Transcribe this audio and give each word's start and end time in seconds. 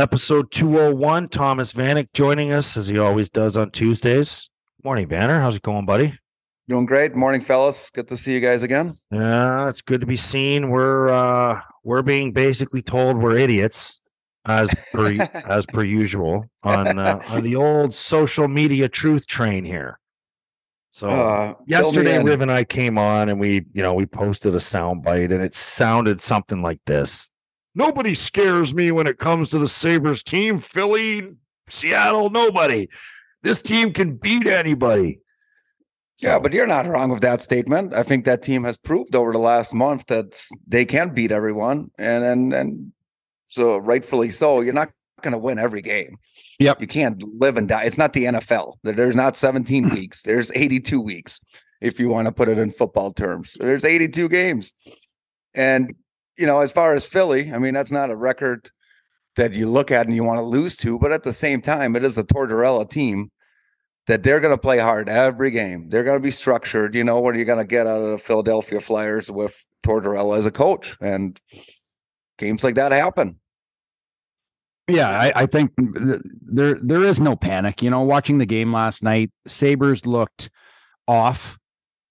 Episode 0.00 0.50
201. 0.50 1.28
Thomas 1.28 1.74
Vanek 1.74 2.08
joining 2.14 2.52
us 2.52 2.74
as 2.78 2.88
he 2.88 2.98
always 2.98 3.28
does 3.28 3.54
on 3.54 3.70
Tuesdays. 3.70 4.48
Morning, 4.82 5.06
Vanner. 5.06 5.42
How's 5.42 5.56
it 5.56 5.62
going, 5.62 5.84
buddy? 5.84 6.18
Doing 6.70 6.86
great. 6.86 7.14
Morning, 7.14 7.42
fellas. 7.42 7.90
Good 7.90 8.08
to 8.08 8.16
see 8.16 8.32
you 8.32 8.40
guys 8.40 8.62
again. 8.62 8.96
Yeah, 9.12 9.68
it's 9.68 9.82
good 9.82 10.00
to 10.00 10.06
be 10.06 10.16
seen. 10.16 10.70
We're 10.70 11.10
uh 11.10 11.60
we're 11.84 12.00
being 12.00 12.32
basically 12.32 12.80
told 12.80 13.18
we're 13.18 13.36
idiots 13.36 14.00
as 14.46 14.72
per 14.90 15.20
as 15.34 15.66
per 15.66 15.84
usual 15.84 16.46
on 16.62 16.98
uh, 16.98 17.20
on 17.28 17.42
the 17.42 17.56
old 17.56 17.92
social 17.92 18.48
media 18.48 18.88
truth 18.88 19.26
train 19.26 19.66
here. 19.66 20.00
So 20.92 21.10
Uh, 21.10 21.54
yesterday. 21.66 22.22
Riv 22.22 22.40
and 22.40 22.50
I 22.50 22.64
came 22.64 22.96
on 22.96 23.28
and 23.28 23.38
we, 23.38 23.66
you 23.74 23.82
know, 23.82 23.92
we 23.92 24.06
posted 24.06 24.54
a 24.54 24.60
sound 24.60 25.02
bite 25.02 25.30
and 25.30 25.42
it 25.42 25.54
sounded 25.54 26.22
something 26.22 26.62
like 26.62 26.80
this. 26.86 27.28
Nobody 27.74 28.14
scares 28.14 28.74
me 28.74 28.90
when 28.90 29.06
it 29.06 29.18
comes 29.18 29.50
to 29.50 29.58
the 29.58 29.68
Sabres 29.68 30.22
team. 30.22 30.58
Philly, 30.58 31.34
Seattle, 31.68 32.30
nobody. 32.30 32.88
This 33.42 33.62
team 33.62 33.92
can 33.92 34.16
beat 34.16 34.46
anybody. 34.46 35.20
Yeah, 36.18 36.38
but 36.38 36.52
you're 36.52 36.66
not 36.66 36.86
wrong 36.86 37.10
with 37.10 37.22
that 37.22 37.40
statement. 37.40 37.94
I 37.94 38.02
think 38.02 38.24
that 38.26 38.42
team 38.42 38.64
has 38.64 38.76
proved 38.76 39.16
over 39.16 39.32
the 39.32 39.38
last 39.38 39.72
month 39.72 40.06
that 40.06 40.38
they 40.66 40.84
can 40.84 41.14
beat 41.14 41.32
everyone, 41.32 41.90
and 41.98 42.24
and 42.24 42.52
and 42.52 42.92
so 43.46 43.78
rightfully 43.78 44.30
so. 44.30 44.60
You're 44.60 44.74
not 44.74 44.90
going 45.22 45.32
to 45.32 45.38
win 45.38 45.58
every 45.58 45.80
game. 45.80 46.16
Yep. 46.58 46.80
You 46.80 46.86
can't 46.86 47.22
live 47.38 47.56
and 47.56 47.68
die. 47.68 47.84
It's 47.84 47.98
not 47.98 48.12
the 48.12 48.24
NFL. 48.24 48.74
There's 48.82 49.16
not 49.16 49.36
17 49.36 49.84
hmm. 49.84 49.94
weeks. 49.94 50.22
There's 50.22 50.52
82 50.52 51.00
weeks, 51.00 51.40
if 51.80 51.98
you 51.98 52.08
want 52.08 52.26
to 52.26 52.32
put 52.32 52.48
it 52.48 52.58
in 52.58 52.70
football 52.70 53.12
terms. 53.12 53.56
There's 53.58 53.84
82 53.84 54.28
games, 54.28 54.74
and 55.54 55.94
you 56.40 56.46
know, 56.46 56.60
as 56.60 56.72
far 56.72 56.94
as 56.94 57.04
Philly, 57.04 57.52
I 57.52 57.58
mean, 57.58 57.74
that's 57.74 57.92
not 57.92 58.10
a 58.10 58.16
record 58.16 58.70
that 59.36 59.52
you 59.52 59.68
look 59.68 59.90
at 59.90 60.06
and 60.06 60.16
you 60.16 60.24
want 60.24 60.38
to 60.38 60.42
lose 60.42 60.74
to. 60.78 60.98
But 60.98 61.12
at 61.12 61.22
the 61.22 61.34
same 61.34 61.60
time, 61.60 61.94
it 61.94 62.02
is 62.02 62.16
a 62.16 62.24
Tortorella 62.24 62.88
team 62.88 63.30
that 64.06 64.22
they're 64.22 64.40
going 64.40 64.54
to 64.54 64.58
play 64.58 64.78
hard 64.78 65.08
every 65.08 65.50
game. 65.50 65.90
They're 65.90 66.02
going 66.02 66.18
to 66.18 66.22
be 66.22 66.30
structured. 66.30 66.94
You 66.94 67.04
know 67.04 67.20
what 67.20 67.34
are 67.34 67.36
you're 67.36 67.44
going 67.44 67.58
to 67.58 67.64
get 67.64 67.86
out 67.86 68.02
of 68.02 68.10
the 68.10 68.18
Philadelphia 68.18 68.80
Flyers 68.80 69.30
with 69.30 69.66
Tortorella 69.84 70.38
as 70.38 70.46
a 70.46 70.50
coach, 70.50 70.96
and 71.00 71.38
games 72.38 72.64
like 72.64 72.74
that 72.76 72.92
happen. 72.92 73.36
Yeah, 74.88 75.10
I, 75.10 75.42
I 75.42 75.46
think 75.46 75.72
th- 75.76 76.22
there 76.40 76.74
there 76.82 77.04
is 77.04 77.20
no 77.20 77.36
panic. 77.36 77.82
You 77.82 77.90
know, 77.90 78.00
watching 78.00 78.38
the 78.38 78.46
game 78.46 78.72
last 78.72 79.02
night, 79.02 79.30
Sabres 79.46 80.06
looked 80.06 80.50
off. 81.06 81.58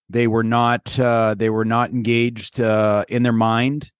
They 0.07 0.27
were 0.27 0.43
not 0.43 0.97
uh, 0.99 1.35
they 1.37 1.49
were 1.49 1.65
not 1.65 1.89
engaged 1.89 2.59
uh, 2.59 3.05
in 3.09 3.23
their 3.23 3.33
mind. 3.33 3.91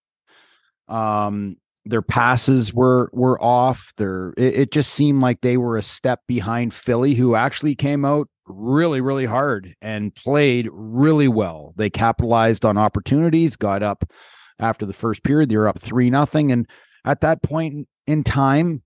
Um, 0.90 1.58
their 1.86 2.02
passes 2.02 2.74
were 2.74 3.10
were 3.14 3.42
off. 3.42 3.94
Their 3.98 4.34
it, 4.38 4.54
it 4.56 4.72
just 4.72 4.94
seemed 4.94 5.22
like 5.22 5.42
they 5.42 5.58
were 5.58 5.78
a 5.78 5.82
step 5.82 6.22
behind 6.28 6.74
Philly, 6.74 7.14
who 7.14 7.36
actually 7.36 7.76
came 7.76 8.06
out 8.06 8.28
really 8.48 9.00
really 9.00 9.26
hard 9.26 9.76
and 9.82 10.14
played 10.16 10.68
really 10.72 11.28
well. 11.28 11.74
They 11.78 11.90
capitalized 11.90 12.66
on 12.66 12.78
opportunities, 12.78 13.56
got 13.56 13.84
up 13.84 14.12
after 14.60 14.86
the 14.86 14.94
first 14.94 15.24
period. 15.24 15.50
They 15.50 15.58
were 15.58 15.68
up 15.68 15.80
three 15.80 16.10
nothing, 16.10 16.52
and 16.52 16.68
at 17.06 17.22
that 17.22 17.42
point 17.42 17.88
in 18.08 18.24
time, 18.24 18.84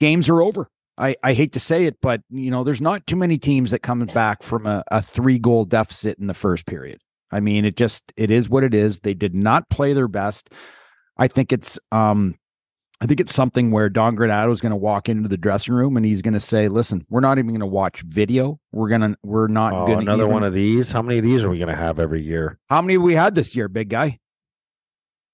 games 0.00 0.28
are 0.28 0.40
over. 0.40 0.68
I, 0.96 1.16
I 1.24 1.32
hate 1.32 1.52
to 1.52 1.60
say 1.60 1.86
it, 1.86 1.96
but 2.00 2.22
you 2.30 2.50
know, 2.50 2.62
there's 2.62 2.80
not 2.80 3.06
too 3.06 3.16
many 3.16 3.36
teams 3.36 3.72
that 3.72 3.80
come 3.80 4.04
back 4.06 4.42
from 4.42 4.66
a, 4.66 4.84
a 4.90 5.02
three 5.02 5.38
goal 5.38 5.64
deficit 5.64 6.18
in 6.18 6.28
the 6.28 6.34
first 6.34 6.66
period. 6.66 7.00
I 7.32 7.40
mean, 7.40 7.64
it 7.64 7.76
just 7.76 8.12
it 8.16 8.30
is 8.30 8.48
what 8.48 8.62
it 8.62 8.74
is. 8.74 9.00
They 9.00 9.14
did 9.14 9.34
not 9.34 9.68
play 9.70 9.92
their 9.92 10.08
best. 10.08 10.50
I 11.16 11.28
think 11.28 11.52
it's 11.52 11.78
um 11.92 12.34
I 13.00 13.06
think 13.06 13.20
it's 13.20 13.34
something 13.34 13.70
where 13.70 13.88
Don 13.90 14.16
Granato 14.16 14.50
is 14.52 14.60
going 14.60 14.70
to 14.70 14.76
walk 14.76 15.08
into 15.08 15.28
the 15.28 15.36
dressing 15.36 15.74
room 15.74 15.96
and 15.96 16.06
he's 16.06 16.22
going 16.22 16.34
to 16.34 16.40
say, 16.40 16.68
"Listen, 16.68 17.04
we're 17.10 17.20
not 17.20 17.38
even 17.38 17.48
going 17.48 17.60
to 17.60 17.66
watch 17.66 18.00
video. 18.02 18.58
We're 18.72 18.88
gonna 18.88 19.16
we're 19.22 19.48
not 19.48 19.72
Oh, 19.72 19.86
going 19.86 19.98
to 19.98 20.02
another 20.02 20.26
one 20.28 20.42
of 20.42 20.54
these. 20.54 20.92
How 20.92 21.02
many 21.02 21.18
of 21.18 21.24
these 21.24 21.44
are 21.44 21.50
we 21.50 21.58
going 21.58 21.68
to 21.68 21.76
have 21.76 21.98
every 21.98 22.22
year? 22.22 22.58
How 22.70 22.80
many 22.80 22.94
have 22.94 23.02
we 23.02 23.14
had 23.14 23.34
this 23.34 23.54
year, 23.54 23.68
big 23.68 23.90
guy? 23.90 24.20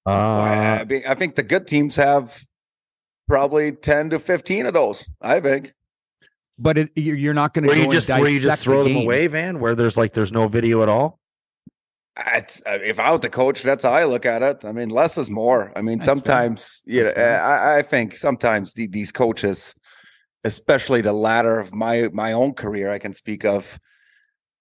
I, 0.06 0.80
Uh, 0.80 0.84
mean, 0.88 1.02
I 1.06 1.14
think 1.14 1.34
the 1.36 1.42
good 1.42 1.66
teams 1.68 1.96
have 1.96 2.42
probably 3.28 3.70
10 3.72 4.10
to 4.10 4.18
15 4.18 4.66
of 4.66 4.74
those. 4.74 5.04
I 5.20 5.38
think. 5.40 5.74
But 6.58 6.76
it, 6.76 6.90
you're 6.96 7.16
you're 7.16 7.34
not 7.34 7.54
going 7.54 7.64
to 7.64 7.68
where 7.68 7.76
go 7.76 7.82
you 7.84 7.90
just 7.90 8.10
and 8.10 8.20
where 8.20 8.30
you 8.30 8.38
just 8.40 8.48
dissect 8.48 8.64
the 8.64 8.64
throw 8.64 8.82
them 8.84 8.92
game. 8.94 9.04
away, 9.04 9.26
Van? 9.28 9.60
Where 9.60 9.74
there's 9.76 9.96
like 9.96 10.12
there's 10.14 10.32
no 10.32 10.48
video 10.48 10.82
at 10.82 10.88
all. 10.88 11.19
It's, 12.26 12.62
uh, 12.66 12.78
if 12.82 12.98
I 12.98 13.10
was 13.12 13.20
the 13.20 13.30
coach, 13.30 13.62
that's 13.62 13.84
how 13.84 13.92
I 13.92 14.04
look 14.04 14.26
at 14.26 14.42
it. 14.42 14.64
I 14.64 14.72
mean, 14.72 14.88
less 14.90 15.16
is 15.16 15.30
more. 15.30 15.72
I 15.76 15.82
mean, 15.82 15.98
That's 15.98 16.06
fair. 16.06 16.14
sometimes, 16.16 16.82
you 16.84 17.00
know, 17.00 17.04
That's 17.06 17.16
fair. 17.16 17.42
I, 17.42 17.78
I 17.78 17.82
think 17.82 18.16
sometimes 18.16 18.74
the, 18.74 18.86
these 18.86 19.12
coaches, 19.12 19.74
especially 20.44 21.00
the 21.00 21.12
latter 21.12 21.58
of 21.58 21.74
my 21.74 22.08
my 22.12 22.32
own 22.32 22.54
career, 22.54 22.90
I 22.92 22.98
can 22.98 23.14
speak 23.14 23.44
of. 23.44 23.78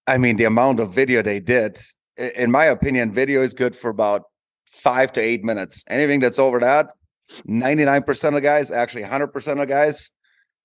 I 0.06 0.18
mean, 0.18 0.36
the 0.36 0.44
amount 0.44 0.80
of 0.80 0.94
video 0.94 1.22
they 1.22 1.40
did, 1.40 1.78
in 2.16 2.50
my 2.50 2.64
opinion, 2.64 3.12
video 3.12 3.42
is 3.42 3.54
good 3.54 3.76
for 3.76 3.90
about 3.90 4.22
five 4.66 5.12
to 5.12 5.20
eight 5.20 5.44
minutes. 5.44 5.84
Anything 5.88 6.20
that's 6.20 6.38
over 6.38 6.60
that, 6.60 6.88
ninety 7.44 7.84
nine 7.84 8.02
percent 8.02 8.36
of 8.36 8.42
guys, 8.42 8.70
actually 8.70 9.02
hundred 9.02 9.28
percent 9.28 9.60
of 9.60 9.68
guys, 9.68 10.10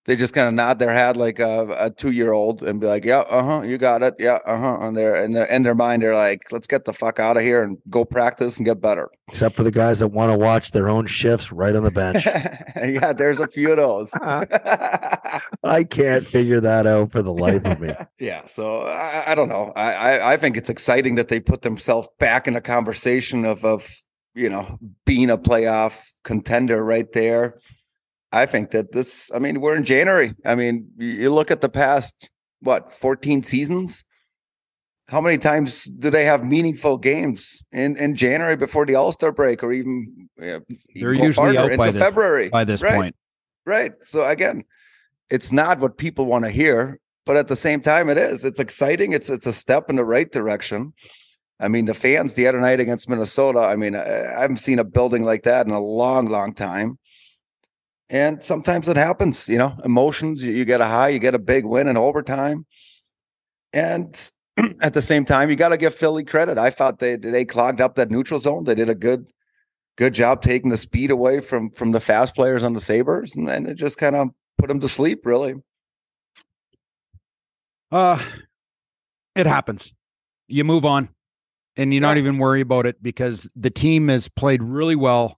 they 0.06 0.16
just 0.16 0.34
kind 0.36 0.48
of 0.48 0.54
nod 0.54 0.78
their 0.78 0.94
head 0.94 1.18
like 1.18 1.40
a, 1.40 1.68
a 1.78 1.90
two 1.90 2.12
year 2.12 2.32
old 2.32 2.62
and 2.62 2.80
be 2.80 2.88
like, 2.88 3.04
"Yeah, 3.04 3.20
uh 3.22 3.44
huh, 3.44 3.62
you 3.64 3.78
got 3.78 4.04
it, 4.04 4.16
yeah, 4.20 4.40
uh 4.46 4.58
huh." 4.58 4.78
And 4.82 4.96
they're 4.96 5.24
in 5.24 5.32
their 5.34 5.46
in 5.46 5.64
their 5.64 5.76
mind, 5.76 6.04
they're 6.04 6.16
like, 6.16 6.52
"Let's 6.52 6.68
get 6.68 6.86
the 6.86 6.94
fuck 6.94 7.20
out 7.20 7.38
of 7.38 7.44
here 7.44 7.64
and 7.64 7.78
go 7.90 8.06
practice 8.06 8.58
and 8.58 8.66
get 8.66 8.80
better." 8.80 9.10
Except 9.28 9.56
for 9.56 9.64
the 9.64 9.72
guys 9.72 10.00
that 10.00 10.10
want 10.10 10.32
to 10.32 10.38
watch 10.38 10.72
their 10.72 10.90
own 10.90 11.08
shifts 11.08 11.52
right 11.52 11.76
on 11.76 11.84
the 11.84 11.92
bench. 11.92 12.26
yeah, 12.76 13.14
there's 13.14 13.40
a 13.40 13.48
few 13.48 13.72
of 13.72 13.78
those. 13.78 14.14
I 15.64 15.84
can't 15.84 16.26
figure 16.26 16.62
that 16.62 16.86
out 16.86 17.12
for 17.12 17.24
the 17.24 17.34
life 17.34 17.66
of 17.66 17.80
me. 17.80 17.94
yeah, 18.20 18.46
so 18.46 18.82
I, 18.82 19.32
I 19.32 19.36
don't 19.36 19.50
know. 19.50 19.74
I, 19.76 19.94
I 19.94 20.34
I 20.34 20.38
think 20.38 20.56
it's 20.56 20.70
exciting 20.70 21.16
that 21.16 21.30
they 21.30 21.40
put 21.40 21.64
themselves 21.64 22.08
back 22.20 22.48
in 22.48 22.56
a 22.56 22.62
conversation 22.62 23.44
of 23.44 23.66
of 23.66 24.04
you 24.36 24.50
know 24.50 24.78
being 25.06 25.32
a 25.32 25.38
playoff 25.38 25.94
contender 26.24 26.84
right 26.84 27.12
there. 27.14 27.58
I 28.32 28.46
think 28.46 28.72
that 28.72 28.92
this. 28.92 29.32
I 29.34 29.40
mean, 29.40 29.62
we're 29.62 29.76
in 29.76 29.86
January. 29.86 30.36
I 30.46 30.56
mean, 30.56 30.90
you 30.98 31.08
you 31.08 31.34
look 31.34 31.52
at 31.52 31.62
the 31.62 31.70
past 31.70 32.30
what 32.60 32.92
14 32.94 33.44
seasons. 33.44 34.04
How 35.08 35.22
many 35.22 35.38
times 35.38 35.84
do 35.86 36.10
they 36.10 36.26
have 36.26 36.44
meaningful 36.44 36.98
games 36.98 37.64
in, 37.72 37.96
in 37.96 38.16
January 38.16 38.56
before 38.56 38.88
the 38.88 38.96
All 38.96 39.12
Star 39.12 39.32
break, 39.32 39.62
or 39.62 39.72
even, 39.72 40.30
uh, 40.42 40.60
They're 40.96 41.14
even 41.14 41.26
usually 41.26 41.56
out 41.60 41.78
by 41.78 41.88
into 41.90 41.92
this- 42.00 42.02
February? 42.02 42.50
by 42.50 42.64
this 42.66 42.82
Right. 42.82 42.96
point. 42.96 43.16
Right. 43.68 43.94
So 44.02 44.24
again, 44.28 44.64
it's 45.30 45.52
not 45.52 45.80
what 45.80 45.98
people 45.98 46.26
want 46.26 46.46
to 46.46 46.52
hear, 46.52 47.00
but 47.24 47.36
at 47.38 47.48
the 47.50 47.56
same 47.56 47.82
time, 47.82 48.10
it 48.10 48.18
is. 48.18 48.44
It's 48.44 48.60
exciting. 48.60 49.14
It's 49.14 49.30
it's 49.30 49.46
a 49.46 49.54
step 49.54 49.90
in 49.92 49.96
the 49.96 50.04
right 50.06 50.32
direction. 50.32 50.94
I 51.60 51.68
mean, 51.68 51.86
the 51.86 51.94
fans 51.94 52.34
the 52.34 52.48
other 52.48 52.60
night 52.60 52.80
against 52.80 53.08
Minnesota. 53.08 53.60
I 53.60 53.76
mean, 53.76 53.96
I, 53.96 54.36
I 54.38 54.42
haven't 54.42 54.58
seen 54.58 54.80
a 54.80 54.84
building 54.84 55.24
like 55.24 55.44
that 55.44 55.68
in 55.68 55.72
a 55.72 55.80
long, 55.80 56.26
long 56.26 56.54
time. 56.56 56.98
And 58.10 58.44
sometimes 58.44 58.88
it 58.88 58.98
happens, 58.98 59.50
you 59.50 59.58
know, 59.58 59.78
emotions. 59.84 60.44
You, 60.44 60.52
you 60.52 60.66
get 60.66 60.82
a 60.82 60.86
high, 60.86 61.10
you 61.10 61.20
get 61.20 61.34
a 61.34 61.40
big 61.40 61.66
win 61.66 61.88
in 61.88 61.98
overtime, 61.98 62.66
and 63.74 64.32
at 64.82 64.94
the 64.94 65.02
same 65.02 65.26
time, 65.26 65.50
you 65.50 65.56
got 65.56 65.70
to 65.70 65.78
give 65.78 65.96
Philly 65.96 66.24
credit. 66.24 66.58
I 66.58 66.70
thought 66.70 67.00
they 67.00 67.16
they 67.16 67.46
clogged 67.46 67.82
up 67.82 67.96
that 67.96 68.12
neutral 68.12 68.40
zone. 68.40 68.66
They 68.66 68.76
did 68.76 68.90
a 68.90 68.96
good 68.96 69.28
good 69.98 70.14
job 70.14 70.42
taking 70.42 70.70
the 70.70 70.78
speed 70.78 71.10
away 71.10 71.40
from 71.40 71.72
from 71.72 71.94
the 71.94 72.00
fast 72.00 72.36
players 72.36 72.64
on 72.64 72.74
the 72.74 72.80
Sabres, 72.80 73.36
and 73.36 73.48
then 73.48 73.66
it 73.66 73.76
just 73.76 73.98
kind 73.98 74.16
of 74.16 74.30
put 74.58 74.68
them 74.68 74.80
to 74.82 74.90
sleep. 74.90 75.26
Really, 75.26 75.56
Uh 77.92 78.24
it 79.36 79.46
happens. 79.46 79.94
You 80.48 80.64
move 80.64 80.86
on 80.86 81.10
and 81.76 81.94
you 81.94 82.00
not 82.00 82.18
even 82.18 82.38
worry 82.38 82.62
about 82.62 82.86
it 82.86 83.02
because 83.04 83.50
the 83.56 83.70
team 83.70 84.08
has 84.08 84.30
played 84.30 84.64
really 84.64 84.96
well 84.96 85.38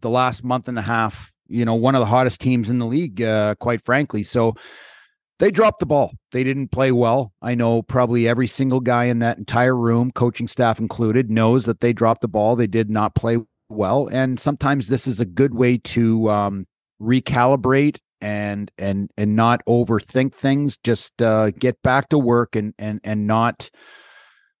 the 0.00 0.10
last 0.10 0.44
month 0.44 0.68
and 0.68 0.78
a 0.78 0.82
half. 0.82 1.32
You 1.52 1.64
know, 1.64 1.74
one 1.74 1.94
of 1.94 2.00
the 2.00 2.06
hottest 2.06 2.40
teams 2.40 2.70
in 2.70 2.78
the 2.78 2.86
league, 2.86 3.20
uh, 3.22 3.54
quite 3.56 3.84
frankly. 3.84 4.22
So 4.22 4.54
they 5.38 5.50
dropped 5.50 5.80
the 5.80 5.86
ball. 5.86 6.12
They 6.30 6.44
didn't 6.44 6.68
play 6.68 6.92
well. 6.92 7.32
I 7.42 7.54
know 7.54 7.82
probably 7.82 8.28
every 8.28 8.46
single 8.46 8.80
guy 8.80 9.04
in 9.04 9.18
that 9.20 9.38
entire 9.38 9.76
room, 9.76 10.12
coaching 10.12 10.46
staff 10.46 10.78
included, 10.78 11.30
knows 11.30 11.64
that 11.64 11.80
they 11.80 11.92
dropped 11.92 12.20
the 12.20 12.28
ball. 12.28 12.54
They 12.54 12.66
did 12.66 12.88
not 12.90 13.14
play 13.14 13.38
well. 13.68 14.08
And 14.12 14.38
sometimes 14.38 14.88
this 14.88 15.06
is 15.06 15.20
a 15.20 15.24
good 15.24 15.54
way 15.54 15.78
to 15.78 16.30
um, 16.30 16.66
recalibrate 17.00 17.98
and 18.20 18.70
and 18.78 19.10
and 19.16 19.34
not 19.34 19.60
overthink 19.66 20.32
things. 20.32 20.78
Just 20.78 21.20
uh, 21.20 21.50
get 21.50 21.82
back 21.82 22.08
to 22.10 22.18
work 22.18 22.54
and 22.54 22.72
and 22.78 23.00
and 23.02 23.26
not, 23.26 23.68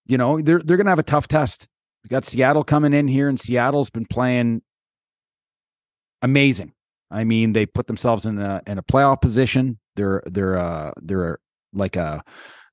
you 0.04 0.18
know, 0.18 0.42
they're 0.42 0.60
they're 0.64 0.76
gonna 0.76 0.90
have 0.90 0.98
a 0.98 1.04
tough 1.04 1.28
test. 1.28 1.68
We 2.02 2.08
got 2.08 2.24
Seattle 2.24 2.64
coming 2.64 2.92
in 2.92 3.06
here, 3.06 3.28
and 3.28 3.38
Seattle's 3.38 3.90
been 3.90 4.06
playing 4.06 4.62
amazing. 6.20 6.72
I 7.12 7.24
mean, 7.24 7.52
they 7.52 7.66
put 7.66 7.86
themselves 7.86 8.26
in 8.26 8.38
a 8.38 8.62
in 8.66 8.78
a 8.78 8.82
playoff 8.82 9.20
position. 9.20 9.78
They're 9.96 10.22
they're 10.26 10.56
uh 10.56 10.92
they're 11.00 11.38
like 11.72 11.96
a 11.96 12.24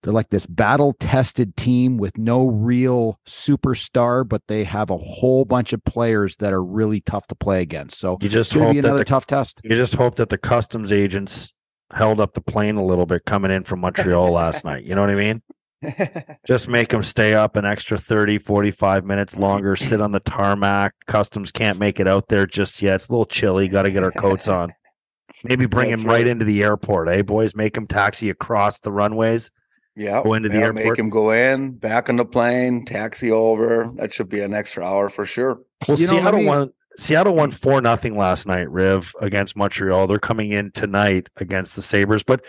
they're 0.02 0.14
like 0.14 0.30
this 0.30 0.46
battle 0.46 0.94
tested 0.94 1.58
team 1.58 1.98
with 1.98 2.18
no 2.18 2.48
real 2.48 3.20
superstar, 3.28 4.28
but 4.28 4.42
they 4.48 4.64
have 4.64 4.90
a 4.90 4.98
whole 4.98 5.44
bunch 5.44 5.74
of 5.74 5.84
players 5.84 6.38
that 6.38 6.54
are 6.54 6.64
really 6.64 7.02
tough 7.02 7.28
to 7.28 7.36
play 7.36 7.62
against. 7.62 8.00
So 8.00 8.18
You 8.22 8.30
just 8.30 8.54
hope 8.54 8.76
another 8.76 9.00
the, 9.00 9.06
tough 9.06 9.28
test. 9.28 9.60
you 9.64 9.76
just 9.76 9.96
hope 9.96 10.16
that 10.16 10.30
the 10.30 10.38
customs 10.38 10.92
agents 10.92 11.52
held 11.92 12.20
up 12.20 12.34
the 12.34 12.42
plane 12.42 12.78
a 12.78 12.86
little 12.86 13.06
bit 13.06 13.26
coming 13.26 13.52
in 13.52 13.64
from 13.64 13.82
Montreal 13.82 14.32
last 14.32 14.64
night. 14.64 14.86
You 14.86 14.96
know 14.96 15.02
what 15.02 15.10
I 15.10 15.16
mean? 15.16 15.42
Just 16.48 16.68
make 16.68 16.90
them 16.90 17.04
stay 17.04 17.34
up 17.34 17.56
an 17.56 17.66
extra 17.66 17.98
30, 17.98 18.38
45 18.40 19.06
minutes 19.06 19.36
longer, 19.38 19.76
sit 19.76 20.02
on 20.02 20.12
the 20.12 20.20
tarmac. 20.20 20.94
Customs 21.08 21.52
can't 21.52 21.80
make 21.80 22.00
it 22.00 22.08
out 22.08 22.28
there 22.28 22.46
just 22.46 22.82
yet. 22.82 22.96
It's 22.96 23.08
a 23.08 23.12
little 23.12 23.26
chilly. 23.26 23.68
Got 23.68 23.84
to 23.84 23.92
get 23.92 24.04
our 24.04 24.12
coats 24.12 24.48
on. 24.48 24.74
Maybe 25.44 25.66
bring 25.68 25.90
That's 25.92 26.02
him 26.02 26.08
right 26.08 26.14
right. 26.16 26.28
into 26.28 26.44
the 26.44 26.64
airport, 26.64 27.08
eh, 27.08 27.22
boys? 27.22 27.56
Make 27.56 27.78
him 27.78 27.88
taxi 27.88 28.30
across 28.30 28.80
the 28.80 28.92
runways. 28.92 29.52
Yeah, 29.96 30.22
Go 30.24 30.34
into 30.34 30.50
the 30.50 30.56
yeah, 30.60 30.66
airport. 30.66 30.86
Make 30.86 31.00
him 31.00 31.10
go 31.10 31.32
in, 31.32 31.72
back 31.74 32.10
on 32.10 32.16
the 32.18 32.26
plane, 32.26 32.86
taxi 32.86 33.32
over. 33.32 33.92
That 33.98 34.14
should 34.14 34.30
be 34.30 34.42
an 34.42 34.54
extra 34.54 34.86
hour 34.86 35.10
for 35.10 35.26
sure. 35.26 35.62
Well, 35.88 36.00
You 36.00 36.08
know, 36.08 36.14
let 36.14 36.22
Seattle 36.24 36.40
me- 36.40 36.46
won. 36.46 36.70
Seattle 36.98 37.36
won 37.36 37.52
four 37.52 37.82
nothing 37.82 38.18
last 38.18 38.46
night. 38.48 38.70
Riv 38.70 39.14
against 39.22 39.56
Montreal. 39.56 40.08
They're 40.08 40.20
coming 40.20 40.52
in 40.52 40.72
tonight 40.72 41.30
against 41.38 41.76
the 41.76 41.82
Sabres. 41.82 42.24
But 42.24 42.44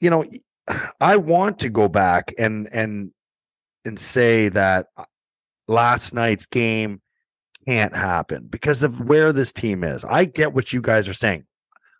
you 0.00 0.08
know, 0.08 0.24
I 1.00 1.16
want 1.16 1.60
to 1.60 1.68
go 1.68 1.88
back 1.88 2.34
and 2.38 2.68
and 2.72 3.12
and 3.84 3.98
say 3.98 4.48
that 4.50 4.86
uh, 4.96 5.04
last 5.68 6.14
night's 6.14 6.46
game 6.46 7.00
can't 7.66 7.94
happen 7.94 8.46
because 8.48 8.82
of 8.82 9.00
where 9.00 9.32
this 9.32 9.52
team 9.52 9.84
is. 9.84 10.04
I 10.04 10.24
get 10.24 10.52
what 10.52 10.72
you 10.72 10.80
guys 10.80 11.08
are 11.08 11.14
saying. 11.14 11.44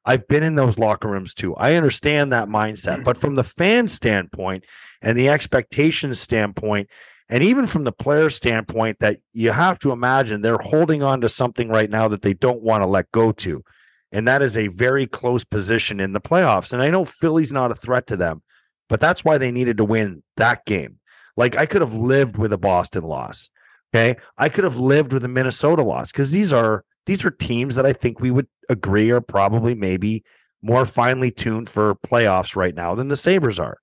I've 0.04 0.26
been 0.28 0.42
in 0.42 0.54
those 0.54 0.78
locker 0.78 1.08
rooms 1.08 1.34
too. 1.34 1.54
I 1.56 1.74
understand 1.74 2.32
that 2.32 2.48
mindset, 2.48 3.04
but 3.04 3.18
from 3.18 3.34
the 3.34 3.44
fan 3.44 3.86
standpoint 3.86 4.64
and 5.02 5.16
the 5.16 5.28
expectations 5.28 6.18
standpoint, 6.18 6.88
and 7.28 7.44
even 7.44 7.66
from 7.66 7.84
the 7.84 7.92
player 7.92 8.30
standpoint, 8.30 8.98
that 9.00 9.20
you 9.32 9.52
have 9.52 9.78
to 9.80 9.92
imagine 9.92 10.40
they're 10.40 10.58
holding 10.58 11.02
on 11.02 11.20
to 11.20 11.28
something 11.28 11.68
right 11.68 11.90
now 11.90 12.08
that 12.08 12.22
they 12.22 12.34
don't 12.34 12.62
want 12.62 12.82
to 12.82 12.86
let 12.86 13.12
go 13.12 13.30
to. 13.32 13.62
And 14.10 14.26
that 14.26 14.42
is 14.42 14.56
a 14.56 14.66
very 14.68 15.06
close 15.06 15.44
position 15.44 16.00
in 16.00 16.12
the 16.12 16.20
playoffs. 16.20 16.72
And 16.72 16.82
I 16.82 16.90
know 16.90 17.04
Philly's 17.04 17.52
not 17.52 17.70
a 17.70 17.76
threat 17.76 18.08
to 18.08 18.16
them, 18.16 18.42
but 18.90 19.00
that's 19.00 19.24
why 19.24 19.38
they 19.38 19.50
needed 19.50 19.78
to 19.78 19.84
win 19.84 20.22
that 20.36 20.66
game. 20.66 20.98
Like 21.36 21.56
I 21.56 21.64
could 21.64 21.80
have 21.80 21.94
lived 21.94 22.36
with 22.36 22.52
a 22.52 22.58
Boston 22.58 23.04
loss. 23.04 23.48
Okay. 23.94 24.20
I 24.36 24.50
could 24.50 24.64
have 24.64 24.76
lived 24.78 25.12
with 25.14 25.24
a 25.24 25.28
Minnesota 25.28 25.82
loss 25.82 26.12
because 26.12 26.32
these 26.32 26.52
are 26.52 26.84
these 27.06 27.24
are 27.24 27.30
teams 27.30 27.76
that 27.76 27.86
I 27.86 27.94
think 27.94 28.20
we 28.20 28.30
would 28.30 28.48
agree 28.68 29.10
are 29.10 29.22
probably 29.22 29.74
maybe 29.74 30.22
more 30.60 30.84
finely 30.84 31.30
tuned 31.30 31.70
for 31.70 31.94
playoffs 31.94 32.54
right 32.54 32.74
now 32.74 32.94
than 32.94 33.08
the 33.08 33.16
Sabres 33.16 33.58
are. 33.58 33.78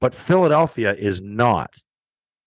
But 0.00 0.14
Philadelphia 0.14 0.94
is 0.94 1.20
not. 1.20 1.74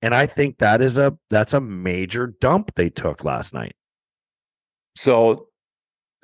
And 0.02 0.16
I 0.16 0.26
think 0.26 0.60
that 0.60 0.82
is 0.82 0.98
a 0.98 1.18
that's 1.30 1.54
a 1.54 1.62
major 1.62 2.34
dump 2.40 2.76
they 2.76 2.90
took 2.90 3.24
last 3.24 3.54
night. 3.54 3.76
So 4.96 5.48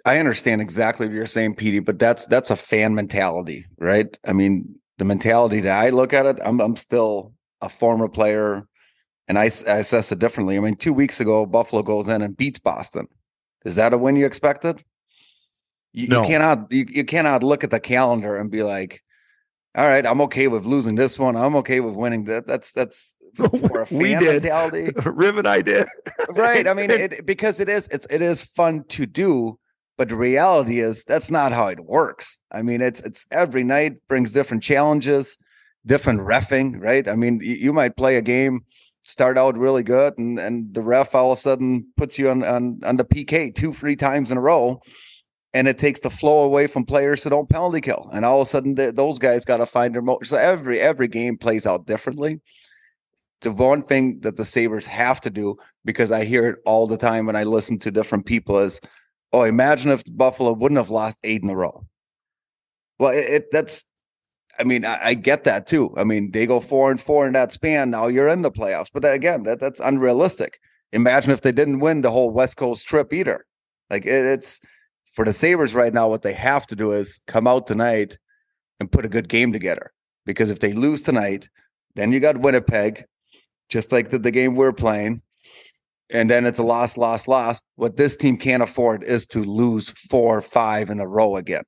I 0.05 0.19
understand 0.19 0.61
exactly 0.61 1.07
what 1.07 1.15
you're 1.15 1.25
saying, 1.25 1.55
Petey, 1.55 1.79
but 1.79 1.99
that's 1.99 2.27
that's 2.27 2.51
a 2.51 2.55
fan 2.55 2.95
mentality, 2.95 3.65
right? 3.77 4.07
I 4.25 4.33
mean, 4.33 4.79
the 4.97 5.05
mentality 5.05 5.61
that 5.61 5.79
I 5.79 5.89
look 5.89 6.13
at 6.13 6.25
it, 6.25 6.37
I'm 6.43 6.59
I'm 6.59 6.75
still 6.75 7.33
a 7.61 7.69
former 7.69 8.07
player, 8.07 8.67
and 9.27 9.37
I 9.37 9.45
assess 9.45 10.11
it 10.11 10.19
differently. 10.19 10.57
I 10.57 10.59
mean, 10.59 10.75
two 10.75 10.93
weeks 10.93 11.19
ago, 11.19 11.45
Buffalo 11.45 11.81
goes 11.83 12.07
in 12.07 12.21
and 12.21 12.35
beats 12.35 12.59
Boston. 12.59 13.07
Is 13.65 13.75
that 13.75 13.93
a 13.93 13.97
win 13.97 14.15
you 14.15 14.25
expected? 14.25 14.83
You, 15.93 16.07
No. 16.07 16.21
you 16.21 16.27
cannot 16.27 16.71
you, 16.71 16.85
you 16.89 17.03
cannot 17.03 17.43
look 17.43 17.63
at 17.63 17.69
the 17.71 17.79
calendar 17.79 18.35
and 18.37 18.51
be 18.51 18.63
like, 18.63 19.01
all 19.75 19.87
right, 19.87 20.05
I'm 20.05 20.21
okay 20.21 20.47
with 20.47 20.65
losing 20.65 20.95
this 20.95 21.17
one. 21.19 21.35
I'm 21.35 21.55
okay 21.57 21.79
with 21.79 21.95
winning 21.95 22.25
that. 22.25 22.45
That's 22.47 22.71
that's 22.73 23.15
for 23.35 23.81
a 23.81 23.85
fan 23.85 23.97
We 23.99 24.15
did. 24.15 24.21
mentality 24.43 24.91
Rivet 25.05 25.45
I 25.45 25.61
did. 25.61 25.87
right 26.31 26.67
i 26.67 26.73
mean 26.79 26.89
it, 26.89 27.25
because 27.25 27.59
it 27.59 27.69
is 27.69 27.87
it's 27.91 28.07
it 28.09 28.21
is 28.21 28.41
fun 28.41 28.83
to 28.89 29.05
do 29.05 29.59
but 29.97 30.09
the 30.09 30.15
reality 30.15 30.79
is 30.79 31.03
that's 31.03 31.31
not 31.31 31.53
how 31.53 31.67
it 31.67 31.85
works. 31.85 32.37
I 32.51 32.61
mean 32.61 32.81
it's 32.81 33.01
it's 33.01 33.25
every 33.31 33.63
night 33.63 34.07
brings 34.07 34.31
different 34.31 34.63
challenges 34.63 35.37
different 35.85 36.21
refing 36.21 36.81
right? 36.81 37.07
I 37.07 37.15
mean 37.15 37.39
you, 37.41 37.73
might 37.73 37.95
play 37.95 38.17
a 38.17 38.21
game 38.21 38.65
start 39.03 39.37
out 39.37 39.57
really 39.57 39.83
good 39.83 40.17
and 40.17 40.37
and 40.39 40.73
the 40.73 40.81
ref 40.81 41.15
all 41.15 41.31
of 41.31 41.37
a 41.37 41.41
sudden 41.41 41.87
puts 41.95 42.19
you 42.19 42.29
on 42.29 42.43
on, 42.43 42.81
on 42.83 42.97
the 42.97 43.05
pk 43.05 43.55
two 43.55 43.73
three 43.73 43.95
times 43.95 44.29
in 44.29 44.37
a 44.37 44.41
row 44.41 44.81
and 45.53 45.67
it 45.67 45.77
takes 45.77 46.01
the 46.01 46.09
flow 46.09 46.43
away 46.43 46.67
from 46.67 46.85
players 46.85 47.23
who 47.23 47.31
don't 47.31 47.49
penalty 47.49 47.81
kill. 47.81 48.09
And 48.13 48.23
all 48.23 48.41
of 48.41 48.47
a 48.47 48.49
sudden 48.49 48.75
th- 48.75 48.93
those 48.95 49.17
guys 49.17 49.43
got 49.43 49.57
to 49.57 49.65
find 49.65 49.95
their 49.95 50.03
mo 50.03 50.19
so 50.23 50.37
every 50.37 50.79
every 50.79 51.07
game 51.07 51.37
plays 51.37 51.65
out 51.65 51.87
differently. 51.87 52.41
The 53.41 53.51
one 53.51 53.81
thing 53.81 54.19
that 54.21 54.35
the 54.35 54.45
Sabres 54.45 54.87
have 54.87 55.19
to 55.21 55.29
do, 55.29 55.57
because 55.85 56.11
I 56.11 56.25
hear 56.25 56.47
it 56.47 56.59
all 56.65 56.87
the 56.87 56.97
time 56.97 57.25
when 57.25 57.35
I 57.35 57.43
listen 57.43 57.77
to 57.79 57.91
different 57.91 58.25
people, 58.25 58.59
is 58.59 58.79
oh, 59.33 59.43
imagine 59.43 59.91
if 59.91 60.03
Buffalo 60.09 60.53
wouldn't 60.53 60.77
have 60.77 60.89
lost 60.89 61.17
eight 61.23 61.43
in 61.43 61.49
a 61.49 61.55
row. 61.55 61.85
Well, 62.99 63.11
it, 63.11 63.25
it 63.25 63.45
that's 63.51 63.85
I 64.59 64.63
mean, 64.63 64.85
I, 64.85 65.09
I 65.09 65.13
get 65.13 65.43
that 65.43 65.67
too. 65.67 65.93
I 65.97 66.03
mean, 66.03 66.31
they 66.31 66.45
go 66.45 66.59
four 66.59 66.89
and 66.89 66.99
four 66.99 67.27
in 67.27 67.33
that 67.33 67.51
span. 67.51 67.91
Now 67.91 68.07
you're 68.07 68.27
in 68.27 68.41
the 68.41 68.51
playoffs. 68.51 68.89
But 68.91 69.05
uh, 69.05 69.09
again, 69.09 69.43
that 69.43 69.59
that's 69.59 69.79
unrealistic. 69.79 70.59
Imagine 70.91 71.31
if 71.31 71.41
they 71.41 71.51
didn't 71.51 71.79
win 71.79 72.01
the 72.01 72.11
whole 72.11 72.31
West 72.31 72.57
Coast 72.57 72.87
trip 72.87 73.13
either. 73.13 73.45
Like 73.89 74.05
it, 74.05 74.25
it's 74.25 74.59
for 75.13 75.25
the 75.25 75.33
Sabres 75.33 75.75
right 75.75 75.93
now, 75.93 76.07
what 76.07 76.21
they 76.21 76.33
have 76.33 76.67
to 76.67 76.75
do 76.75 76.91
is 76.91 77.19
come 77.27 77.47
out 77.47 77.67
tonight 77.67 78.17
and 78.79 78.91
put 78.91 79.05
a 79.05 79.09
good 79.09 79.29
game 79.29 79.51
together. 79.51 79.91
Because 80.25 80.49
if 80.49 80.59
they 80.59 80.73
lose 80.73 81.01
tonight, 81.01 81.49
then 81.95 82.11
you 82.11 82.19
got 82.19 82.37
Winnipeg, 82.37 83.05
just 83.69 83.91
like 83.91 84.09
the, 84.09 84.19
the 84.19 84.31
game 84.31 84.55
we're 84.55 84.73
playing. 84.73 85.21
And 86.09 86.29
then 86.29 86.45
it's 86.45 86.59
a 86.59 86.63
loss, 86.63 86.97
loss, 86.97 87.27
loss. 87.27 87.59
What 87.75 87.97
this 87.97 88.15
team 88.15 88.37
can't 88.37 88.63
afford 88.63 89.03
is 89.03 89.25
to 89.27 89.43
lose 89.43 89.89
four, 89.89 90.41
five 90.41 90.89
in 90.89 90.99
a 90.99 91.07
row 91.07 91.35
again. 91.35 91.63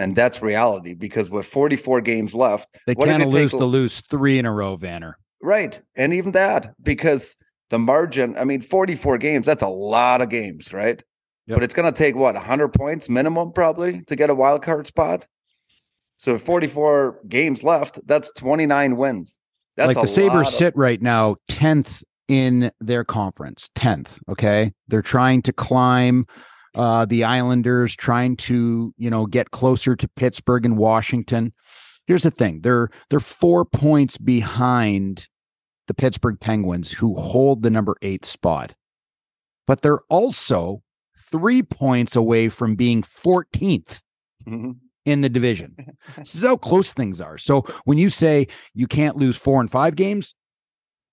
And 0.00 0.14
that's 0.16 0.42
reality 0.42 0.94
because 0.94 1.30
with 1.30 1.46
44 1.46 2.00
games 2.00 2.34
left, 2.34 2.68
They 2.86 2.94
What 2.94 3.06
can't 3.06 3.22
it 3.22 3.26
take 3.26 3.34
lose 3.34 3.50
to 3.52 3.64
lose 3.64 4.00
three 4.00 4.38
in 4.38 4.46
a 4.46 4.52
row, 4.52 4.76
Vanner. 4.76 5.14
right. 5.42 5.80
And 5.96 6.12
even 6.12 6.32
that, 6.32 6.74
because 6.82 7.36
the 7.70 7.78
margin, 7.78 8.36
I 8.38 8.44
mean, 8.44 8.62
44 8.62 9.18
games, 9.18 9.46
that's 9.46 9.62
a 9.62 9.68
lot 9.68 10.22
of 10.22 10.28
games, 10.28 10.72
right? 10.72 11.02
Yep. 11.46 11.56
But 11.56 11.62
it's 11.64 11.74
going 11.74 11.92
to 11.92 11.96
take 11.96 12.14
what, 12.14 12.34
100 12.34 12.68
points 12.72 13.08
minimum 13.08 13.52
probably 13.52 14.02
to 14.02 14.16
get 14.16 14.30
a 14.30 14.34
wild 14.34 14.62
card 14.62 14.86
spot? 14.86 15.26
So 16.16 16.36
44 16.36 17.20
games 17.28 17.62
left, 17.62 18.00
that's 18.06 18.32
29 18.32 18.96
wins. 18.96 19.38
That's 19.76 19.96
like 19.96 20.02
the 20.04 20.08
Sabres 20.08 20.48
of- 20.48 20.54
sit 20.54 20.76
right 20.76 21.00
now 21.00 21.36
10th 21.48 22.02
in 22.28 22.70
their 22.80 23.04
conference, 23.04 23.68
10th. 23.74 24.20
Okay. 24.28 24.72
They're 24.88 25.02
trying 25.02 25.42
to 25.42 25.52
climb 25.52 26.26
uh, 26.74 27.04
the 27.06 27.24
Islanders, 27.24 27.96
trying 27.96 28.36
to, 28.36 28.92
you 28.96 29.10
know, 29.10 29.26
get 29.26 29.50
closer 29.50 29.96
to 29.96 30.08
Pittsburgh 30.08 30.64
and 30.66 30.76
Washington. 30.76 31.52
Here's 32.06 32.22
the 32.22 32.30
thing 32.30 32.60
they're 32.62 32.88
they're 33.10 33.20
four 33.20 33.64
points 33.64 34.16
behind 34.18 35.26
the 35.88 35.94
Pittsburgh 35.94 36.38
Penguins, 36.40 36.92
who 36.92 37.14
hold 37.14 37.62
the 37.62 37.70
number 37.70 37.96
eight 38.02 38.24
spot. 38.24 38.74
But 39.66 39.80
they're 39.82 40.00
also 40.10 40.82
three 41.30 41.62
points 41.62 42.14
away 42.16 42.48
from 42.48 42.76
being 42.76 43.02
14th 43.02 44.00
Mhm. 44.46 44.76
in 45.04 45.20
the 45.22 45.28
division. 45.28 45.74
this 46.16 46.34
is 46.34 46.42
how 46.42 46.56
close 46.56 46.92
things 46.92 47.20
are. 47.20 47.36
So 47.38 47.62
when 47.84 47.98
you 47.98 48.08
say 48.10 48.46
you 48.74 48.86
can't 48.86 49.16
lose 49.16 49.36
four 49.36 49.60
and 49.60 49.70
five 49.70 49.94
games, 49.96 50.34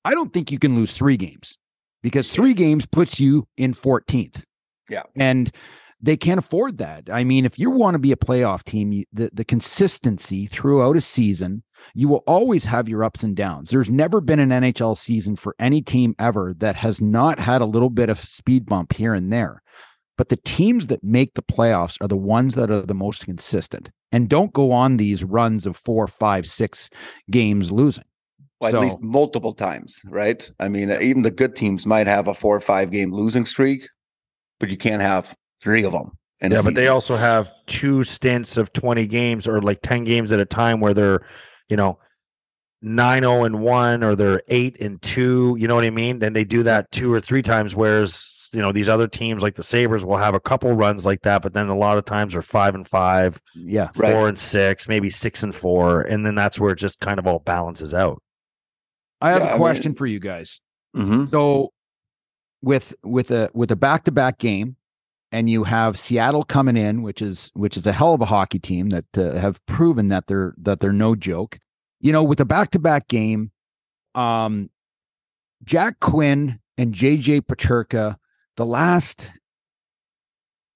I 0.06 0.14
don't 0.14 0.32
think 0.32 0.52
you 0.52 0.60
can 0.60 0.76
lose 0.76 0.94
three 0.94 1.18
games 1.18 1.58
because 2.04 2.32
three 2.32 2.54
games 2.54 2.86
puts 2.86 3.20
you 3.20 3.48
in 3.58 3.74
14th. 3.74 4.44
Yeah. 4.88 5.04
And 5.16 5.52
they 6.00 6.16
can't 6.16 6.38
afford 6.38 6.78
that. 6.78 7.10
I 7.12 7.24
mean, 7.24 7.46
if 7.46 7.58
you 7.58 7.72
want 7.72 7.96
to 7.96 8.00
be 8.00 8.12
a 8.12 8.18
playoff 8.18 8.64
team, 8.64 8.92
you, 8.92 9.06
the, 9.12 9.32
the 9.34 9.44
consistency 9.44 10.46
throughout 10.46 10.96
a 10.96 11.02
season, 11.02 11.64
you 11.96 12.08
will 12.08 12.24
always 12.28 12.66
have 12.66 12.88
your 12.88 13.04
ups 13.04 13.24
and 13.24 13.36
downs. 13.36 13.72
There's 13.72 13.90
never 13.90 14.22
been 14.22 14.40
an 14.40 14.50
NHL 14.50 14.96
season 14.96 15.36
for 15.36 15.56
any 15.58 15.82
team 15.82 16.14
ever 16.20 16.54
that 16.60 16.76
has 16.76 17.02
not 17.02 17.40
had 17.40 17.62
a 17.62 17.66
little 17.66 17.90
bit 17.90 18.10
of 18.10 18.20
speed 18.20 18.68
bump 18.68 18.94
here 18.94 19.16
and 19.16 19.34
there. 19.34 19.64
But 20.18 20.30
the 20.30 20.38
teams 20.38 20.88
that 20.88 21.04
make 21.04 21.34
the 21.34 21.42
playoffs 21.42 21.98
are 22.00 22.08
the 22.08 22.16
ones 22.16 22.54
that 22.54 22.70
are 22.70 22.82
the 22.82 22.94
most 22.94 23.26
consistent 23.26 23.90
and 24.12 24.30
don't 24.30 24.54
go 24.54 24.72
on 24.72 24.98
these 24.98 25.24
runs 25.24 25.66
of 25.66 25.76
four, 25.76 26.08
five, 26.08 26.46
six 26.46 26.92
games 27.32 27.72
losing. 27.72 28.06
Well, 28.62 28.72
So- 28.72 28.78
at 28.78 28.84
least 28.84 29.02
multiple 29.02 29.54
times, 29.54 30.02
right? 30.06 30.50
I 30.60 30.68
mean, 30.70 30.90
even 30.92 31.24
the 31.24 31.32
good 31.32 31.56
teams 31.56 31.86
might 31.86 32.08
have 32.08 32.28
a 32.28 32.34
four 32.34 32.56
or 32.56 32.62
five 32.62 32.90
game 32.92 33.14
losing 33.14 33.46
streak, 33.46 33.90
but 34.60 34.70
you 34.70 34.78
can't 34.78 35.02
have 35.02 35.36
three 35.62 35.84
of 35.84 35.92
them. 35.92 36.12
Yeah, 36.42 36.62
but 36.64 36.76
they 36.76 36.88
also 36.90 37.16
have 37.16 37.52
two 37.66 38.04
stints 38.04 38.56
of 38.58 38.72
20 38.74 39.08
games 39.08 39.48
or 39.48 39.62
like 39.62 39.80
10 39.82 40.04
games 40.04 40.32
at 40.32 40.40
a 40.40 40.46
time 40.46 40.80
where 40.80 40.94
they're, 40.94 41.22
you 41.70 41.76
know, 41.78 41.98
9 42.82 43.24
0 43.24 43.44
and 43.46 43.62
1 43.62 44.04
or 44.04 44.16
they're 44.16 44.42
8 44.48 44.80
and 44.80 45.02
2. 45.02 45.56
You 45.60 45.68
know 45.68 45.76
what 45.76 45.86
I 45.86 45.90
mean? 45.90 46.20
Then 46.20 46.34
they 46.34 46.44
do 46.44 46.62
that 46.64 46.92
two 46.92 47.12
or 47.12 47.20
three 47.20 47.42
times, 47.42 47.76
whereas 47.76 48.32
You 48.54 48.62
know, 48.62 48.72
these 48.72 48.88
other 48.88 49.08
teams 49.08 49.44
like 49.44 49.56
the 49.56 49.64
Sabres 49.64 50.06
will 50.06 50.16
have 50.16 50.34
a 50.34 50.40
couple 50.40 50.72
runs 50.72 51.06
like 51.06 51.24
that, 51.24 51.42
but 51.42 51.54
then 51.54 51.68
a 51.68 51.76
lot 51.76 51.98
of 51.98 52.06
times 52.06 52.36
are 52.36 52.42
five 52.42 52.74
and 52.74 52.88
five, 52.88 53.42
Yeah. 53.54 53.90
four 53.94 54.04
Right. 54.04 54.28
and 54.30 54.40
six, 54.40 54.88
maybe 54.88 55.10
six 55.10 55.44
and 55.44 55.54
four, 55.54 56.02
and 56.04 56.26
then 56.26 56.36
that's 56.36 56.58
where 56.58 56.72
it 56.72 56.78
just 56.78 57.02
kind 57.02 57.20
of 57.20 57.28
all 57.28 57.40
balances 57.40 57.94
out. 57.94 58.22
I 59.22 59.32
have 59.32 59.42
Yeah, 59.42 59.46
I 59.46 59.50
a 59.50 59.52
mean- 59.54 59.60
question 59.60 59.96
for 59.96 60.06
you 60.06 60.20
guys. 60.20 60.60
Mhm. 60.96 61.32
So 61.32 61.72
with 62.62 62.96
with 63.04 63.32
a 63.32 63.50
with 63.54 63.72
a 63.72 63.76
back 63.76 64.04
to 64.06 64.12
back 64.12 64.38
game, 64.40 64.76
and 65.32 65.50
you 65.50 65.64
have 65.66 65.98
Seattle 65.98 66.44
coming 66.44 66.78
in, 66.78 67.02
which 67.02 67.22
is 67.22 67.52
which 67.54 67.76
is 67.78 67.86
a 67.86 67.92
hell 67.92 68.14
of 68.14 68.22
a 68.22 68.26
hockey 68.26 68.60
team 68.60 68.90
that 68.90 69.06
uh, 69.18 69.34
have 69.34 69.66
proven 69.66 70.08
that 70.10 70.28
they're 70.28 70.54
that 70.58 70.80
they're 70.80 70.94
no 70.94 71.16
joke. 71.16 71.60
You 72.02 72.12
know, 72.12 72.24
with 72.24 72.40
a 72.40 72.46
back 72.46 72.72
to 72.72 72.80
back 72.80 73.08
game, 73.08 73.52
um, 74.16 74.70
Jack 75.64 76.00
Quinn 76.00 76.60
and 76.78 76.94
JJ 76.94 77.42
Peterka, 77.42 78.18
the 78.58 78.66
last 78.66 79.34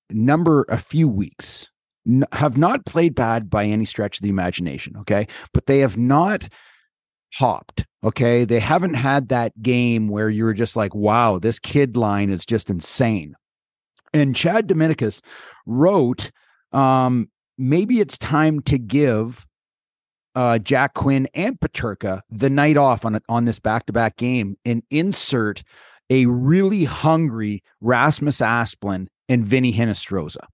number 0.10 0.65
a 0.69 0.77
few 0.77 1.08
weeks 1.08 1.69
n- 2.08 2.24
have 2.34 2.58
not 2.58 2.86
played 2.86 3.15
bad 3.15 3.50
by 3.50 3.65
any 3.65 3.86
stretch 3.86 4.17
of 4.17 4.24
the 4.24 4.29
imagination. 4.29 4.96
Okay, 4.98 5.27
but 5.53 5.65
they 5.67 5.79
have 5.79 5.98
not 5.98 6.50
popped. 7.38 7.86
Okay. 8.03 8.45
They 8.45 8.59
haven't 8.59 8.93
had 8.93 9.29
that 9.29 9.62
game 9.62 10.07
where 10.07 10.29
you 10.29 10.43
were 10.45 10.53
just 10.53 10.75
like, 10.75 10.95
wow, 10.95 11.39
this 11.39 11.59
kid 11.59 11.98
line 11.98 12.29
is 12.29 12.45
just 12.45 12.69
insane. 12.69 13.36
And 14.13 14.36
Chad 14.36 14.67
Dominicus 14.67 15.21
wrote, 15.65 16.31
um, 16.71 17.29
maybe 17.57 18.00
it's 18.00 18.17
time 18.17 18.62
to 18.62 18.77
give 18.77 19.45
uh, 20.36 20.59
Jack 20.59 20.93
Quinn 20.93 21.27
and 21.33 21.59
Peterka 21.59 22.21
the 22.29 22.50
night 22.50 22.77
off 22.77 23.05
on, 23.05 23.19
on 23.27 23.45
this 23.45 23.59
back 23.59 23.86
to 23.88 23.93
back 23.93 24.15
game 24.15 24.57
and 24.65 24.83
insert 24.89 25.63
a 26.09 26.25
really 26.25 26.86
hungry 26.86 27.63
Rasmus 27.81 28.39
Asplund 28.39 29.07
and 29.27 29.45
Vinny 29.45 29.74
Hinostroza. 29.74 30.45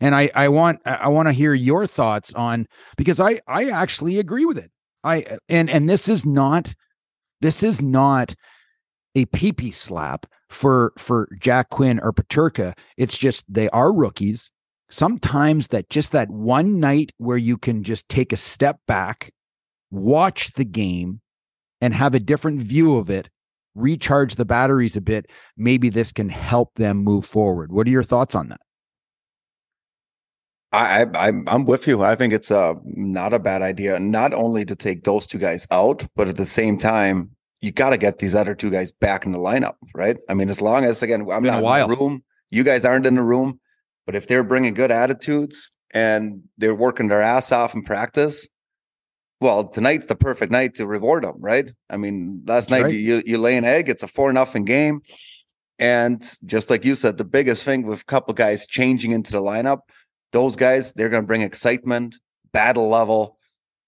And 0.00 0.14
I, 0.14 0.30
I 0.34 0.48
want 0.48 0.80
I 0.84 1.08
want 1.08 1.28
to 1.28 1.32
hear 1.32 1.54
your 1.54 1.86
thoughts 1.86 2.34
on 2.34 2.66
because 2.96 3.20
I 3.20 3.40
I 3.46 3.70
actually 3.70 4.18
agree 4.18 4.44
with 4.44 4.58
it. 4.58 4.70
I 5.04 5.38
and 5.48 5.68
and 5.70 5.88
this 5.88 6.08
is 6.08 6.24
not 6.24 6.74
this 7.40 7.62
is 7.62 7.80
not 7.80 8.34
a 9.14 9.26
pee 9.26 9.70
slap 9.70 10.26
for 10.48 10.92
for 10.98 11.28
Jack 11.38 11.70
Quinn 11.70 12.00
or 12.00 12.12
Peterka. 12.12 12.76
It's 12.96 13.18
just 13.18 13.44
they 13.48 13.68
are 13.68 13.92
rookies. 13.92 14.50
Sometimes 14.90 15.68
that 15.68 15.90
just 15.90 16.12
that 16.12 16.30
one 16.30 16.80
night 16.80 17.12
where 17.18 17.36
you 17.36 17.58
can 17.58 17.82
just 17.82 18.08
take 18.08 18.32
a 18.32 18.36
step 18.36 18.78
back, 18.86 19.32
watch 19.90 20.52
the 20.54 20.64
game, 20.64 21.20
and 21.80 21.94
have 21.94 22.14
a 22.14 22.20
different 22.20 22.60
view 22.60 22.96
of 22.96 23.10
it, 23.10 23.28
recharge 23.74 24.36
the 24.36 24.44
batteries 24.44 24.96
a 24.96 25.00
bit. 25.00 25.26
Maybe 25.56 25.90
this 25.90 26.12
can 26.12 26.28
help 26.28 26.74
them 26.76 26.98
move 26.98 27.26
forward. 27.26 27.72
What 27.72 27.86
are 27.86 27.90
your 27.90 28.02
thoughts 28.02 28.34
on 28.34 28.48
that? 28.48 28.60
I, 30.74 31.02
I 31.02 31.28
I'm 31.28 31.44
I'm 31.46 31.64
with 31.64 31.86
you. 31.86 32.02
I 32.02 32.16
think 32.16 32.32
it's 32.32 32.50
uh 32.50 32.74
not 32.84 33.32
a 33.32 33.38
bad 33.38 33.62
idea. 33.62 34.00
Not 34.00 34.34
only 34.34 34.64
to 34.64 34.74
take 34.74 35.04
those 35.04 35.26
two 35.26 35.38
guys 35.38 35.66
out, 35.70 36.06
but 36.16 36.28
at 36.28 36.36
the 36.36 36.46
same 36.46 36.78
time, 36.78 37.30
you 37.60 37.72
got 37.72 37.90
to 37.90 37.98
get 37.98 38.18
these 38.18 38.34
other 38.34 38.54
two 38.54 38.70
guys 38.70 38.92
back 38.92 39.24
in 39.24 39.32
the 39.32 39.38
lineup, 39.38 39.76
right? 39.94 40.18
I 40.28 40.34
mean, 40.34 40.50
as 40.50 40.60
long 40.60 40.84
as 40.84 41.02
again, 41.02 41.22
I'm 41.30 41.44
a 41.44 41.60
not 41.60 41.82
in 41.82 41.88
the 41.88 41.96
room. 41.96 42.24
You 42.50 42.64
guys 42.64 42.84
aren't 42.84 43.06
in 43.06 43.14
the 43.14 43.22
room, 43.22 43.60
but 44.04 44.14
if 44.14 44.26
they're 44.26 44.44
bringing 44.44 44.74
good 44.74 44.90
attitudes 44.90 45.72
and 45.92 46.42
they're 46.58 46.74
working 46.74 47.08
their 47.08 47.22
ass 47.22 47.52
off 47.52 47.74
in 47.74 47.82
practice, 47.82 48.48
well, 49.40 49.68
tonight's 49.68 50.06
the 50.06 50.16
perfect 50.16 50.50
night 50.50 50.74
to 50.76 50.86
reward 50.86 51.24
them, 51.24 51.36
right? 51.38 51.70
I 51.88 51.96
mean, 51.96 52.42
last 52.46 52.68
That's 52.68 52.82
night 52.82 52.84
right. 52.86 52.94
you 52.94 53.22
you 53.24 53.38
lay 53.38 53.56
an 53.56 53.64
egg. 53.64 53.88
It's 53.88 54.02
a 54.02 54.08
four 54.08 54.32
nothing 54.32 54.64
game, 54.64 55.02
and 55.78 56.22
just 56.44 56.68
like 56.68 56.84
you 56.84 56.94
said, 56.96 57.16
the 57.16 57.24
biggest 57.24 57.64
thing 57.64 57.86
with 57.86 58.00
a 58.00 58.04
couple 58.04 58.34
guys 58.34 58.66
changing 58.66 59.12
into 59.12 59.30
the 59.32 59.40
lineup 59.40 59.80
those 60.34 60.56
guys 60.56 60.92
they're 60.92 61.08
going 61.08 61.22
to 61.22 61.26
bring 61.26 61.42
excitement 61.42 62.16
battle 62.52 62.88
level 62.88 63.38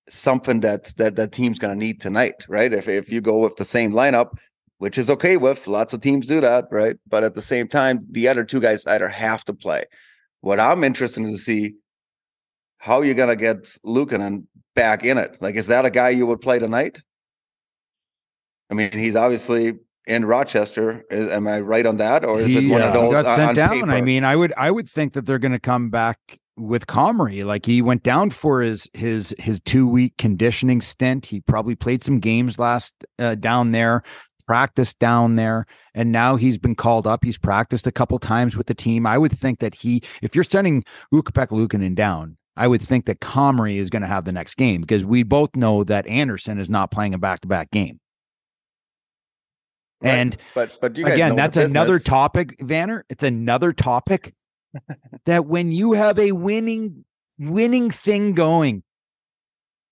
something 0.08 0.60
that 0.60 0.94
that 0.96 1.16
that 1.16 1.32
team's 1.32 1.58
going 1.58 1.76
to 1.76 1.84
need 1.86 2.00
tonight 2.00 2.46
right? 2.48 2.72
If, 2.72 2.88
if 2.88 3.10
you 3.10 3.20
go 3.20 3.38
with 3.38 3.56
the 3.56 3.64
same 3.64 3.92
lineup 3.92 4.30
which 4.78 4.96
is 4.96 5.10
okay 5.10 5.36
with 5.36 5.66
lots 5.66 5.92
of 5.92 6.00
teams 6.00 6.26
do 6.26 6.40
that 6.40 6.66
right? 6.70 6.96
But 7.06 7.24
at 7.24 7.34
the 7.34 7.42
same 7.42 7.66
time 7.66 8.06
the 8.08 8.28
other 8.28 8.44
two 8.44 8.60
guys 8.60 8.86
either 8.86 9.08
have 9.08 9.44
to 9.46 9.54
play. 9.54 9.84
What 10.40 10.60
i'm 10.60 10.84
interested 10.84 11.24
to 11.24 11.36
see 11.36 11.74
how 12.78 13.02
you're 13.02 13.14
going 13.22 13.36
to 13.36 13.44
get 13.48 13.64
Luukkonen 13.84 14.44
back 14.76 15.04
in 15.04 15.18
it? 15.18 15.38
Like 15.40 15.56
is 15.56 15.66
that 15.66 15.84
a 15.84 15.90
guy 15.90 16.10
you 16.10 16.26
would 16.26 16.40
play 16.40 16.60
tonight? 16.60 17.02
I 18.70 18.74
mean 18.74 18.92
he's 18.92 19.16
obviously 19.16 19.80
in 20.06 20.24
rochester 20.24 21.04
is, 21.10 21.26
am 21.30 21.46
i 21.48 21.60
right 21.60 21.86
on 21.86 21.96
that 21.96 22.24
or 22.24 22.40
is 22.40 22.54
it 22.54 22.62
He, 22.62 22.70
one 22.70 22.82
uh, 22.82 22.88
of 22.88 22.92
those 22.92 23.12
got 23.12 23.26
on- 23.26 23.36
sent 23.36 23.48
on 23.50 23.54
down. 23.54 23.90
I 23.90 24.00
mean, 24.00 24.24
I 24.24 24.36
would 24.36 24.52
I 24.56 24.70
would 24.70 24.88
think 24.88 25.12
that 25.14 25.26
they're 25.26 25.38
going 25.38 25.52
to 25.52 25.58
come 25.58 25.90
back 25.90 26.18
with 26.56 26.86
Comrie. 26.86 27.44
Like 27.44 27.66
he 27.66 27.82
went 27.82 28.02
down 28.02 28.30
for 28.30 28.62
his 28.62 28.88
his 28.94 29.34
his 29.38 29.60
two 29.60 29.86
week 29.86 30.14
conditioning 30.16 30.80
stint. 30.80 31.26
He 31.26 31.40
probably 31.40 31.74
played 31.74 32.02
some 32.02 32.18
games 32.20 32.58
last 32.58 32.94
uh, 33.18 33.34
down 33.34 33.72
there, 33.72 34.02
practiced 34.46 34.98
down 34.98 35.36
there, 35.36 35.66
and 35.94 36.12
now 36.12 36.36
he's 36.36 36.56
been 36.58 36.74
called 36.74 37.06
up. 37.06 37.24
He's 37.24 37.38
practiced 37.38 37.86
a 37.86 37.92
couple 37.92 38.18
times 38.18 38.56
with 38.56 38.68
the 38.68 38.74
team. 38.74 39.06
I 39.06 39.18
would 39.18 39.32
think 39.32 39.58
that 39.58 39.74
he, 39.74 40.02
if 40.22 40.34
you're 40.34 40.44
sending 40.44 40.84
Ukko-Pekka 41.12 41.48
Luukkonen 41.48 41.94
down. 41.94 42.36
I 42.58 42.68
would 42.68 42.80
think 42.80 43.04
that 43.04 43.20
Comrie 43.20 43.76
is 43.76 43.90
going 43.90 44.00
to 44.00 44.08
have 44.08 44.24
the 44.24 44.32
next 44.32 44.54
game 44.54 44.80
because 44.80 45.04
we 45.04 45.22
both 45.24 45.54
know 45.54 45.84
that 45.84 46.06
Anderson 46.06 46.58
is 46.58 46.70
not 46.70 46.90
playing 46.90 47.12
a 47.12 47.18
back 47.18 47.40
to 47.40 47.48
back 47.48 47.70
game. 47.70 48.00
Right. 50.02 50.10
And 50.10 50.36
but 50.54 50.76
but 50.80 50.96
you 50.96 51.04
guys 51.04 51.14
again 51.14 51.36
that's 51.36 51.56
another 51.56 51.98
topic 51.98 52.58
vanner 52.58 53.02
it's 53.08 53.24
another 53.24 53.72
topic 53.72 54.34
that 55.24 55.46
when 55.46 55.72
you 55.72 55.92
have 55.92 56.18
a 56.18 56.32
winning 56.32 57.04
winning 57.38 57.90
thing 57.90 58.34
going 58.34 58.82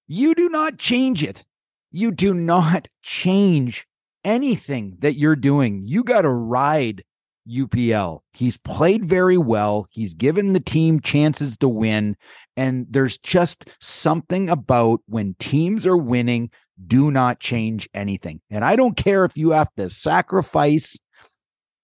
you 0.07 0.35
do 0.35 0.49
not 0.49 0.79
change 0.79 1.23
it. 1.23 1.45
You 1.91 2.11
do 2.11 2.35
not 2.35 2.89
change 3.03 3.87
anything 4.25 4.97
that 5.01 5.17
you're 5.17 5.37
doing. 5.37 5.85
You 5.87 6.05
got 6.05 6.23
to 6.23 6.31
ride 6.31 7.05
UPL 7.49 8.21
he's 8.33 8.57
played 8.57 9.05
very 9.05 9.37
well. 9.37 9.87
He's 9.91 10.15
given 10.15 10.53
the 10.53 10.61
team 10.61 11.01
chances 11.01 11.57
to 11.59 11.69
win. 11.69 12.17
And 12.57 12.87
there's 12.89 13.19
just 13.19 13.69
something 13.81 14.49
about 14.49 15.01
when 15.07 15.35
teams 15.39 15.87
are 15.87 15.97
winning 15.97 16.51
do 16.87 17.11
not 17.11 17.41
change 17.41 17.89
anything. 17.95 18.41
And 18.51 18.65
I 18.65 18.77
don't 18.77 18.97
care 18.97 19.25
if 19.25 19.37
you 19.37 19.51
have 19.51 19.73
to 19.77 19.89
sacrifice 19.91 20.99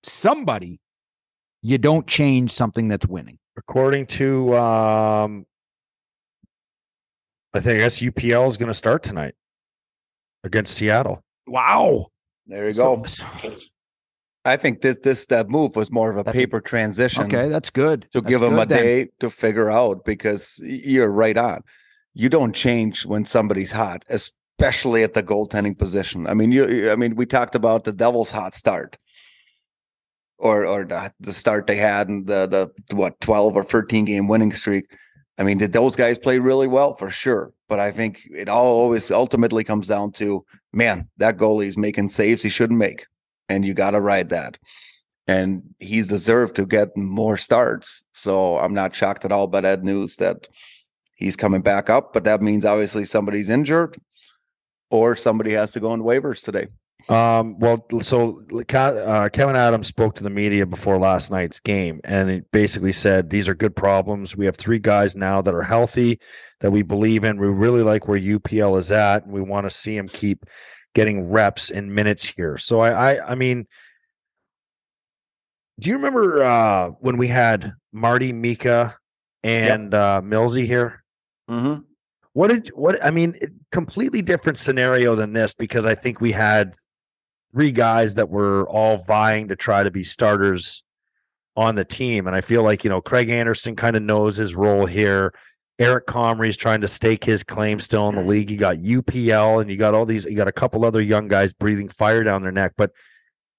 somebody, 0.02 0.80
you 1.62 1.78
don't 1.78 2.06
change 2.06 2.50
something 2.52 2.88
that's 2.88 3.06
winning. 3.06 3.38
According 3.56 4.06
to, 4.06 4.56
um, 4.56 5.46
I 7.52 7.60
think 7.60 7.80
SUPL 7.80 8.48
is 8.48 8.56
going 8.56 8.68
to 8.68 8.74
start 8.74 9.02
tonight 9.02 9.34
against 10.44 10.74
Seattle. 10.74 11.22
Wow. 11.46 12.06
There 12.46 12.68
you 12.68 12.74
go. 12.74 13.04
I 14.44 14.56
think 14.56 14.80
this 14.80 14.96
this 15.02 15.26
that 15.26 15.50
move 15.50 15.76
was 15.76 15.90
more 15.90 16.10
of 16.10 16.16
a 16.16 16.22
That's 16.22 16.34
a- 16.34 16.38
paper 16.40 16.60
transition. 16.60 17.24
okay, 17.24 17.48
that's 17.50 17.68
good. 17.70 18.02
to 18.12 18.20
That's 18.22 18.28
give 18.30 18.40
them 18.40 18.54
a 18.58 18.64
then. 18.64 18.82
day 18.82 19.08
to 19.20 19.28
figure 19.30 19.70
out 19.70 20.04
because 20.04 20.58
you're 20.64 21.10
right 21.10 21.36
on. 21.36 21.60
You 22.14 22.28
don't 22.30 22.54
change 22.54 23.04
when 23.04 23.24
somebody's 23.26 23.72
hot, 23.72 24.02
especially 24.60 25.02
at 25.02 25.14
the 25.14 25.22
goaltending 25.22 25.78
position. 25.78 26.26
I 26.26 26.34
mean, 26.34 26.52
you. 26.52 26.90
I 26.90 26.96
mean, 26.96 27.16
we 27.16 27.26
talked 27.26 27.54
about 27.54 27.84
the 27.84 27.92
Devils' 27.92 28.30
hot 28.30 28.54
start, 28.54 28.98
or 30.38 30.66
or 30.66 30.84
the, 30.84 31.12
the 31.18 31.32
start 31.32 31.66
they 31.66 31.76
had 31.76 32.08
in 32.08 32.24
the 32.26 32.46
the 32.46 32.96
what 32.96 33.20
twelve 33.20 33.56
or 33.56 33.64
thirteen 33.64 34.04
game 34.04 34.28
winning 34.28 34.52
streak. 34.52 34.84
I 35.38 35.42
mean, 35.42 35.56
did 35.56 35.72
those 35.72 35.96
guys 35.96 36.18
play 36.18 36.38
really 36.38 36.66
well 36.66 36.94
for 36.94 37.10
sure? 37.10 37.52
But 37.68 37.80
I 37.80 37.90
think 37.90 38.20
it 38.30 38.48
all 38.48 38.66
always 38.66 39.10
ultimately 39.10 39.64
comes 39.64 39.86
down 39.86 40.12
to 40.12 40.44
man, 40.72 41.08
that 41.16 41.38
goalie's 41.38 41.78
making 41.78 42.10
saves 42.10 42.42
he 42.42 42.50
shouldn't 42.50 42.78
make, 42.78 43.06
and 43.48 43.64
you 43.64 43.72
got 43.72 43.92
to 43.92 44.00
ride 44.00 44.28
that 44.28 44.58
and 45.26 45.62
he's 45.78 46.08
deserved 46.08 46.56
to 46.56 46.66
get 46.66 46.96
more 46.96 47.36
starts. 47.36 48.02
So 48.12 48.58
I'm 48.58 48.74
not 48.74 48.94
shocked 48.94 49.24
at 49.24 49.30
all 49.30 49.46
by 49.46 49.60
that 49.60 49.84
news 49.84 50.16
that 50.16 50.48
he's 51.14 51.36
coming 51.36 51.62
back 51.62 51.88
up. 51.88 52.12
But 52.12 52.24
that 52.24 52.42
means 52.42 52.64
obviously 52.64 53.04
somebody's 53.04 53.48
injured 53.48 53.96
or 54.90 55.16
somebody 55.16 55.52
has 55.52 55.70
to 55.72 55.80
go 55.80 55.92
on 55.92 56.02
waivers 56.02 56.42
today. 56.42 56.68
Um, 57.08 57.58
well, 57.58 57.86
so 58.02 58.42
uh, 58.52 59.28
Kevin 59.32 59.56
Adams 59.56 59.88
spoke 59.88 60.14
to 60.16 60.22
the 60.22 60.30
media 60.30 60.66
before 60.66 60.98
last 60.98 61.30
night's 61.30 61.58
game, 61.58 62.00
and 62.04 62.30
it 62.30 62.52
basically 62.52 62.92
said 62.92 63.30
these 63.30 63.48
are 63.48 63.54
good 63.54 63.74
problems. 63.74 64.36
We 64.36 64.44
have 64.44 64.56
three 64.56 64.78
guys 64.78 65.16
now 65.16 65.40
that 65.42 65.54
are 65.54 65.62
healthy 65.62 66.20
that 66.60 66.70
we 66.70 66.82
believe 66.82 67.24
in. 67.24 67.40
We 67.40 67.48
really 67.48 67.82
like 67.82 68.06
where 68.06 68.18
UPL 68.18 68.78
is 68.78 68.92
at, 68.92 69.24
and 69.24 69.32
we 69.32 69.40
want 69.40 69.64
to 69.64 69.70
see 69.70 69.96
him 69.96 70.08
keep 70.08 70.44
getting 70.94 71.30
reps 71.30 71.70
and 71.70 71.94
minutes 71.94 72.26
here. 72.26 72.58
So 72.58 72.80
I, 72.80 73.14
I, 73.14 73.30
I 73.30 73.34
mean, 73.34 73.66
do 75.78 75.90
you 75.90 75.96
remember 75.96 76.44
uh, 76.44 76.88
when 77.00 77.16
we 77.16 77.28
had 77.28 77.72
Marty 77.92 78.32
Mika 78.32 78.96
and 79.42 79.94
uh, 79.94 80.20
Millsy 80.22 80.66
here? 80.66 81.02
Mm-hmm. 81.48 81.82
What 82.32 82.48
did 82.48 82.68
what 82.68 83.04
I 83.04 83.10
mean? 83.10 83.34
Completely 83.72 84.22
different 84.22 84.58
scenario 84.58 85.14
than 85.14 85.32
this 85.32 85.54
because 85.54 85.84
I 85.84 85.94
think 85.94 86.20
we 86.20 86.32
had 86.32 86.74
three 87.52 87.72
guys 87.72 88.14
that 88.14 88.28
were 88.28 88.68
all 88.68 88.98
vying 88.98 89.48
to 89.48 89.56
try 89.56 89.82
to 89.82 89.90
be 89.90 90.04
starters 90.04 90.84
on 91.56 91.74
the 91.74 91.84
team. 91.84 92.26
And 92.26 92.36
I 92.36 92.40
feel 92.40 92.62
like, 92.62 92.84
you 92.84 92.90
know, 92.90 93.00
Craig 93.00 93.28
Anderson 93.28 93.74
kind 93.74 93.96
of 93.96 94.02
knows 94.02 94.36
his 94.36 94.54
role 94.54 94.86
here. 94.86 95.34
Eric 95.78 96.06
Comrie's 96.06 96.56
trying 96.56 96.82
to 96.82 96.88
stake 96.88 97.24
his 97.24 97.42
claim 97.42 97.80
still 97.80 98.08
in 98.08 98.14
the 98.14 98.20
mm-hmm. 98.20 98.30
league. 98.30 98.50
You 98.50 98.56
got 98.56 98.76
UPL 98.76 99.60
and 99.60 99.70
you 99.70 99.76
got 99.76 99.94
all 99.94 100.06
these, 100.06 100.24
you 100.24 100.36
got 100.36 100.46
a 100.46 100.52
couple 100.52 100.84
other 100.84 101.00
young 101.00 101.26
guys 101.26 101.52
breathing 101.52 101.88
fire 101.88 102.22
down 102.22 102.42
their 102.42 102.52
neck. 102.52 102.74
But 102.76 102.92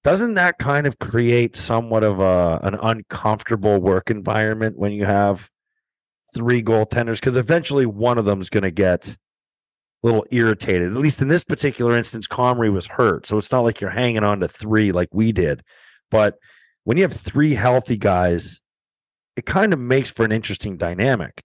doesn't 0.03 0.35
that 0.35 0.57
kind 0.57 0.87
of 0.87 0.99
create 0.99 1.55
somewhat 1.55 2.03
of 2.03 2.19
a 2.19 2.59
an 2.63 2.75
uncomfortable 2.81 3.79
work 3.79 4.09
environment 4.09 4.77
when 4.77 4.91
you 4.91 5.05
have 5.05 5.49
three 6.33 6.63
goaltenders? 6.63 7.19
Because 7.19 7.37
eventually 7.37 7.85
one 7.85 8.17
of 8.17 8.25
them 8.25 8.41
is 8.41 8.49
going 8.49 8.63
to 8.63 8.71
get 8.71 9.07
a 9.07 10.07
little 10.07 10.25
irritated. 10.31 10.91
At 10.91 10.97
least 10.97 11.21
in 11.21 11.27
this 11.27 11.43
particular 11.43 11.97
instance, 11.97 12.27
Comrie 12.27 12.71
was 12.71 12.87
hurt. 12.87 13.27
So 13.27 13.37
it's 13.37 13.51
not 13.51 13.63
like 13.63 13.81
you're 13.81 13.89
hanging 13.89 14.23
on 14.23 14.39
to 14.39 14.47
three 14.47 14.91
like 14.91 15.09
we 15.11 15.31
did. 15.31 15.63
But 16.09 16.37
when 16.83 16.97
you 16.97 17.03
have 17.03 17.13
three 17.13 17.53
healthy 17.53 17.97
guys, 17.97 18.61
it 19.35 19.45
kind 19.45 19.73
of 19.73 19.79
makes 19.79 20.11
for 20.11 20.25
an 20.25 20.31
interesting 20.31 20.77
dynamic. 20.77 21.41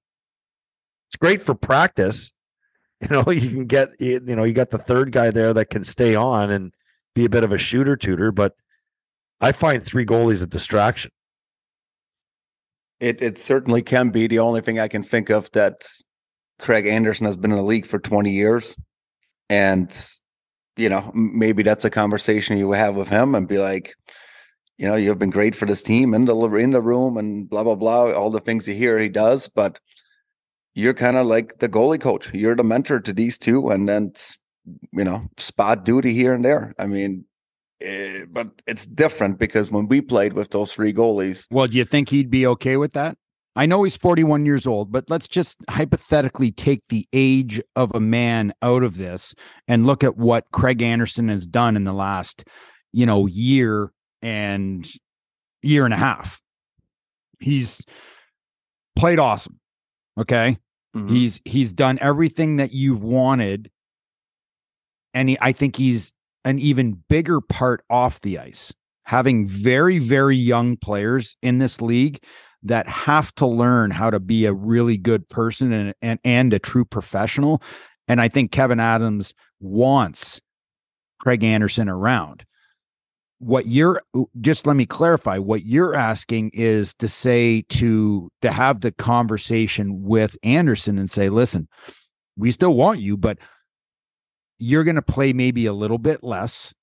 It's 1.08 1.16
great 1.16 1.42
for 1.42 1.54
practice. 1.54 2.32
You 3.02 3.08
know, 3.08 3.30
you 3.30 3.50
can 3.50 3.66
get, 3.66 3.90
you 4.00 4.20
know, 4.20 4.44
you 4.44 4.54
got 4.54 4.70
the 4.70 4.78
third 4.78 5.12
guy 5.12 5.30
there 5.30 5.52
that 5.52 5.68
can 5.68 5.84
stay 5.84 6.14
on 6.14 6.50
and 6.50 6.72
be 7.14 7.26
a 7.26 7.28
bit 7.28 7.44
of 7.44 7.52
a 7.52 7.58
shooter 7.58 7.94
tutor, 7.94 8.32
but 8.32 8.54
I 9.38 9.52
find 9.52 9.84
three 9.84 10.06
goalies 10.06 10.42
a 10.42 10.46
distraction. 10.46 11.10
It 13.00 13.22
it 13.22 13.38
certainly 13.38 13.82
can 13.82 14.10
be. 14.10 14.26
The 14.26 14.38
only 14.38 14.60
thing 14.60 14.78
I 14.78 14.88
can 14.88 15.02
think 15.02 15.30
of 15.30 15.50
that 15.52 15.86
Craig 16.58 16.86
Anderson 16.86 17.26
has 17.26 17.36
been 17.36 17.50
in 17.50 17.58
the 17.58 17.62
league 17.62 17.86
for 17.86 17.98
20 17.98 18.30
years. 18.30 18.74
And, 19.48 19.94
you 20.76 20.88
know, 20.88 21.10
maybe 21.14 21.62
that's 21.62 21.84
a 21.84 21.90
conversation 21.90 22.58
you 22.58 22.72
have 22.72 22.96
with 22.96 23.08
him 23.08 23.34
and 23.34 23.46
be 23.46 23.58
like, 23.58 23.94
you 24.78 24.88
know, 24.88 24.96
you've 24.96 25.18
been 25.18 25.30
great 25.30 25.54
for 25.54 25.66
this 25.66 25.82
team 25.82 26.12
in 26.14 26.24
the 26.26 26.36
in 26.56 26.70
the 26.70 26.82
room 26.82 27.16
and 27.16 27.48
blah 27.48 27.64
blah 27.64 27.74
blah, 27.76 28.12
all 28.12 28.30
the 28.30 28.40
things 28.40 28.68
you 28.68 28.74
hear 28.74 28.98
he 28.98 29.08
does, 29.08 29.48
but 29.48 29.80
you're 30.74 30.94
kind 30.94 31.16
of 31.16 31.26
like 31.26 31.58
the 31.60 31.68
goalie 31.68 32.00
coach. 32.00 32.32
You're 32.34 32.56
the 32.56 32.62
mentor 32.62 33.00
to 33.00 33.12
these 33.12 33.38
two, 33.38 33.70
and 33.70 33.88
then 33.88 34.12
you 34.92 35.04
know, 35.04 35.30
spot 35.38 35.84
duty 35.84 36.12
here 36.12 36.34
and 36.34 36.44
there. 36.44 36.74
I 36.78 36.86
mean, 36.86 37.24
eh, 37.80 38.24
but 38.30 38.48
it's 38.66 38.86
different 38.86 39.38
because 39.38 39.70
when 39.70 39.88
we 39.88 40.00
played 40.00 40.32
with 40.32 40.50
those 40.50 40.72
three 40.72 40.92
goalies, 40.92 41.46
Well, 41.50 41.66
do 41.66 41.76
you 41.78 41.84
think 41.84 42.08
he'd 42.10 42.30
be 42.30 42.46
okay 42.46 42.76
with 42.76 42.92
that? 42.92 43.16
I 43.58 43.64
know 43.64 43.82
he's 43.84 43.96
41 43.96 44.44
years 44.44 44.66
old, 44.66 44.92
but 44.92 45.08
let's 45.08 45.26
just 45.26 45.56
hypothetically 45.70 46.52
take 46.52 46.82
the 46.90 47.06
age 47.14 47.60
of 47.74 47.90
a 47.94 48.00
man 48.00 48.52
out 48.60 48.82
of 48.82 48.98
this 48.98 49.34
and 49.66 49.86
look 49.86 50.04
at 50.04 50.18
what 50.18 50.44
Craig 50.52 50.82
Anderson 50.82 51.30
has 51.30 51.46
done 51.46 51.74
in 51.74 51.84
the 51.84 51.94
last, 51.94 52.44
you 52.92 53.06
know, 53.06 53.24
year 53.26 53.92
and 54.20 54.86
year 55.62 55.86
and 55.86 55.94
a 55.94 55.96
half. 55.96 56.42
He's 57.40 57.80
played 58.94 59.18
awesome. 59.18 59.58
Okay. 60.20 60.58
Mhm. 60.94 61.10
He's 61.10 61.40
he's 61.46 61.72
done 61.72 61.98
everything 62.02 62.56
that 62.56 62.72
you've 62.72 63.02
wanted. 63.02 63.70
And 65.14 65.30
he, 65.30 65.38
I 65.40 65.52
think 65.52 65.76
he's 65.76 66.12
an 66.46 66.58
even 66.60 67.02
bigger 67.08 67.42
part 67.42 67.84
off 67.90 68.22
the 68.22 68.38
ice. 68.38 68.72
Having 69.04 69.48
very, 69.48 69.98
very 69.98 70.36
young 70.36 70.76
players 70.76 71.36
in 71.42 71.58
this 71.58 71.80
league 71.80 72.22
that 72.62 72.88
have 72.88 73.34
to 73.34 73.46
learn 73.46 73.90
how 73.90 74.10
to 74.10 74.18
be 74.18 74.46
a 74.46 74.52
really 74.52 74.96
good 74.96 75.28
person 75.28 75.72
and, 75.72 75.94
and, 76.00 76.18
and 76.24 76.52
a 76.54 76.58
true 76.58 76.84
professional. 76.84 77.62
And 78.08 78.20
I 78.20 78.28
think 78.28 78.52
Kevin 78.52 78.80
Adams 78.80 79.34
wants 79.60 80.40
Craig 81.20 81.44
Anderson 81.44 81.88
around. 81.88 82.44
What 83.38 83.66
you're 83.66 84.02
just 84.40 84.66
let 84.66 84.76
me 84.76 84.86
clarify 84.86 85.36
what 85.38 85.66
you're 85.66 85.94
asking 85.94 86.52
is 86.54 86.94
to 86.94 87.06
say 87.06 87.62
to 87.68 88.30
to 88.40 88.50
have 88.50 88.80
the 88.80 88.92
conversation 88.92 90.02
with 90.02 90.38
Anderson 90.42 90.96
and 90.96 91.10
say, 91.10 91.28
listen, 91.28 91.68
we 92.36 92.50
still 92.50 92.74
want 92.74 93.00
you, 93.00 93.16
but 93.16 93.38
you're 94.58 94.84
going 94.84 94.96
to 94.96 95.02
play 95.02 95.32
maybe 95.32 95.66
a 95.66 95.72
little 95.72 95.98
bit 95.98 96.22
less, 96.22 96.74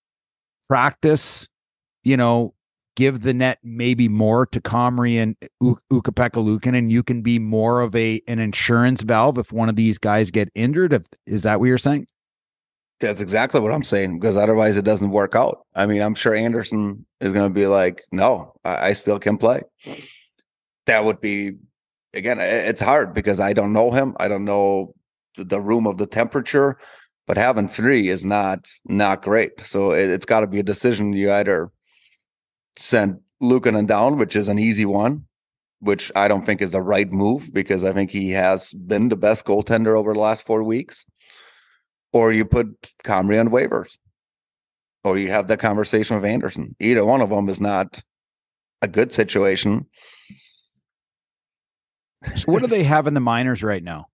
practice, 0.67 1.47
you 2.03 2.17
know, 2.17 2.53
give 2.95 3.23
the 3.23 3.33
net 3.33 3.59
maybe 3.63 4.07
more 4.07 4.45
to 4.45 4.61
Comrie 4.61 5.15
and 5.15 5.35
U- 5.61 5.79
Ukko-Pekka 5.91 6.43
Luukkonen, 6.43 6.77
and 6.77 6.91
you 6.91 7.03
can 7.03 7.21
be 7.21 7.39
more 7.39 7.81
of 7.81 7.95
a 7.95 8.21
an 8.27 8.39
insurance 8.39 9.01
valve 9.01 9.37
if 9.37 9.51
one 9.51 9.69
of 9.69 9.75
these 9.75 9.97
guys 9.97 10.31
get 10.31 10.49
injured. 10.53 10.93
If, 10.93 11.05
is 11.25 11.43
that 11.43 11.59
what 11.59 11.65
you're 11.65 11.77
saying? 11.77 12.07
That's 12.99 13.19
exactly 13.19 13.59
what 13.59 13.73
I'm 13.73 13.83
saying 13.83 14.19
because 14.19 14.37
otherwise 14.37 14.77
it 14.77 14.85
doesn't 14.85 15.09
work 15.09 15.35
out. 15.35 15.65
I 15.75 15.87
mean, 15.87 16.01
I'm 16.01 16.15
sure 16.15 16.33
Anderson 16.33 17.05
is 17.19 17.33
going 17.33 17.49
to 17.49 17.53
be 17.53 17.67
like, 17.67 18.03
no, 18.11 18.53
I, 18.63 18.89
I 18.89 18.93
still 18.93 19.19
can 19.19 19.37
play. 19.37 19.61
That 20.85 21.03
would 21.03 21.19
be, 21.19 21.53
again, 22.13 22.39
it's 22.39 22.81
hard 22.81 23.13
because 23.13 23.39
I 23.39 23.53
don't 23.53 23.73
know 23.73 23.91
him. 23.91 24.15
I 24.19 24.27
don't 24.27 24.45
know 24.45 24.93
the, 25.35 25.43
the 25.43 25.59
room 25.59 25.87
of 25.87 25.97
the 25.97 26.05
temperature, 26.05 26.77
but 27.27 27.37
having 27.37 27.67
three 27.67 28.09
is 28.09 28.25
not 28.25 28.67
not 28.85 29.21
great. 29.21 29.61
So 29.61 29.91
it, 29.91 30.09
it's 30.09 30.25
got 30.25 30.41
to 30.41 30.47
be 30.47 30.59
a 30.59 30.63
decision. 30.63 31.13
You 31.13 31.31
either 31.31 31.71
send 32.77 33.19
Luukkonen 33.41 33.87
down, 33.87 34.17
which 34.17 34.35
is 34.35 34.49
an 34.49 34.59
easy 34.59 34.85
one, 34.85 35.25
which 35.79 36.11
I 36.15 36.27
don't 36.27 36.45
think 36.45 36.61
is 36.61 36.71
the 36.71 36.81
right 36.81 37.11
move 37.11 37.53
because 37.53 37.83
I 37.83 37.91
think 37.91 38.11
he 38.11 38.31
has 38.31 38.73
been 38.73 39.09
the 39.09 39.15
best 39.15 39.45
goaltender 39.45 39.97
over 39.97 40.13
the 40.13 40.19
last 40.19 40.45
four 40.45 40.63
weeks 40.63 41.05
or 42.13 42.31
you 42.31 42.45
put 42.45 42.93
Comrie 43.03 43.39
on 43.39 43.49
waivers, 43.49 43.97
or 45.03 45.17
you 45.17 45.29
have 45.29 45.47
that 45.47 45.59
conversation 45.59 46.15
with 46.15 46.23
Anderson. 46.23 46.75
Either 46.79 47.03
one 47.03 47.19
of 47.19 47.29
them 47.29 47.49
is 47.49 47.59
not 47.59 48.03
a 48.81 48.87
good 48.87 49.11
situation. 49.11 49.87
So 52.35 52.51
what 52.51 52.61
do 52.61 52.67
they 52.67 52.83
have 52.93 53.07
in 53.07 53.15
the 53.15 53.19
minors 53.19 53.63
right 53.63 53.83
now? 53.83 54.07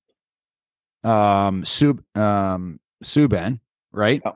Um, 1.03 1.63
Sub, 1.63 2.01
um, 2.15 2.79
Subban, 3.03 3.59
right? 3.91 4.21
Yeah. 4.23 4.31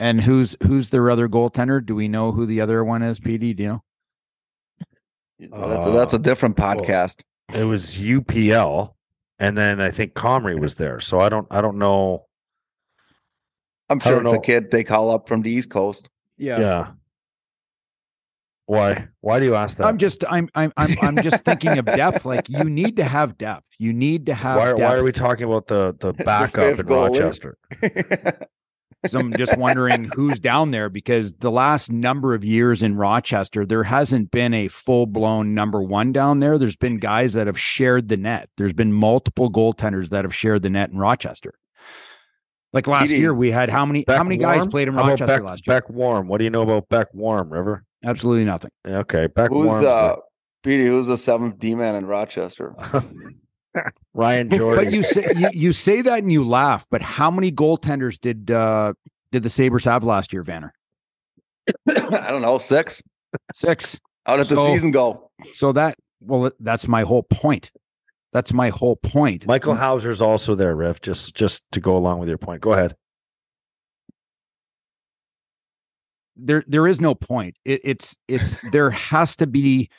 And 0.00 0.20
who's 0.20 0.56
who's 0.62 0.90
their 0.90 1.10
other 1.10 1.28
goaltender? 1.28 1.84
Do 1.84 1.94
we 1.94 2.08
know 2.08 2.30
who 2.30 2.46
the 2.46 2.60
other 2.60 2.84
one 2.84 3.02
is? 3.02 3.18
PD, 3.18 3.56
do 3.56 3.62
you 3.62 3.68
know? 3.68 3.82
that's 5.38 5.86
a, 5.86 5.90
that's 5.90 6.12
a 6.14 6.16
uh, 6.16 6.20
different 6.20 6.58
well, 6.58 6.76
podcast. 6.76 7.22
It 7.52 7.64
was 7.64 7.96
UPL, 7.96 8.94
and 9.38 9.56
then 9.56 9.80
I 9.80 9.90
think 9.90 10.14
Comrie 10.14 10.58
was 10.58 10.76
there. 10.76 11.00
So 11.00 11.20
I 11.20 11.28
don't 11.28 11.46
I 11.50 11.60
don't 11.60 11.78
know. 11.78 12.26
I'm 13.88 14.00
sure 14.00 14.16
don't 14.16 14.26
it's 14.26 14.34
a 14.34 14.40
kid 14.40 14.70
they 14.70 14.84
call 14.84 15.10
up 15.10 15.28
from 15.28 15.42
the 15.42 15.50
East 15.50 15.70
Coast. 15.70 16.08
Yeah, 16.36 16.60
yeah. 16.60 16.86
Why? 18.68 19.08
Why 19.22 19.40
do 19.40 19.46
you 19.46 19.54
ask 19.54 19.78
that? 19.78 19.86
I'm 19.86 19.96
just 19.96 20.24
I'm 20.28 20.50
I'm 20.54 20.74
I'm 20.76 20.94
I'm 21.00 21.22
just 21.22 21.42
thinking 21.42 21.78
of 21.78 21.86
depth. 21.86 22.26
Like 22.26 22.50
you 22.50 22.64
need 22.64 22.96
to 22.96 23.04
have 23.04 23.38
depth. 23.38 23.68
You 23.78 23.94
need 23.94 24.26
to 24.26 24.34
have 24.34 24.58
why, 24.58 24.66
depth. 24.66 24.80
why 24.80 24.94
are 24.94 25.02
we 25.02 25.10
talking 25.10 25.44
about 25.44 25.68
the 25.68 25.96
the 26.00 26.12
backup 26.12 26.52
fifth 26.52 26.80
in 26.80 26.86
goalie. 26.86 27.18
Rochester? 27.18 27.56
So 29.06 29.20
I'm 29.20 29.32
just 29.34 29.56
wondering 29.56 30.10
who's 30.12 30.40
down 30.40 30.72
there 30.72 30.88
because 30.88 31.32
the 31.34 31.52
last 31.52 31.92
number 31.92 32.34
of 32.34 32.44
years 32.44 32.82
in 32.82 32.96
Rochester, 32.96 33.64
there 33.64 33.84
hasn't 33.84 34.32
been 34.32 34.52
a 34.52 34.66
full 34.66 35.06
blown 35.06 35.54
number 35.54 35.80
one 35.80 36.10
down 36.10 36.40
there. 36.40 36.58
There's 36.58 36.76
been 36.76 36.98
guys 36.98 37.34
that 37.34 37.46
have 37.46 37.60
shared 37.60 38.08
the 38.08 38.16
net. 38.16 38.48
There's 38.56 38.72
been 38.72 38.92
multiple 38.92 39.52
goaltenders 39.52 40.08
that 40.08 40.24
have 40.24 40.34
shared 40.34 40.62
the 40.62 40.70
net 40.70 40.90
in 40.90 40.98
Rochester. 40.98 41.54
Like 42.72 42.88
last 42.88 43.12
year, 43.12 43.32
we 43.32 43.52
had 43.52 43.68
how 43.68 43.86
many 43.86 44.00
how 44.00 44.16
Beck 44.16 44.24
many 44.24 44.36
guys 44.36 44.66
played 44.66 44.88
in 44.88 44.96
Rochester 44.96 45.26
Beck, 45.26 45.42
last 45.42 45.64
year? 45.64 45.76
Beck 45.76 45.88
Warm. 45.88 46.26
What 46.26 46.38
do 46.38 46.44
you 46.44 46.50
know 46.50 46.62
about 46.62 46.88
Beck 46.88 47.14
Warm, 47.14 47.52
River? 47.52 47.84
Absolutely 48.04 48.44
nothing. 48.44 48.70
Okay, 48.86 49.26
back 49.26 49.50
who's 49.50 49.66
Warm's 49.66 49.84
uh, 49.84 50.16
Petey? 50.62 50.86
Who's 50.86 51.06
the 51.06 51.16
seventh 51.16 51.58
D 51.58 51.74
man 51.74 51.94
in 51.94 52.06
Rochester? 52.06 52.74
Ryan 54.14 54.50
Jordan. 54.56 54.84
But 54.84 54.92
you 54.92 55.02
say 55.02 55.32
you, 55.36 55.48
you 55.52 55.72
say 55.72 56.02
that 56.02 56.18
and 56.20 56.32
you 56.32 56.44
laugh. 56.46 56.86
But 56.90 57.02
how 57.02 57.30
many 57.30 57.52
goaltenders 57.52 58.18
did 58.20 58.50
uh 58.50 58.94
did 59.32 59.42
the 59.42 59.50
Sabres 59.50 59.84
have 59.84 60.04
last 60.04 60.32
year, 60.32 60.44
Vanner? 60.44 60.70
I 61.88 62.30
don't 62.30 62.42
know, 62.42 62.58
six. 62.58 63.02
Six. 63.54 63.98
How 64.24 64.36
did 64.36 64.46
the 64.46 64.56
season 64.56 64.90
go? 64.90 65.30
So 65.54 65.72
that 65.72 65.96
well, 66.20 66.50
that's 66.60 66.88
my 66.88 67.02
whole 67.02 67.22
point. 67.22 67.70
That's 68.32 68.52
my 68.52 68.68
whole 68.68 68.96
point. 68.96 69.46
Michael 69.46 69.74
Houser's 69.74 70.20
also 70.20 70.54
there, 70.54 70.74
Riff. 70.76 71.00
Just 71.00 71.34
just 71.34 71.62
to 71.72 71.80
go 71.80 71.96
along 71.96 72.20
with 72.20 72.28
your 72.28 72.38
point. 72.38 72.60
Go 72.60 72.72
ahead. 72.72 72.94
There 76.38 76.64
there 76.66 76.86
is 76.86 77.00
no 77.00 77.14
point. 77.14 77.56
It, 77.64 77.80
it's 77.84 78.16
it's 78.28 78.58
there 78.72 78.90
has 78.90 79.36
to 79.36 79.46
be 79.46 79.90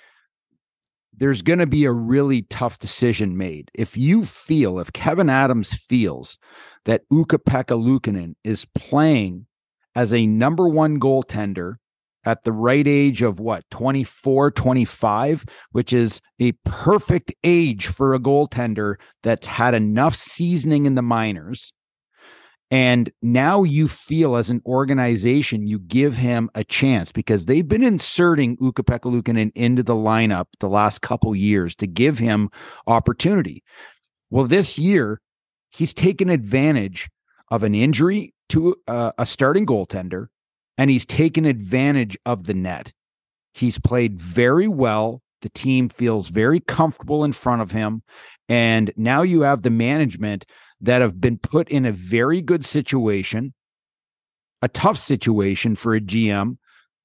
there's 1.20 1.42
going 1.42 1.60
to 1.60 1.68
be 1.68 1.84
a 1.86 1.92
really 1.92 2.44
tough 2.44 2.80
decision 2.80 3.38
made. 3.38 3.70
If 3.74 3.98
you 3.98 4.24
feel 4.24 4.80
if 4.80 4.94
Kevin 4.94 5.30
Adams 5.30 5.74
feels 5.74 6.38
that 6.86 7.02
Ukko-Pekka 7.12 7.76
Luukkonen 7.76 8.36
is 8.44 8.66
playing 8.74 9.46
as 9.96 10.14
a 10.14 10.26
number 10.26 10.70
1 10.70 11.00
goaltender 11.00 11.76
at 12.26 12.44
the 12.44 12.52
right 12.52 12.88
age 12.88 13.22
of 13.22 13.40
what 13.40 13.64
24 13.72 14.52
25 14.52 15.46
which 15.72 15.94
is 15.94 16.22
a 16.40 16.52
perfect 16.66 17.34
age 17.44 17.88
for 17.88 18.14
a 18.14 18.20
goaltender 18.20 18.96
that's 19.24 19.48
had 19.48 19.74
enough 19.74 20.14
seasoning 20.14 20.86
in 20.86 20.96
the 20.96 21.02
minors 21.02 21.74
And 22.72 23.12
now 23.22 23.64
you 23.64 23.88
feel 23.88 24.36
as 24.36 24.52
an 24.52 24.62
organization, 24.66 25.66
you 25.66 25.80
give 25.80 26.16
him 26.16 26.52
a 26.54 26.64
chance 26.64 27.12
because 27.12 27.46
they've 27.46 27.68
been 27.68 27.84
inserting 27.84 28.58
Ukko-Pekka 28.62 29.52
into 29.56 29.82
the 29.82 29.96
lineup 29.96 30.46
the 30.60 30.70
last 30.70 31.02
couple 31.02 31.36
years 31.36 31.76
to 31.78 31.88
give 31.88 32.20
him 32.20 32.50
opportunity. 32.86 33.64
Well, 34.30 34.46
this 34.46 34.78
year, 34.78 35.20
he's 35.72 35.96
taken 35.96 36.30
advantage 36.30 37.10
of 37.50 37.64
an 37.64 37.74
injury 37.74 38.36
to 38.50 38.76
uh, 38.88 39.14
a 39.18 39.26
starting 39.26 39.66
goaltender, 39.66 40.28
and 40.78 40.92
he's 40.92 41.06
taken 41.06 41.46
advantage 41.46 42.18
of 42.26 42.44
the 42.44 42.54
net. 42.54 42.94
He's 43.54 43.80
played 43.80 44.22
very 44.22 44.68
well. 44.68 45.24
The 45.42 45.50
team 45.50 45.90
feels 45.90 46.30
very 46.30 46.60
comfortable 46.60 47.24
in 47.24 47.34
front 47.34 47.62
of 47.64 47.72
him. 47.72 48.04
And 48.48 48.92
now 48.96 49.22
you 49.22 49.42
have 49.42 49.62
the 49.62 49.70
management 49.70 50.46
that 50.82 51.02
have 51.02 51.20
been 51.20 51.38
put 51.38 51.70
in 51.70 51.86
a 51.86 51.92
very 51.92 52.42
good 52.42 52.66
situation, 52.66 53.54
a 54.62 54.68
tough 54.68 54.98
situation 54.98 55.76
for 55.76 55.96
a 55.96 56.02
GM, 56.02 56.58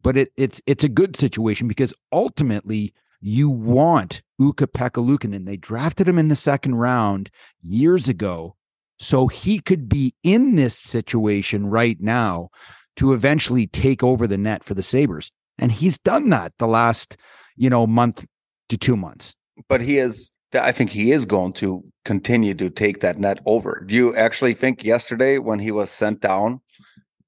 but 0.03 0.17
it, 0.17 0.33
it's 0.37 0.61
it's 0.67 0.85
a 0.85 0.89
good 0.89 1.17
situation 1.17 1.67
because 1.67 1.95
ultimately 2.13 2.93
you 3.21 3.49
want 3.49 4.23
Ukko-Pekka 4.41 5.03
Luukkonen. 5.03 5.47
They 5.47 5.57
drafted 5.57 6.07
him 6.07 6.19
in 6.19 6.29
the 6.29 6.37
second 6.37 6.75
round 6.75 7.31
years 7.63 8.09
ago, 8.09 8.57
so 8.99 9.29
he 9.29 9.61
could 9.61 9.89
be 9.89 10.15
in 10.23 10.57
this 10.57 10.79
situation 10.79 11.67
right 11.67 12.01
now 12.01 12.51
to 12.97 13.13
eventually 13.13 13.67
take 13.67 14.03
over 14.03 14.27
the 14.27 14.39
net 14.39 14.63
for 14.63 14.75
the 14.75 14.83
Sabres. 14.83 15.33
And 15.59 15.73
he's 15.73 15.99
done 15.99 16.29
that 16.31 16.53
the 16.59 16.67
last, 16.67 17.17
you 17.57 17.71
know, 17.71 17.87
month 17.87 18.27
to 18.69 18.77
two 18.77 18.97
months. 18.97 19.35
But 19.69 19.81
he 19.81 19.99
is 19.99 20.31
I 20.57 20.73
think 20.73 20.91
he 20.91 21.13
is 21.13 21.27
going 21.27 21.53
to 21.55 21.85
continue 22.05 22.55
to 22.55 22.71
take 22.71 23.01
that 23.01 23.19
net 23.19 23.41
over. 23.47 23.85
Do 23.87 23.95
you 23.95 24.15
actually 24.15 24.55
think 24.55 24.85
yesterday 24.85 25.39
when 25.39 25.59
he 25.59 25.71
was 25.71 25.91
sent 25.91 26.21
down, 26.21 26.61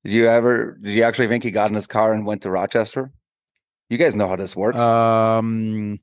did 0.05 0.13
you 0.13 0.29
ever 0.29 0.79
did 0.81 0.95
you 0.95 1.03
actually 1.03 1.29
think 1.29 1.45
he 1.45 1.51
got 1.51 1.71
in 1.71 1.75
his 1.75 1.87
car 1.87 2.13
and 2.13 2.27
went 2.27 2.43
to 2.43 2.51
Rochester? 2.51 3.13
You 3.89 3.99
guys 3.99 4.17
know 4.17 4.29
how 4.29 4.37
this 4.37 4.55
works. 4.55 4.79
Um 4.79 5.99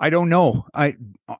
I 0.00 0.10
don't 0.10 0.28
know. 0.28 0.66
I 0.74 0.96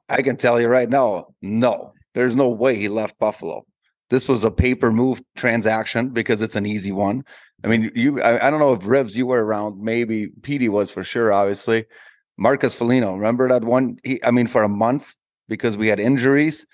I 0.08 0.22
can 0.22 0.36
tell 0.36 0.60
you 0.60 0.68
right 0.68 0.88
now, 0.88 1.28
no. 1.42 1.92
There's 2.14 2.34
no 2.34 2.48
way 2.48 2.76
he 2.76 2.88
left 2.88 3.18
Buffalo. 3.18 3.64
This 4.10 4.26
was 4.26 4.42
a 4.42 4.50
paper 4.50 4.90
move 4.90 5.20
transaction 5.36 6.10
because 6.10 6.42
it's 6.42 6.56
an 6.56 6.66
easy 6.66 6.92
one. 6.92 7.24
I 7.62 7.68
mean, 7.68 7.90
you 7.94 8.20
I, 8.22 8.46
I 8.46 8.50
don't 8.50 8.60
know 8.60 8.72
if 8.72 8.80
Rivs 8.80 9.14
you 9.14 9.26
were 9.26 9.44
around, 9.44 9.80
maybe 9.82 10.28
Petey 10.28 10.68
was 10.68 10.90
for 10.90 11.04
sure, 11.04 11.32
obviously. 11.32 11.84
Marcus 12.38 12.74
Foligno, 12.74 13.14
remember 13.14 13.48
that 13.48 13.64
one? 13.64 13.98
He, 14.04 14.22
I 14.24 14.30
mean, 14.30 14.46
for 14.46 14.62
a 14.62 14.68
month 14.68 15.14
because 15.48 15.76
we 15.76 15.88
had 15.88 15.98
injuries, 15.98 16.66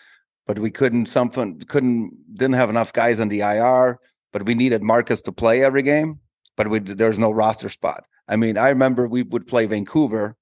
but 0.47 0.59
we 0.59 0.71
couldn't 0.71 1.07
something 1.07 1.61
couldn't 1.61 2.13
didn't 2.35 2.55
have 2.55 2.71
enough 2.71 2.93
guys 2.93 3.19
on 3.19 3.29
the 3.29 3.41
IR, 3.41 3.99
but 4.33 4.45
we 4.45 4.55
needed 4.55 4.83
Marcus 4.83 5.23
to 5.23 5.33
play 5.33 5.65
every 5.65 5.83
game, 5.83 6.21
but 6.57 6.69
we 6.69 6.79
there's 6.79 7.19
no 7.19 7.31
roster 7.31 7.71
spot. 7.71 8.05
I 8.29 8.37
mean, 8.37 8.59
I 8.59 8.69
remember 8.69 9.09
we 9.09 9.23
would 9.23 9.47
play 9.47 9.67
Vancouver. 9.67 10.37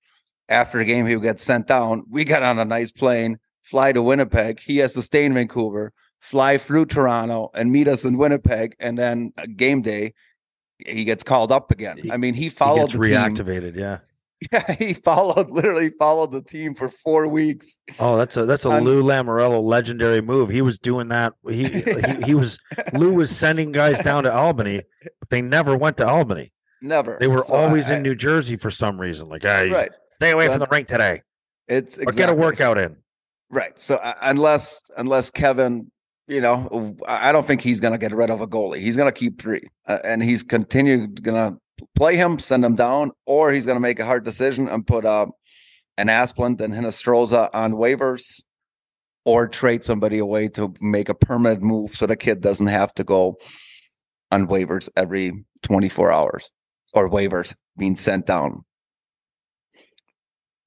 After 0.49 0.79
the 0.79 0.85
game, 0.85 1.07
he 1.07 1.17
would 1.17 1.23
get 1.23 1.41
sent 1.41 1.69
down. 1.69 2.03
We 2.11 2.25
got 2.25 2.43
on 2.43 2.59
a 2.59 2.65
nice 2.65 2.93
plane, 2.93 3.39
fly 3.63 3.93
to 3.93 4.03
Winnipeg. 4.03 4.61
He 4.61 4.79
has 4.79 4.93
to 4.95 5.03
stay 5.03 5.25
in 5.25 5.33
Vancouver, 5.33 5.93
fly 6.19 6.59
through 6.59 6.87
Toronto, 6.87 7.51
and 7.55 7.73
meet 7.73 7.89
us 7.89 8.05
in 8.05 8.19
Winnipeg. 8.19 8.75
And 8.79 8.99
then 8.99 9.33
uh, 9.39 9.47
game 9.57 9.83
day, 9.83 10.15
he 10.85 11.05
gets 11.05 11.23
called 11.23 11.53
up 11.53 11.71
again. 11.71 12.11
I 12.11 12.17
mean, 12.17 12.35
he 12.35 12.51
followed 12.51 12.91
he 12.91 12.99
reactivated. 12.99 13.75
Team. 13.75 13.83
Yeah, 13.83 13.99
Yeah, 14.51 14.75
he 14.79 14.95
followed 14.95 15.51
literally 15.51 15.91
followed 15.99 16.33
the 16.33 16.43
team 16.43 16.75
for 16.75 16.89
four 16.89 17.29
weeks. 17.29 17.79
Oh, 17.99 18.17
that's 18.17 18.37
a 18.37 18.47
that's 18.47 18.65
a 18.65 18.81
Lou 18.81 19.03
Lamoriello 19.03 19.63
legendary 19.63 20.21
move. 20.21 20.49
He 20.49 20.63
was 20.63 20.79
doing 20.79 21.09
that. 21.09 21.35
He, 21.49 21.69
he 21.69 21.93
he 22.25 22.35
was 22.35 22.59
Lou 22.95 23.13
was 23.13 23.35
sending 23.35 23.73
guys 23.73 24.01
down 24.01 24.25
to 24.25 24.33
Albany, 24.33 24.83
but 25.21 25.29
they 25.29 25.43
never 25.43 25.77
went 25.77 25.99
to 25.99 26.07
Albany. 26.07 26.53
Never. 26.81 27.17
They 27.21 27.29
were 27.29 27.45
so 27.45 27.55
always 27.55 27.91
I, 27.91 27.97
in 27.97 28.03
New 28.03 28.15
Jersey 28.15 28.57
for 28.57 28.71
some 28.71 29.01
reason. 29.01 29.29
Like, 29.29 29.43
hey, 29.43 29.69
right. 29.69 29.91
stay 30.13 30.31
away 30.31 30.47
so 30.47 30.53
from 30.53 30.61
the 30.61 30.67
rink 30.71 30.89
today. 30.89 31.23
It's 31.69 31.99
exactly. 31.99 32.21
get 32.21 32.29
a 32.31 32.35
workout 32.35 32.79
in. 32.79 32.97
Right. 33.51 33.79
So 33.79 33.97
uh, 33.97 34.15
unless 34.23 34.81
unless 34.97 35.31
Kevin, 35.31 35.91
you 36.27 36.41
know, 36.41 36.97
I 37.07 37.33
don't 37.33 37.47
think 37.47 37.61
he's 37.61 37.81
going 37.81 37.93
to 37.93 37.99
get 37.99 38.13
rid 38.13 38.31
of 38.31 38.41
a 38.41 38.47
goalie. 38.47 38.81
He's 38.81 38.97
going 38.97 39.13
to 39.13 39.19
keep 39.19 39.41
three, 39.41 39.69
uh, 39.87 39.99
and 40.05 40.23
he's 40.23 40.43
continued 40.43 41.23
going 41.23 41.37
to 41.37 41.59
play 41.97 42.17
him, 42.17 42.39
send 42.39 42.65
him 42.65 42.75
down, 42.75 43.13
or 43.27 43.53
he's 43.53 43.67
going 43.67 43.77
to 43.77 43.81
make 43.81 43.99
a 43.99 44.05
hard 44.05 44.25
decision 44.25 44.69
and 44.69 44.87
put 44.87 45.05
uh, 45.05 45.27
an 45.97 46.09
Asplund 46.09 46.61
and 46.61 46.75
Hinostroza 46.75 47.51
on 47.53 47.73
waivers, 47.73 48.43
or 49.25 49.49
trade 49.49 49.85
somebody 49.85 50.19
away 50.19 50.49
to 50.49 50.75
make 50.81 51.09
a 51.09 51.15
permanent 51.15 51.63
move 51.63 51.95
so 51.95 52.07
the 52.07 52.17
kid 52.17 52.41
doesn't 52.41 52.67
have 52.67 52.93
to 52.95 53.05
go 53.05 53.37
on 54.31 54.49
waivers 54.49 54.89
every 54.97 55.45
24 55.63 56.11
hours 56.11 56.51
or 56.95 57.09
waivers 57.09 57.55
being 57.77 57.97
sent 57.97 58.27
down. 58.27 58.65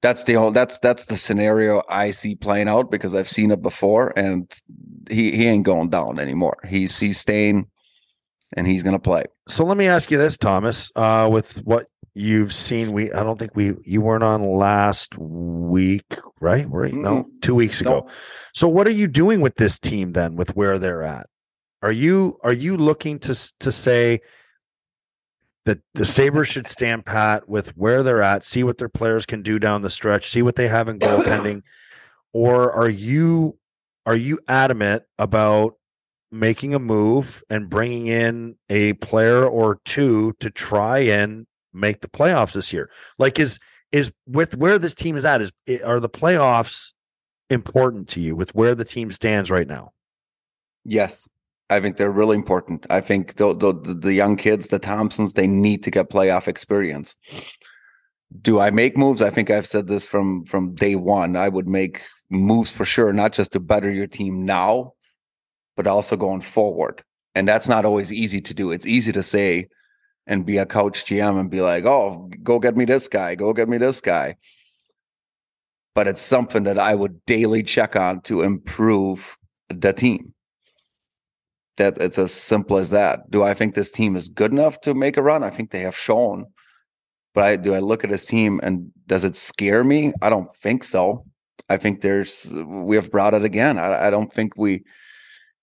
That's 0.02 0.24
the 0.24 0.34
whole 0.34 0.52
that's 0.52 0.78
that's 0.78 1.06
the 1.06 1.16
scenario 1.16 1.82
I 1.88 2.12
see 2.12 2.36
playing 2.36 2.68
out 2.68 2.90
because 2.90 3.14
I've 3.14 3.28
seen 3.28 3.50
it 3.50 3.60
before 3.60 4.16
and 4.16 4.50
he 5.10 5.32
he 5.32 5.46
ain't 5.46 5.64
going 5.64 5.90
down 5.90 6.18
anymore. 6.18 6.58
He's 6.68 6.98
he's 7.00 7.18
staying 7.18 7.66
and 8.54 8.66
he's 8.66 8.82
going 8.82 8.94
to 8.94 9.02
play. 9.02 9.24
So 9.48 9.64
let 9.64 9.76
me 9.76 9.86
ask 9.86 10.10
you 10.10 10.18
this, 10.18 10.36
Thomas. 10.36 10.90
Uh, 10.94 11.28
with 11.30 11.64
what 11.64 11.86
you've 12.14 12.52
seen, 12.52 12.92
we 12.92 13.12
I 13.12 13.22
don't 13.22 13.38
think 13.38 13.54
we 13.54 13.74
you 13.84 14.00
weren't 14.00 14.24
on 14.24 14.42
last 14.42 15.16
week, 15.18 16.18
right? 16.40 16.66
Right? 16.68 16.92
Mm-hmm. 16.92 17.02
No, 17.02 17.26
two 17.40 17.54
weeks 17.54 17.80
ago. 17.80 18.00
No. 18.00 18.08
So 18.54 18.68
what 18.68 18.86
are 18.86 18.92
you 18.92 19.08
doing 19.08 19.40
with 19.40 19.56
this 19.56 19.78
team 19.78 20.12
then? 20.12 20.36
With 20.36 20.54
where 20.56 20.78
they're 20.78 21.02
at? 21.02 21.26
Are 21.82 21.92
you 21.92 22.38
are 22.42 22.52
you 22.52 22.76
looking 22.76 23.18
to 23.20 23.52
to 23.60 23.72
say? 23.72 24.20
that 25.66 25.80
the 25.94 26.04
Sabres 26.04 26.46
should 26.46 26.68
stand 26.68 27.04
pat 27.04 27.48
with 27.48 27.76
where 27.76 28.04
they're 28.04 28.22
at, 28.22 28.44
see 28.44 28.62
what 28.62 28.78
their 28.78 28.88
players 28.88 29.26
can 29.26 29.42
do 29.42 29.58
down 29.58 29.82
the 29.82 29.90
stretch, 29.90 30.30
see 30.30 30.40
what 30.40 30.54
they 30.54 30.68
have 30.68 30.88
in 30.88 31.00
goaltending, 31.00 31.62
or 32.32 32.72
are 32.72 32.88
you 32.88 33.58
are 34.06 34.16
you 34.16 34.38
adamant 34.46 35.02
about 35.18 35.75
making 36.30 36.74
a 36.74 36.78
move 36.78 37.42
and 37.50 37.70
bringing 37.70 38.06
in 38.06 38.56
a 38.68 38.94
player 38.94 39.46
or 39.46 39.80
two 39.84 40.32
to 40.40 40.50
try 40.50 40.98
and 40.98 41.46
make 41.72 42.00
the 42.00 42.08
playoffs 42.08 42.52
this 42.52 42.72
year. 42.72 42.90
Like 43.18 43.38
is 43.38 43.58
is 43.92 44.12
with 44.26 44.56
where 44.56 44.78
this 44.78 44.94
team 44.94 45.16
is 45.16 45.24
at 45.24 45.40
is 45.40 45.52
are 45.84 46.00
the 46.00 46.08
playoffs 46.08 46.92
important 47.50 48.08
to 48.08 48.20
you 48.20 48.34
with 48.34 48.54
where 48.54 48.74
the 48.74 48.84
team 48.84 49.10
stands 49.12 49.50
right 49.50 49.68
now? 49.68 49.92
Yes. 50.84 51.28
I 51.68 51.80
think 51.80 51.96
they're 51.96 52.10
really 52.10 52.36
important. 52.36 52.86
I 52.88 53.00
think 53.00 53.36
the, 53.36 53.52
the 53.52 53.72
the 53.72 54.14
young 54.14 54.36
kids, 54.36 54.68
the 54.68 54.78
Thompsons, 54.78 55.32
they 55.32 55.48
need 55.48 55.82
to 55.82 55.90
get 55.90 56.10
playoff 56.10 56.46
experience. 56.46 57.16
Do 58.40 58.60
I 58.60 58.70
make 58.70 58.96
moves? 58.96 59.20
I 59.20 59.30
think 59.30 59.50
I've 59.50 59.66
said 59.66 59.88
this 59.88 60.04
from 60.04 60.44
from 60.44 60.74
day 60.74 60.94
one. 60.94 61.34
I 61.34 61.48
would 61.48 61.66
make 61.66 62.02
moves 62.30 62.70
for 62.70 62.84
sure, 62.84 63.12
not 63.12 63.32
just 63.32 63.52
to 63.52 63.60
better 63.60 63.90
your 63.90 64.06
team 64.06 64.44
now, 64.44 64.92
but 65.76 65.86
also 65.86 66.16
going 66.16 66.40
forward. 66.40 67.04
And 67.34 67.46
that's 67.46 67.68
not 67.68 67.84
always 67.84 68.12
easy 68.12 68.40
to 68.40 68.54
do. 68.54 68.70
It's 68.70 68.86
easy 68.86 69.12
to 69.12 69.22
say 69.22 69.68
and 70.26 70.46
be 70.46 70.56
a 70.58 70.66
coach 70.66 71.04
GM 71.04 71.38
and 71.38 71.50
be 71.50 71.60
like, 71.60 71.84
oh, 71.84 72.30
go 72.42 72.58
get 72.58 72.76
me 72.76 72.84
this 72.84 73.08
guy, 73.08 73.34
go 73.34 73.52
get 73.52 73.68
me 73.68 73.78
this 73.78 74.00
guy. 74.00 74.36
But 75.94 76.08
it's 76.08 76.22
something 76.22 76.64
that 76.64 76.78
I 76.78 76.94
would 76.94 77.24
daily 77.26 77.62
check 77.62 77.94
on 77.94 78.22
to 78.22 78.42
improve 78.42 79.36
the 79.68 79.92
team. 79.92 80.34
That 81.76 81.98
it's 81.98 82.18
as 82.18 82.32
simple 82.32 82.78
as 82.78 82.90
that. 82.90 83.30
Do 83.30 83.42
I 83.42 83.54
think 83.54 83.74
this 83.74 83.90
team 83.90 84.16
is 84.16 84.28
good 84.28 84.50
enough 84.50 84.80
to 84.82 84.94
make 84.94 85.16
a 85.16 85.22
run? 85.22 85.44
I 85.44 85.50
think 85.50 85.70
they 85.70 85.80
have 85.80 85.96
shown. 85.96 86.46
But 87.34 87.44
I 87.44 87.56
do 87.56 87.74
I 87.74 87.80
look 87.80 88.02
at 88.02 88.08
this 88.08 88.24
team 88.24 88.60
and 88.62 88.92
does 89.06 89.24
it 89.24 89.36
scare 89.36 89.84
me? 89.84 90.14
I 90.22 90.30
don't 90.30 90.54
think 90.56 90.84
so. 90.84 91.26
I 91.68 91.76
think 91.76 92.00
there's 92.00 92.50
we 92.50 92.96
have 92.96 93.10
brought 93.10 93.34
it 93.34 93.44
again. 93.44 93.78
I, 93.78 94.06
I 94.06 94.10
don't 94.10 94.32
think 94.32 94.54
we 94.56 94.84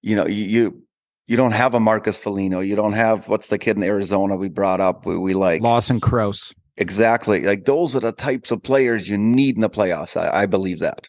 you 0.03 0.15
know, 0.15 0.27
you 0.27 0.83
you 1.25 1.37
don't 1.37 1.53
have 1.53 1.73
a 1.73 1.79
Marcus 1.79 2.17
Foligno. 2.17 2.59
You 2.59 2.75
don't 2.75 2.93
have 2.93 3.27
what's 3.27 3.47
the 3.47 3.57
kid 3.57 3.77
in 3.77 3.83
Arizona 3.83 4.35
we 4.35 4.49
brought 4.49 4.81
up. 4.81 5.05
We, 5.05 5.17
we 5.17 5.33
like 5.33 5.61
Lawson 5.61 5.99
Crouse. 5.99 6.53
Exactly. 6.77 7.41
Like 7.41 7.65
those 7.65 7.95
are 7.95 8.01
the 8.01 8.11
types 8.11 8.51
of 8.51 8.61
players 8.61 9.07
you 9.07 9.17
need 9.17 9.55
in 9.55 9.61
the 9.61 9.69
playoffs. 9.69 10.19
I, 10.19 10.43
I 10.43 10.45
believe 10.45 10.79
that. 10.79 11.07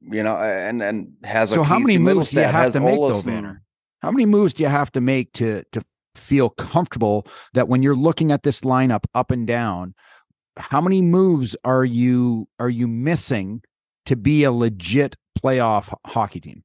You 0.00 0.22
know, 0.22 0.36
and 0.36 0.82
and 0.82 1.12
has 1.24 1.50
so 1.50 1.62
how 1.62 1.78
many 1.78 1.96
moves 1.96 2.30
do 2.30 2.40
you 2.40 2.46
have 2.46 2.72
to 2.74 2.80
make 2.80 2.96
though, 2.96 3.22
Vanner? 3.22 3.60
How 4.02 4.10
many 4.10 4.26
moves 4.26 4.52
do 4.52 4.62
you 4.62 4.68
have 4.68 4.92
to 4.92 5.00
make 5.00 5.32
to 5.34 5.64
to 5.72 5.82
feel 6.14 6.50
comfortable 6.50 7.26
that 7.54 7.68
when 7.68 7.82
you're 7.82 7.94
looking 7.94 8.32
at 8.32 8.42
this 8.42 8.60
lineup 8.60 9.04
up 9.14 9.30
and 9.30 9.46
down, 9.46 9.94
how 10.58 10.80
many 10.80 11.00
moves 11.00 11.56
are 11.64 11.84
you 11.84 12.48
are 12.58 12.68
you 12.68 12.86
missing 12.86 13.62
to 14.04 14.16
be 14.16 14.42
a 14.44 14.52
legit 14.52 15.16
playoff 15.38 15.94
hockey 16.04 16.40
team? 16.40 16.64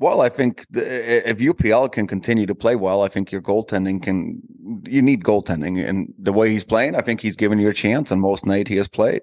Well, 0.00 0.20
I 0.20 0.28
think 0.28 0.64
the, 0.70 1.28
if 1.28 1.38
UPL 1.38 1.90
can 1.90 2.06
continue 2.06 2.46
to 2.46 2.54
play 2.54 2.76
well, 2.76 3.02
I 3.02 3.08
think 3.08 3.32
your 3.32 3.42
goaltending 3.42 4.00
can. 4.02 4.40
You 4.84 5.02
need 5.02 5.24
goaltending, 5.24 5.84
and 5.86 6.14
the 6.18 6.32
way 6.32 6.50
he's 6.50 6.62
playing, 6.64 6.94
I 6.94 7.00
think 7.00 7.20
he's 7.20 7.34
given 7.36 7.58
you 7.58 7.68
a 7.68 7.74
chance. 7.74 8.10
And 8.12 8.20
most 8.20 8.46
night 8.46 8.68
he 8.68 8.76
has 8.76 8.86
played. 8.88 9.22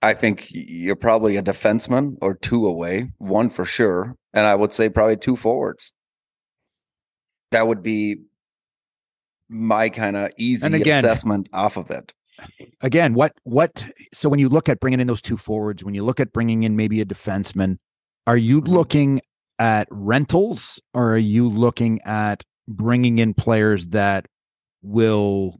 I 0.00 0.14
think 0.14 0.46
you're 0.50 0.96
probably 0.96 1.36
a 1.36 1.42
defenseman 1.42 2.16
or 2.20 2.34
two 2.34 2.66
away, 2.66 3.12
one 3.18 3.50
for 3.50 3.64
sure. 3.64 4.16
And 4.32 4.46
I 4.46 4.54
would 4.54 4.72
say 4.72 4.88
probably 4.88 5.16
two 5.16 5.36
forwards. 5.36 5.92
That 7.50 7.66
would 7.68 7.82
be 7.82 8.16
my 9.48 9.88
kind 9.88 10.16
of 10.16 10.30
easy 10.38 10.66
again- 10.66 11.04
assessment 11.04 11.48
off 11.52 11.76
of 11.76 11.90
it. 11.90 12.12
again, 12.80 13.14
what 13.14 13.32
what? 13.44 13.86
So 14.14 14.28
when 14.28 14.38
you 14.38 14.48
look 14.48 14.68
at 14.68 14.80
bringing 14.80 15.00
in 15.00 15.06
those 15.06 15.22
two 15.22 15.36
forwards, 15.36 15.84
when 15.84 15.94
you 15.94 16.04
look 16.04 16.20
at 16.20 16.32
bringing 16.32 16.62
in 16.62 16.76
maybe 16.76 17.00
a 17.00 17.04
defenseman, 17.04 17.78
are 18.26 18.36
you 18.38 18.62
Mhm. 18.62 18.68
looking 18.68 19.20
at 19.62 19.86
rentals 19.90 20.80
or 20.92 21.14
are 21.14 21.18
you 21.18 21.48
looking 21.48 22.00
at 22.02 22.42
bringing 22.66 23.18
in 23.18 23.34
players 23.34 23.88
that 23.88 24.26
will 24.82 25.58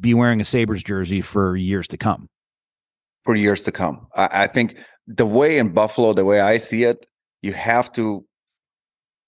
be 0.00 0.14
wearing 0.14 0.40
a 0.40 0.44
Sabres 0.44 0.82
jersey 0.82 1.20
for 1.20 1.56
years 1.56 1.86
to 1.88 1.96
come? 1.96 2.28
for 3.28 3.36
years 3.36 3.60
to 3.60 3.70
come. 3.70 4.06
I, 4.14 4.44
I 4.44 4.46
think 4.46 4.78
the 5.06 5.26
way 5.26 5.58
in 5.58 5.74
Buffalo, 5.74 6.14
the 6.14 6.24
way 6.24 6.40
I 6.40 6.56
see 6.56 6.84
it, 6.84 7.04
you 7.42 7.52
have 7.52 7.92
to 7.92 8.24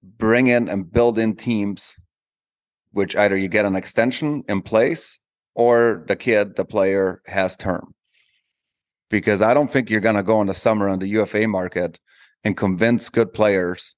bring 0.03 0.47
in 0.47 0.71
and 0.71 0.91
build 0.91 1.19
in 1.19 1.37
teams, 1.37 1.97
which 2.93 3.15
either 3.15 3.37
you 3.37 3.49
get 3.49 3.67
an 3.67 3.77
extension 3.77 4.43
in 4.49 4.63
place 4.63 5.19
or 5.55 6.07
the 6.09 6.17
kid, 6.17 6.57
the 6.57 6.65
player 6.65 7.21
has 7.27 7.59
term. 7.59 7.95
Because 9.11 9.43
I 9.43 9.53
don't 9.53 9.71
think 9.71 9.91
you're 9.91 10.01
going 10.01 10.17
to 10.17 10.23
go 10.23 10.41
in 10.41 10.47
the 10.47 10.55
summer 10.55 10.89
on 10.89 11.01
the 11.01 11.09
UFA 11.09 11.47
market 11.47 11.99
and 12.43 12.57
convince 12.57 13.11
good 13.11 13.35
players 13.35 13.95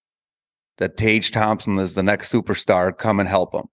that 0.79 0.97
Tage 0.97 1.31
Thompson 1.31 1.79
is 1.79 1.95
the 1.95 2.03
next 2.03 2.33
superstar. 2.33 2.97
Come 2.97 3.21
and 3.21 3.29
help 3.29 3.55
him. 3.55 3.65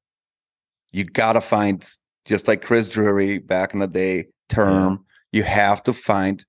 You 0.91 1.05
got 1.05 1.33
to 1.33 1.41
find, 1.41 1.87
just 2.25 2.47
like 2.47 2.61
Chris 2.61 2.89
Drury 2.89 3.37
back 3.37 3.73
in 3.73 3.79
the 3.79 3.87
day, 3.87 4.27
term. 4.49 4.93
Uh-huh. 4.93 4.97
You 5.31 5.43
have 5.43 5.83
to 5.83 5.93
find 5.93 6.43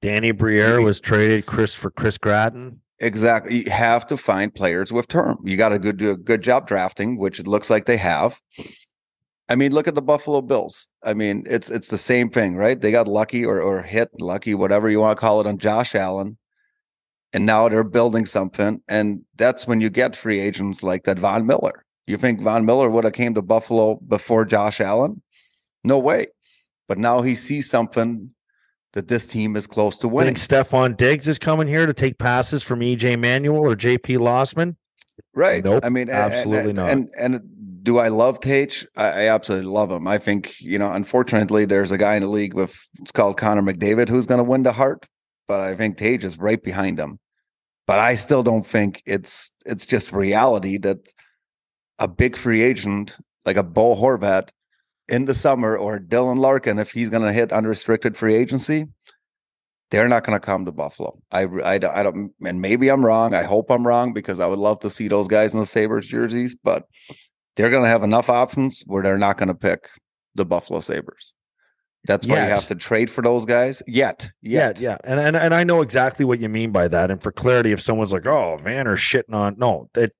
Danny 0.00 0.30
Briere 0.32 0.80
was 0.80 1.00
traded 1.00 1.46
Chris 1.46 1.74
for 1.74 1.90
Chris 1.90 2.18
Gratton. 2.18 2.80
exactly. 2.98 3.64
You 3.64 3.70
have 3.70 4.06
to 4.08 4.16
find 4.16 4.54
players 4.54 4.92
with 4.92 5.08
term. 5.08 5.38
You 5.44 5.56
got 5.56 5.68
to 5.70 5.78
go 5.78 5.92
do 5.92 6.10
a 6.10 6.16
good 6.16 6.42
job 6.42 6.66
drafting, 6.66 7.18
which 7.18 7.38
it 7.38 7.46
looks 7.46 7.70
like 7.70 7.86
they 7.86 7.98
have. 7.98 8.40
I 9.48 9.54
mean, 9.54 9.72
look 9.72 9.86
at 9.86 9.94
the 9.94 10.02
Buffalo 10.02 10.40
Bills. 10.40 10.88
I 11.02 11.12
mean, 11.14 11.44
it's 11.48 11.70
it's 11.70 11.88
the 11.88 11.98
same 11.98 12.30
thing, 12.30 12.56
right? 12.56 12.80
They 12.80 12.90
got 12.90 13.06
lucky 13.06 13.44
or 13.44 13.60
or 13.60 13.82
hit 13.82 14.08
lucky, 14.18 14.54
whatever 14.54 14.88
you 14.88 15.00
want 15.00 15.16
to 15.16 15.20
call 15.20 15.40
it, 15.40 15.46
on 15.46 15.58
Josh 15.58 15.94
Allen, 15.94 16.38
and 17.32 17.46
now 17.46 17.68
they're 17.68 17.84
building 17.84 18.26
something. 18.26 18.82
And 18.88 19.22
that's 19.36 19.66
when 19.66 19.80
you 19.80 19.90
get 19.90 20.16
free 20.16 20.40
agents 20.40 20.82
like 20.82 21.04
that 21.04 21.18
Von 21.18 21.46
Miller. 21.46 21.84
You 22.06 22.16
think 22.16 22.40
Von 22.40 22.64
Miller 22.64 22.90
would 22.90 23.04
have 23.04 23.12
came 23.12 23.34
to 23.34 23.42
Buffalo 23.42 23.96
before 23.96 24.44
Josh 24.44 24.80
Allen? 24.80 25.22
No 25.84 25.98
way. 25.98 26.28
But 26.88 26.98
now 26.98 27.22
he 27.22 27.34
sees 27.34 27.70
something 27.70 28.30
that 28.92 29.08
this 29.08 29.26
team 29.26 29.56
is 29.56 29.66
close 29.66 29.96
to 29.98 30.08
winning. 30.08 30.34
Think 30.34 30.68
Stefon 30.68 30.96
Diggs 30.96 31.28
is 31.28 31.38
coming 31.38 31.66
here 31.66 31.86
to 31.86 31.94
take 31.94 32.18
passes 32.18 32.62
from 32.62 32.80
EJ 32.80 33.18
Manuel 33.18 33.58
or 33.58 33.76
JP 33.76 34.18
Losman? 34.18 34.76
Right. 35.34 35.64
Nope, 35.64 35.84
I 35.84 35.88
mean, 35.88 36.10
absolutely 36.10 36.70
and, 36.70 36.76
not. 36.76 36.90
And 36.90 37.08
and 37.16 37.40
do 37.82 37.98
I 37.98 38.08
love 38.08 38.40
Tage? 38.40 38.86
I, 38.96 39.06
I 39.06 39.28
absolutely 39.28 39.70
love 39.70 39.90
him. 39.90 40.06
I 40.06 40.18
think 40.18 40.60
you 40.60 40.78
know. 40.78 40.92
Unfortunately, 40.92 41.64
there's 41.64 41.90
a 41.90 41.98
guy 41.98 42.16
in 42.16 42.22
the 42.22 42.28
league 42.28 42.54
with 42.54 42.78
it's 43.00 43.12
called 43.12 43.36
Connor 43.36 43.62
McDavid 43.62 44.08
who's 44.08 44.26
going 44.26 44.38
to 44.38 44.44
win 44.44 44.62
the 44.62 44.72
Hart, 44.72 45.06
but 45.48 45.60
I 45.60 45.74
think 45.74 45.96
Tage 45.96 46.24
is 46.24 46.38
right 46.38 46.62
behind 46.62 46.98
him. 46.98 47.18
But 47.86 47.98
I 47.98 48.14
still 48.14 48.42
don't 48.42 48.66
think 48.66 49.02
it's 49.06 49.52
it's 49.66 49.86
just 49.86 50.12
reality 50.12 50.78
that 50.78 50.98
a 51.98 52.08
big 52.08 52.36
free 52.36 52.62
agent 52.62 53.16
like 53.44 53.56
a 53.56 53.62
Bo 53.62 53.96
Horvat 53.96 54.48
in 55.08 55.24
the 55.24 55.34
summer 55.34 55.76
or 55.76 55.98
Dylan 55.98 56.38
Larkin, 56.38 56.78
if 56.78 56.92
he's 56.92 57.10
going 57.10 57.24
to 57.24 57.32
hit 57.32 57.52
unrestricted 57.52 58.16
free 58.16 58.34
agency, 58.36 58.86
they're 59.90 60.08
not 60.08 60.24
going 60.24 60.38
to 60.38 60.44
come 60.44 60.64
to 60.64 60.72
Buffalo. 60.72 61.18
I, 61.30 61.42
I, 61.64 61.78
don't- 61.78 61.94
I 61.94 62.02
don't, 62.02 62.32
and 62.44 62.60
maybe 62.62 62.88
I'm 62.88 63.04
wrong. 63.04 63.34
I 63.34 63.42
hope 63.42 63.70
I'm 63.70 63.86
wrong 63.86 64.12
because 64.12 64.40
I 64.40 64.46
would 64.46 64.58
love 64.60 64.78
to 64.80 64.90
see 64.90 65.08
those 65.08 65.28
guys 65.28 65.52
in 65.52 65.60
the 65.60 65.66
Sabres 65.66 66.06
jerseys, 66.06 66.56
but 66.62 66.84
they're 67.56 67.68
going 67.68 67.82
to 67.82 67.88
have 67.88 68.02
enough 68.04 68.30
options 68.30 68.82
where 68.86 69.02
they're 69.02 69.18
not 69.18 69.36
going 69.36 69.48
to 69.48 69.54
pick 69.54 69.90
the 70.34 70.44
Buffalo 70.46 70.80
Sabres. 70.80 71.34
That's 72.04 72.26
why 72.26 72.34
you 72.48 72.48
have 72.54 72.66
to 72.68 72.74
trade 72.74 73.10
for 73.10 73.22
those 73.22 73.44
guys. 73.44 73.80
Yet, 73.86 74.30
Yeah, 74.42 74.68
yet. 74.68 74.80
yeah. 74.80 74.96
And, 75.04 75.20
and 75.20 75.36
and 75.36 75.54
I 75.54 75.62
know 75.64 75.82
exactly 75.82 76.24
what 76.24 76.40
you 76.40 76.48
mean 76.48 76.72
by 76.72 76.88
that. 76.88 77.10
And 77.10 77.22
for 77.22 77.30
clarity, 77.30 77.70
if 77.72 77.80
someone's 77.80 78.12
like, 78.12 78.26
oh, 78.26 78.56
Vanner's 78.60 78.98
shitting 79.00 79.34
on 79.34 79.54
no, 79.58 79.88
that 79.94 80.12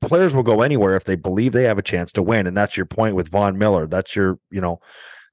players 0.00 0.34
will 0.34 0.42
go 0.42 0.62
anywhere 0.62 0.96
if 0.96 1.04
they 1.04 1.16
believe 1.16 1.52
they 1.52 1.64
have 1.64 1.78
a 1.78 1.82
chance 1.82 2.12
to 2.12 2.22
win. 2.22 2.46
And 2.46 2.56
that's 2.56 2.76
your 2.76 2.86
point 2.86 3.14
with 3.14 3.28
Von 3.28 3.58
Miller. 3.58 3.86
That's 3.86 4.14
your, 4.16 4.38
you 4.50 4.60
know, 4.60 4.80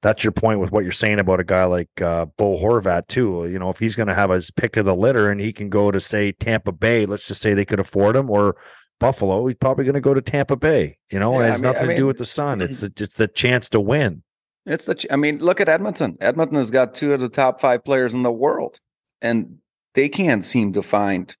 that's 0.02 0.22
your 0.22 0.32
point 0.32 0.60
with 0.60 0.70
what 0.70 0.84
you're 0.84 0.92
saying 0.92 1.18
about 1.18 1.40
a 1.40 1.44
guy 1.44 1.64
like 1.64 2.00
uh, 2.00 2.26
Bo 2.36 2.56
Horvat 2.56 3.08
too. 3.08 3.48
You 3.50 3.58
know, 3.58 3.68
if 3.68 3.78
he's 3.78 3.96
going 3.96 4.06
to 4.06 4.14
have 4.14 4.30
his 4.30 4.50
pick 4.50 4.76
of 4.76 4.84
the 4.84 4.94
litter 4.94 5.30
and 5.30 5.40
he 5.40 5.52
can 5.52 5.68
go 5.68 5.90
to 5.90 5.98
say 6.00 6.32
Tampa 6.32 6.72
Bay, 6.72 7.04
let's 7.04 7.26
just 7.26 7.40
say 7.42 7.52
they 7.54 7.64
could 7.64 7.80
afford 7.80 8.16
him, 8.16 8.30
or 8.30 8.56
Buffalo, 9.00 9.46
he's 9.46 9.56
probably 9.56 9.84
going 9.84 9.94
to 9.94 10.00
go 10.00 10.14
to 10.14 10.22
Tampa 10.22 10.56
Bay. 10.56 10.98
You 11.10 11.18
know, 11.18 11.32
Yeah, 11.32 11.38
it 11.38 11.42
I 11.42 11.46
has 11.52 11.62
mean- 11.62 11.68
I 11.68 11.72
nothing 11.72 11.88
to 11.90 11.96
do 11.96 12.06
with 12.06 12.18
the 12.18 12.24
sun. 12.24 12.60
It's 12.60 12.80
the, 12.80 12.92
it's 12.96 13.14
the 13.14 13.28
chance 13.28 13.68
to 13.70 13.80
win. 13.80 14.22
It's 14.68 14.84
the. 14.86 15.06
I 15.10 15.16
mean, 15.16 15.38
look 15.38 15.60
at 15.60 15.68
Edmonton. 15.68 16.18
Edmonton 16.20 16.56
has 16.56 16.70
got 16.70 16.94
two 16.94 17.12
of 17.14 17.20
the 17.20 17.28
top 17.28 17.60
five 17.60 17.84
players 17.84 18.12
in 18.14 18.22
the 18.22 18.30
world, 18.32 18.80
and 19.22 19.58
they 19.94 20.08
can't 20.08 20.44
seem 20.44 20.72
to 20.74 20.82
find, 20.82 21.34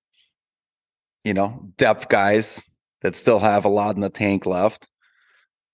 you 1.24 1.34
know, 1.34 1.70
depth 1.76 2.08
guys 2.08 2.62
that 3.02 3.14
still 3.14 3.40
have 3.40 3.64
a 3.64 3.68
lot 3.68 3.94
in 3.94 4.00
the 4.00 4.08
tank 4.10 4.46
left. 4.46 4.88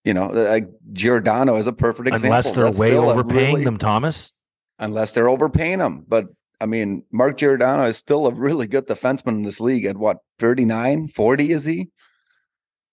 You 0.04 0.12
know, 0.14 0.30
uh, 0.30 0.48
like 0.50 0.68
Giordano 0.92 1.56
is 1.56 1.66
a 1.66 1.72
perfect 1.72 2.08
example. 2.08 2.26
Unless 2.26 2.52
they're 2.52 2.64
That's 2.64 2.78
way 2.78 2.96
overpaying 2.96 3.54
really- 3.54 3.64
them, 3.64 3.78
Thomas. 3.78 4.32
Unless 4.78 5.12
they're 5.12 5.28
overpaying 5.28 5.78
them, 5.78 6.04
but 6.06 6.26
I 6.60 6.66
mean, 6.66 7.04
Mark 7.12 7.38
Giordano 7.38 7.84
is 7.84 7.96
still 7.96 8.26
a 8.26 8.34
really 8.34 8.66
good 8.66 8.86
defenseman 8.86 9.28
in 9.28 9.42
this 9.42 9.60
league. 9.60 9.84
At 9.84 9.96
what 9.96 10.18
39, 10.40 11.08
40 11.08 11.52
is 11.52 11.64
he? 11.64 11.90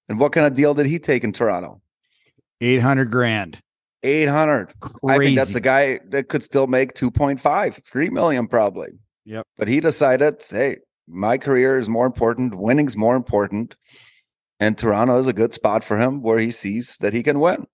And 0.07 0.19
what 0.19 0.31
kind 0.31 0.45
of 0.45 0.53
deal 0.55 0.73
did 0.73 0.85
he 0.85 0.99
take 0.99 1.23
in 1.23 1.31
Toronto? 1.31 1.81
Eight 2.59 2.81
hundred 2.81 3.09
grand. 3.11 3.61
Eight 4.03 4.27
hundred. 4.27 4.73
Crazy. 4.79 4.97
I 5.05 5.17
think 5.19 5.37
that's 5.37 5.55
a 5.55 5.61
guy 5.61 5.99
that 6.09 6.27
could 6.27 6.43
still 6.43 6.67
make 6.67 6.93
2.5, 6.93 7.83
3 7.85 8.09
million 8.09 8.47
probably. 8.47 8.89
Yep. 9.25 9.45
But 9.57 9.67
he 9.67 9.79
decided, 9.79 10.43
hey, 10.49 10.77
my 11.07 11.37
career 11.37 11.77
is 11.77 11.87
more 11.87 12.05
important, 12.05 12.55
winning's 12.55 12.97
more 12.97 13.15
important. 13.15 13.75
And 14.59 14.77
Toronto 14.77 15.17
is 15.19 15.27
a 15.27 15.33
good 15.33 15.53
spot 15.53 15.83
for 15.83 15.99
him 15.99 16.21
where 16.21 16.39
he 16.39 16.51
sees 16.51 16.97
that 16.97 17.13
he 17.13 17.23
can 17.23 17.39
win. 17.39 17.65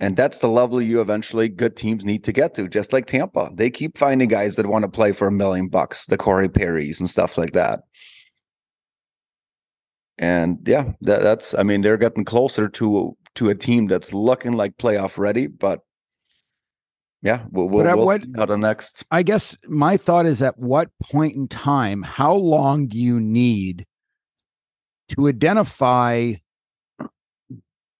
And 0.00 0.16
that's 0.16 0.38
the 0.38 0.48
level 0.48 0.80
you 0.80 1.00
eventually 1.00 1.48
good 1.48 1.76
teams 1.76 2.04
need 2.04 2.22
to 2.24 2.32
get 2.32 2.54
to, 2.54 2.68
just 2.68 2.92
like 2.92 3.06
Tampa. 3.06 3.50
They 3.52 3.70
keep 3.70 3.98
finding 3.98 4.28
guys 4.28 4.56
that 4.56 4.66
want 4.66 4.84
to 4.84 4.88
play 4.88 5.12
for 5.12 5.26
a 5.26 5.32
million 5.32 5.68
bucks, 5.68 6.06
the 6.06 6.16
Corey 6.16 6.48
Perrys 6.48 7.00
and 7.00 7.10
stuff 7.10 7.36
like 7.36 7.52
that. 7.54 7.80
And 10.18 10.58
yeah, 10.66 10.92
that, 11.00 11.22
that's 11.22 11.54
I 11.54 11.62
mean, 11.62 11.80
they're 11.80 11.96
getting 11.96 12.24
closer 12.24 12.68
to 12.68 13.16
to 13.38 13.50
a 13.50 13.54
team 13.54 13.86
that's 13.86 14.12
looking 14.12 14.52
like 14.52 14.76
playoff 14.76 15.16
ready, 15.16 15.46
but 15.46 15.80
yeah, 17.22 17.44
we'll, 17.50 17.68
we'll, 17.68 17.84
we'll 17.84 18.04
what- 18.04 18.22
see 18.22 18.32
how 18.36 18.46
the 18.46 18.56
next 18.56 19.04
I 19.12 19.22
guess 19.22 19.56
my 19.68 19.96
thought 19.96 20.26
is 20.26 20.42
at 20.42 20.58
what 20.58 20.90
point 21.00 21.36
in 21.36 21.46
time, 21.46 22.02
how 22.02 22.34
long 22.34 22.88
do 22.88 22.98
you 22.98 23.20
need 23.20 23.86
to 25.10 25.28
identify 25.28 26.34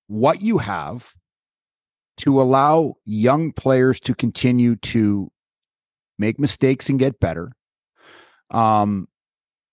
what 0.09 0.42
you 0.42 0.59
have 0.59 1.14
to 2.18 2.40
allow 2.40 2.94
young 3.05 3.53
players 3.53 4.01
to 4.01 4.14
continue 4.14 4.74
to 4.77 5.31
make 6.18 6.40
mistakes 6.40 6.88
and 6.88 6.98
get 6.98 7.20
better? 7.20 7.53
Um, 8.51 9.07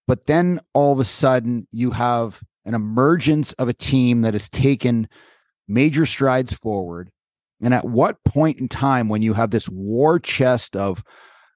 but 0.07 0.27
then 0.27 0.59
all 0.73 0.93
of 0.93 0.99
a 0.99 1.05
sudden 1.05 1.67
you 1.71 1.89
have 1.89 2.39
an 2.65 2.75
emergence 2.75 3.53
of 3.53 3.67
a 3.67 3.73
team 3.73 4.21
that 4.21 4.35
has 4.35 4.47
taken 4.47 5.07
major 5.67 6.05
strides 6.05 6.53
forward. 6.53 7.09
And 7.61 7.73
at 7.73 7.85
what 7.85 8.23
point 8.25 8.59
in 8.59 8.67
time, 8.67 9.09
when 9.09 9.21
you 9.21 9.33
have 9.33 9.51
this 9.51 9.69
war 9.69 10.19
chest 10.19 10.75
of 10.75 11.03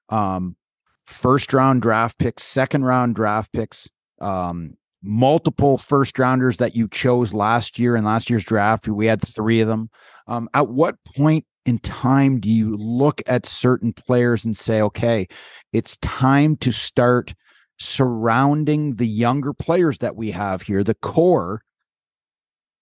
um, 0.08 0.56
first 1.04 1.52
round 1.52 1.82
draft 1.82 2.18
picks, 2.18 2.42
second 2.42 2.84
round 2.84 3.14
draft 3.14 3.52
picks, 3.52 3.88
um, 4.20 4.76
multiple 5.02 5.78
first 5.78 6.18
rounders 6.18 6.58
that 6.58 6.76
you 6.76 6.88
chose 6.88 7.32
last 7.32 7.78
year 7.78 7.96
in 7.96 8.04
last 8.04 8.30
year's 8.30 8.44
draft, 8.44 8.88
we 8.88 9.06
had 9.06 9.20
three 9.20 9.60
of 9.60 9.68
them. 9.68 9.90
Um, 10.26 10.48
at 10.54 10.68
what 10.68 10.96
point 11.16 11.44
in 11.66 11.78
time 11.78 12.40
do 12.40 12.50
you 12.50 12.76
look 12.76 13.22
at 13.26 13.46
certain 13.46 13.92
players 13.92 14.44
and 14.44 14.56
say, 14.56 14.80
okay, 14.82 15.26
it's 15.72 15.96
time 15.98 16.56
to 16.58 16.72
start 16.72 17.34
surrounding 17.78 18.96
the 18.96 19.06
younger 19.06 19.52
players 19.52 19.98
that 19.98 20.16
we 20.16 20.30
have 20.30 20.62
here, 20.62 20.84
the 20.84 20.94
core, 20.94 21.62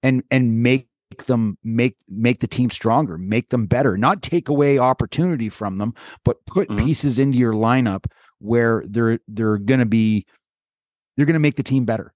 and 0.02 0.22
and 0.30 0.62
make 0.62 0.87
them 1.24 1.58
make 1.64 1.96
make 2.08 2.40
the 2.40 2.46
team 2.46 2.70
stronger, 2.70 3.18
make 3.18 3.50
them 3.50 3.66
better, 3.66 3.96
not 3.98 4.22
take 4.22 4.48
away 4.48 4.78
opportunity 4.78 5.48
from 5.48 5.78
them, 5.78 5.94
but 6.24 6.44
put 6.46 6.68
Mhm. 6.68 6.84
pieces 6.84 7.18
into 7.18 7.38
your 7.38 7.52
lineup 7.52 8.06
where 8.38 8.82
they're 8.86 9.18
they're 9.28 9.58
going 9.58 9.80
to 9.80 9.86
be 9.86 10.26
they're 11.16 11.26
going 11.26 11.34
to 11.34 11.40
make 11.40 11.56
the 11.56 11.62
team 11.62 11.84
better. 11.84 12.12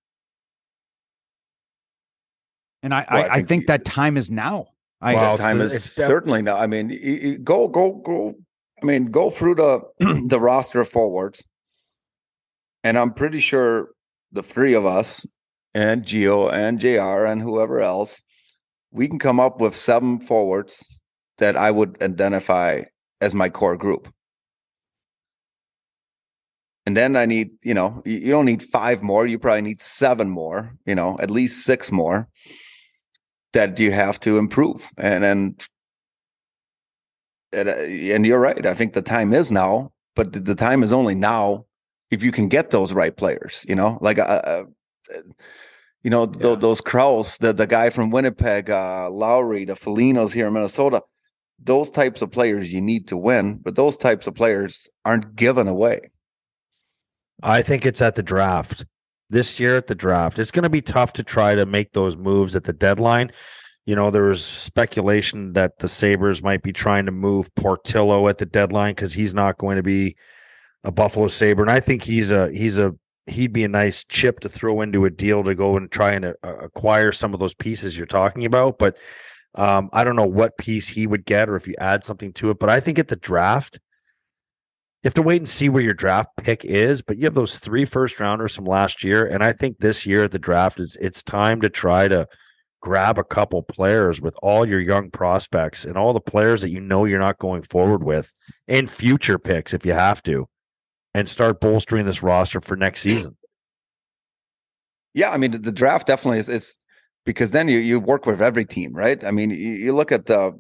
And 2.83 2.93
I 2.95 3.07
Well, 3.11 3.23
I 3.23 3.27
I, 3.27 3.29
I 3.31 3.35
think 3.37 3.49
think 3.49 3.63
you- 3.63 3.67
that 3.69 3.85
time 3.85 4.17
is 4.17 4.31
now. 4.31 4.67
I 5.01 5.15
Wow. 5.15 5.37
that 5.37 5.43
time 5.43 5.61
is 5.61 5.73
def- 5.73 5.81
certainly 5.83 6.43
not. 6.43 6.61
I 6.61 6.67
mean, 6.67 6.89
y- 6.89 7.21
y- 7.25 7.37
go 7.43 7.69
go 7.69 7.93
go 7.93 8.35
I 8.83 8.85
mean, 8.85 9.07
go 9.13 9.31
through 9.31 9.57
the 9.57 9.81
the 10.29 10.41
roster 10.41 10.81
of 10.81 10.89
forwards, 10.89 11.45
and 12.83 12.99
I'm 12.99 13.13
pretty 13.15 13.41
sure 13.41 13.91
the 14.33 14.43
three 14.43 14.75
of 14.75 14.85
us 14.85 15.27
and 15.75 16.05
Geo 16.05 16.49
and 16.49 16.79
JR 16.81 17.25
and 17.25 17.41
whoever 17.43 17.81
else, 17.81 18.23
we 18.93 19.09
can 19.09 19.19
come 19.19 19.41
up 19.41 19.61
with 19.61 19.75
seven 19.75 20.21
forwards 20.21 20.85
that 21.39 21.57
I 21.57 21.71
would 21.71 22.01
identify 22.03 22.83
as 23.21 23.35
my 23.35 23.49
core 23.49 23.77
group. 23.77 24.13
And 26.85 26.97
then 26.97 27.17
I 27.17 27.27
need, 27.27 27.51
you 27.63 27.75
know, 27.75 28.03
you 28.05 28.31
don't 28.31 28.45
need 28.45 28.63
five 28.63 29.03
more. 29.03 29.27
You 29.27 29.39
probably 29.39 29.63
need 29.63 29.81
seven 29.81 30.29
more, 30.29 30.77
you 30.85 30.95
know, 30.95 31.17
at 31.21 31.31
least 31.31 31.65
six 31.65 31.93
more 31.93 32.29
that 33.53 33.79
you 33.79 33.93
have 33.93 34.19
to 34.21 34.39
improve. 34.39 34.89
And 34.99 35.25
then, 35.25 35.57
and, 37.53 37.69
uh, 37.69 37.73
and 37.73 38.27
you're 38.27 38.41
right. 38.41 38.67
I 38.67 38.75
think 38.75 38.95
the 38.95 39.03
time 39.03 39.33
is 39.33 39.53
now, 39.53 39.93
but 40.17 40.45
the 40.45 40.55
time 40.55 40.83
is 40.83 40.93
only 40.93 41.15
now 41.15 41.67
if 42.11 42.23
you 42.23 42.33
can 42.33 42.49
get 42.49 42.71
those 42.71 42.93
right 42.93 43.17
players, 43.17 43.65
you 43.69 43.77
know, 43.77 43.99
like, 44.01 44.19
uh, 44.19 44.23
uh, 44.23 44.65
you 46.03 46.11
know, 46.11 46.25
yeah. 46.25 46.41
th- 46.41 46.59
those 46.61 46.81
Kraus, 46.81 47.39
the, 47.39 47.53
the 47.53 47.67
guy 47.67 47.91
from 47.91 48.11
Winnipeg, 48.11 48.71
uh, 48.71 49.11
Lowry, 49.11 49.65
the 49.65 49.75
Folignos 49.75 50.33
here 50.33 50.49
in 50.49 50.53
Minnesota, 50.53 51.03
those 51.59 51.91
types 51.91 52.23
of 52.23 52.31
players 52.31 52.73
you 52.73 52.81
need 52.81 53.07
to 53.09 53.17
win, 53.17 53.59
but 53.59 53.77
those 53.77 53.97
types 53.97 54.27
of 54.27 54.35
players 54.35 54.89
aren't 55.05 55.37
given 55.37 55.69
away. 55.69 56.11
I 57.43 57.63
think 57.63 57.87
it's 57.87 58.03
at 58.03 58.15
the 58.15 58.23
draft. 58.23 58.85
This 59.31 59.59
year 59.59 59.77
at 59.77 59.87
the 59.87 59.95
draft, 59.95 60.39
it's 60.39 60.51
going 60.51 60.65
to 60.65 60.69
be 60.69 60.83
tough 60.83 61.15
to 61.15 61.23
try 61.23 61.55
to 61.55 61.65
make 61.65 61.93
those 61.93 62.17
moves 62.17 62.55
at 62.55 62.65
the 62.65 62.73
deadline. 62.73 63.33
You 63.87 63.97
know, 63.97 64.11
there 64.11 64.25
was 64.25 64.45
speculation 64.45 65.55
that 65.55 65.79
the 65.79 65.89
Sabres 65.89 66.43
might 66.43 66.63
be 66.63 66.73
trying 66.73 67.07
to 67.07 67.13
move 67.13 67.53
Portillo 67.55 68.29
at 68.29 68.39
the 68.39 68.47
deadline 68.47 68.95
because 68.95 69.15
he's 69.15 69.33
not 69.33 69.57
going 69.57 69.77
to 69.77 69.83
be 69.83 70.17
a 70.85 70.93
Buffalo 70.93 71.29
Sabre. 71.29 71.63
And 71.63 71.71
I 71.71 71.81
think 71.81 72.03
he's 72.03 72.31
a 72.31 72.53
he's 72.53 72.77
a 72.77 72.95
he'd 73.27 73.53
be 73.53 73.65
a 73.65 73.69
nice 73.69 74.05
chip 74.05 74.41
to 74.41 74.49
throw 74.49 74.81
into 74.81 75.05
a 75.05 75.11
deal 75.11 75.45
to 75.45 75.55
go 75.55 75.77
and 75.77 75.91
try 75.91 76.13
and 76.13 76.25
uh, 76.25 76.33
acquire 76.43 77.13
some 77.13 77.35
of 77.35 77.41
those 77.41 77.55
pieces 77.55 77.97
you're 77.97 78.07
talking 78.07 78.45
about. 78.45 78.79
But 78.79 78.97
um, 79.55 79.91
I 79.93 80.05
don't 80.05 80.17
know 80.17 80.27
what 80.27 80.59
piece 80.59 80.89
he 80.89 81.07
would 81.07 81.25
get 81.25 81.49
or 81.49 81.57
if 81.57 81.69
you 81.69 81.75
add 81.79 82.05
something 82.05 82.33
to 82.35 82.51
it. 82.51 82.59
But 82.59 82.71
I 82.71 82.81
think 82.81 82.99
at 82.99 83.09
the 83.09 83.17
draft, 83.17 83.79
you 85.03 85.09
have 85.09 85.15
to 85.15 85.23
wait 85.23 85.41
and 85.41 85.49
see 85.49 85.69
where 85.69 85.83
your 85.83 85.95
draft 85.95 86.31
pick 86.37 86.65
is, 86.65 87.03
but 87.03 87.19
you 87.19 87.25
have 87.25 87.35
those 87.35 87.59
three 87.59 87.85
first 87.85 88.19
rounders 88.21 88.55
from 88.55 88.65
last 88.65 89.03
year. 89.03 89.27
And 89.27 89.43
I 89.43 89.53
think 89.53 89.79
this 89.79 90.07
year 90.07 90.25
at 90.25 90.31
the 90.31 90.39
draft 90.39 90.81
is 90.81 90.97
it's 91.01 91.23
time 91.23 91.61
to 91.61 91.69
try 91.69 92.09
to 92.09 92.27
grab 92.81 93.19
a 93.19 93.25
couple 93.25 93.63
players 93.63 94.21
with 94.21 94.35
all 94.43 94.67
your 94.67 94.81
young 94.81 95.11
prospects 95.11 95.85
and 95.85 95.97
all 95.97 96.13
the 96.13 96.21
players 96.21 96.63
that 96.63 96.71
you 96.71 96.81
know 96.81 97.05
you're 97.05 97.19
not 97.19 97.39
going 97.39 97.63
forward 97.63 98.03
with 98.03 98.33
and 98.67 98.91
future 98.91 99.39
picks 99.39 99.73
if 99.73 99.87
you 99.87 99.93
have 99.93 100.23
to 100.23 100.47
and 101.15 101.29
start 101.29 101.61
bolstering 101.61 102.07
this 102.07 102.23
roster 102.23 102.61
for 102.61 102.77
next 102.77 103.01
season. 103.01 103.37
Yeah, 105.15 105.31
I 105.31 105.37
mean 105.37 105.63
the 105.63 105.73
draft 105.73 106.07
definitely 106.07 106.39
is, 106.39 106.49
is 106.49 106.79
because 107.25 107.51
then 107.51 107.69
you 107.69 107.79
you 107.79 108.01
work 108.01 108.27
with 108.27 108.41
every 108.41 108.65
team, 108.65 108.93
right? 108.93 109.23
I 109.25 109.31
mean, 109.31 109.51
you, 109.51 109.57
you 109.57 109.95
look 109.95 110.13
at 110.13 110.27
the 110.27 110.59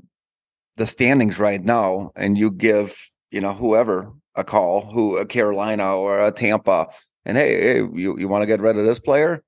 the 0.76 0.86
standings 0.86 1.38
right 1.38 1.62
now 1.62 2.10
and 2.16 2.38
you 2.38 2.50
give, 2.50 3.10
you 3.30 3.40
know, 3.40 3.52
whoever 3.52 4.12
a 4.34 4.44
call, 4.44 4.90
who 4.90 5.16
a 5.16 5.26
Carolina 5.26 5.96
or 5.96 6.24
a 6.24 6.32
Tampa, 6.32 6.88
and 7.24 7.36
hey, 7.36 7.62
hey 7.62 7.76
you, 7.78 8.18
you 8.18 8.28
want 8.28 8.42
to 8.42 8.46
get 8.46 8.60
rid 8.60 8.76
of 8.76 8.84
this 8.84 8.98
player? 9.00 9.42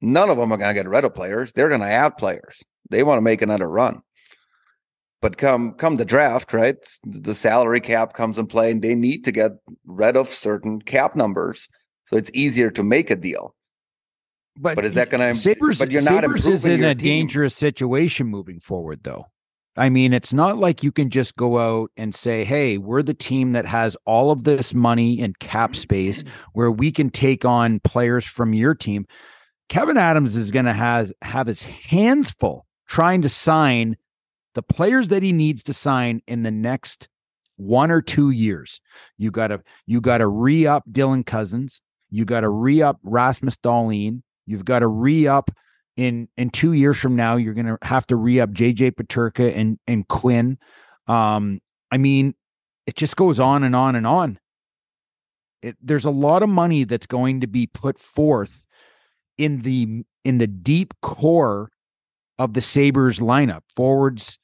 None 0.00 0.30
of 0.30 0.38
them 0.38 0.52
are 0.52 0.56
going 0.56 0.74
to 0.74 0.82
get 0.82 0.88
rid 0.88 1.04
of 1.04 1.14
players. 1.14 1.52
They're 1.52 1.68
going 1.68 1.82
to 1.82 1.86
add 1.86 2.16
players. 2.16 2.62
They 2.88 3.02
want 3.02 3.18
to 3.18 3.22
make 3.22 3.42
another 3.42 3.68
run. 3.68 4.00
But 5.20 5.36
come 5.36 5.74
come 5.74 5.96
the 5.96 6.04
draft, 6.04 6.52
right? 6.52 6.76
The 7.04 7.34
salary 7.34 7.80
cap 7.80 8.14
comes 8.14 8.38
in 8.38 8.46
play, 8.46 8.70
and 8.70 8.80
they 8.82 8.94
need 8.94 9.24
to 9.24 9.32
get 9.32 9.52
rid 9.84 10.16
of 10.16 10.30
certain 10.30 10.80
cap 10.80 11.14
numbers, 11.14 11.68
so 12.06 12.16
it's 12.16 12.30
easier 12.32 12.70
to 12.70 12.82
make 12.82 13.10
a 13.10 13.16
deal. 13.16 13.54
But, 14.56 14.76
but 14.76 14.84
is 14.84 14.94
that 14.94 15.10
going 15.10 15.20
to? 15.20 15.38
Sabres? 15.38 15.78
But 15.78 15.90
you're 15.90 16.00
Sabres 16.00 16.46
not 16.46 16.54
is 16.54 16.64
in 16.64 16.84
a 16.84 16.94
team. 16.94 17.04
dangerous 17.04 17.54
situation 17.54 18.26
moving 18.28 18.60
forward, 18.60 19.00
though. 19.02 19.26
I 19.76 19.88
mean, 19.88 20.12
it's 20.12 20.32
not 20.32 20.58
like 20.58 20.82
you 20.82 20.90
can 20.90 21.10
just 21.10 21.36
go 21.36 21.58
out 21.58 21.90
and 21.96 22.14
say, 22.14 22.44
hey, 22.44 22.76
we're 22.76 23.02
the 23.02 23.14
team 23.14 23.52
that 23.52 23.66
has 23.66 23.96
all 24.04 24.30
of 24.30 24.44
this 24.44 24.74
money 24.74 25.22
and 25.22 25.38
cap 25.38 25.76
space 25.76 26.22
mm-hmm. 26.22 26.34
where 26.54 26.70
we 26.70 26.90
can 26.90 27.08
take 27.08 27.44
on 27.44 27.80
players 27.80 28.26
from 28.26 28.52
your 28.52 28.74
team. 28.74 29.06
Kevin 29.68 29.96
Adams 29.96 30.34
is 30.34 30.50
going 30.50 30.64
to 30.64 30.72
have, 30.72 31.12
have 31.22 31.46
his 31.46 31.62
hands 31.62 32.32
full 32.32 32.66
trying 32.88 33.22
to 33.22 33.28
sign 33.28 33.96
the 34.54 34.62
players 34.62 35.08
that 35.08 35.22
he 35.22 35.32
needs 35.32 35.62
to 35.64 35.74
sign 35.74 36.22
in 36.26 36.42
the 36.42 36.50
next 36.50 37.08
one 37.56 37.90
or 37.90 38.00
two 38.00 38.30
years. 38.30 38.80
You 39.18 39.30
got 39.30 39.48
to 39.48 39.62
you 39.86 40.00
got 40.00 40.18
to 40.18 40.26
re 40.26 40.66
up 40.66 40.84
Dylan 40.90 41.24
Cozens. 41.24 41.80
You 42.10 42.24
got 42.24 42.40
to 42.40 42.48
re 42.48 42.82
up 42.82 42.98
Rasmus 43.02 43.56
Dahlin. 43.58 44.22
You've 44.46 44.64
got 44.64 44.80
to 44.80 44.88
re 44.88 45.28
up 45.28 45.50
in 45.96 46.28
in 46.36 46.50
two 46.50 46.72
years 46.72 46.98
from 46.98 47.14
now, 47.14 47.36
you're 47.36 47.54
going 47.54 47.66
to 47.66 47.78
have 47.82 48.06
to 48.08 48.16
re 48.16 48.40
up 48.40 48.50
JJ 48.50 48.92
Peterka 48.92 49.54
and 49.54 49.78
and 49.86 50.08
Quinn. 50.08 50.58
Um, 51.06 51.60
I 51.90 51.98
mean, 51.98 52.34
it 52.86 52.96
just 52.96 53.16
goes 53.16 53.38
on 53.38 53.62
and 53.64 53.76
on 53.76 53.96
and 53.96 54.06
on. 54.06 54.38
It, 55.62 55.76
there's 55.82 56.06
a 56.06 56.10
lot 56.10 56.42
of 56.42 56.48
money 56.48 56.84
that's 56.84 57.06
going 57.06 57.42
to 57.42 57.46
be 57.46 57.66
put 57.66 57.98
forth 57.98 58.64
in 59.36 59.60
the 59.60 60.04
in 60.24 60.38
the 60.38 60.46
deep 60.46 60.94
core 61.02 61.70
of 62.40 62.54
the 62.54 62.62
Sabres 62.62 63.18
lineup, 63.18 63.60
forwards, 63.76 64.38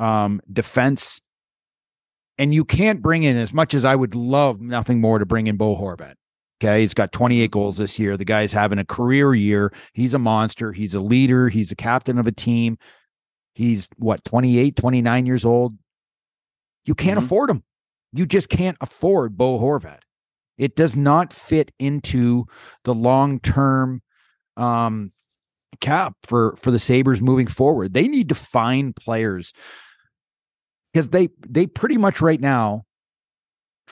um, 0.00 0.40
defense, 0.52 1.20
and 2.36 2.52
you 2.52 2.64
can't 2.64 3.00
bring 3.00 3.22
in 3.22 3.36
as 3.36 3.52
much 3.52 3.74
as 3.74 3.84
I 3.84 3.94
would 3.94 4.16
love 4.16 4.60
nothing 4.60 5.00
more 5.00 5.20
to 5.20 5.24
bring 5.24 5.46
in 5.46 5.56
Bo 5.56 5.76
Horvat. 5.76 6.14
Okay. 6.60 6.80
He's 6.80 6.94
got 6.94 7.12
28 7.12 7.52
goals 7.52 7.78
this 7.78 7.96
year. 7.96 8.16
The 8.16 8.24
guy's 8.24 8.52
having 8.52 8.80
a 8.80 8.84
career 8.84 9.34
year. 9.34 9.72
He's 9.92 10.14
a 10.14 10.18
monster. 10.18 10.72
He's 10.72 10.94
a 10.94 11.00
leader. 11.00 11.48
He's 11.48 11.70
a 11.70 11.76
captain 11.76 12.18
of 12.18 12.26
a 12.26 12.32
team. 12.32 12.76
He's 13.54 13.88
what, 13.98 14.24
28, 14.24 14.74
29 14.74 15.26
years 15.26 15.44
old? 15.44 15.78
You 16.84 16.96
can't 16.96 17.18
mm-hmm. 17.18 17.26
afford 17.26 17.50
him. 17.50 17.62
You 18.12 18.26
just 18.26 18.48
can't 18.48 18.76
afford 18.80 19.36
Bo 19.36 19.60
Horvat. 19.60 20.00
It 20.56 20.74
does 20.74 20.96
not 20.96 21.32
fit 21.32 21.70
into 21.78 22.46
the 22.82 22.94
long 22.94 23.38
term 23.38 24.02
um, 24.56 25.12
cap 25.80 26.14
for 26.24 26.56
for 26.56 26.70
the 26.70 26.78
Sabres 26.78 27.22
moving 27.22 27.46
forward. 27.46 27.94
They 27.94 28.08
need 28.08 28.28
to 28.30 28.34
find 28.34 28.94
players 28.96 29.52
because 30.92 31.10
they 31.10 31.28
they 31.46 31.66
pretty 31.66 31.96
much 31.96 32.20
right 32.20 32.40
now 32.40 32.84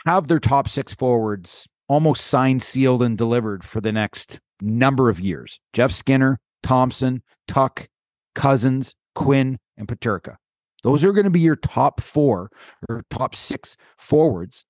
have 0.06 0.28
their 0.28 0.40
top 0.40 0.68
six 0.68 0.94
forwards 0.94 1.68
almost 1.88 2.26
signed, 2.26 2.62
sealed, 2.62 3.02
and 3.02 3.16
delivered 3.16 3.64
for 3.64 3.80
the 3.80 3.92
next 3.92 4.40
number 4.60 5.08
of 5.08 5.20
years. 5.20 5.60
Jeff 5.72 5.92
Skinner, 5.92 6.40
Thompson, 6.62 7.22
Tuch, 7.46 7.88
Cozens, 8.34 8.94
Quinn, 9.14 9.58
and 9.76 9.86
Peterka. 9.86 10.36
Those 10.82 11.04
are 11.04 11.12
going 11.12 11.24
to 11.24 11.30
be 11.30 11.40
your 11.40 11.56
top 11.56 12.00
four 12.00 12.50
or 12.88 13.04
top 13.10 13.34
six 13.34 13.76
forwards. 13.98 14.64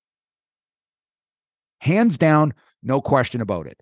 Hands 1.81 2.17
down, 2.17 2.53
no 2.81 3.01
question 3.01 3.41
about 3.41 3.67
it. 3.67 3.81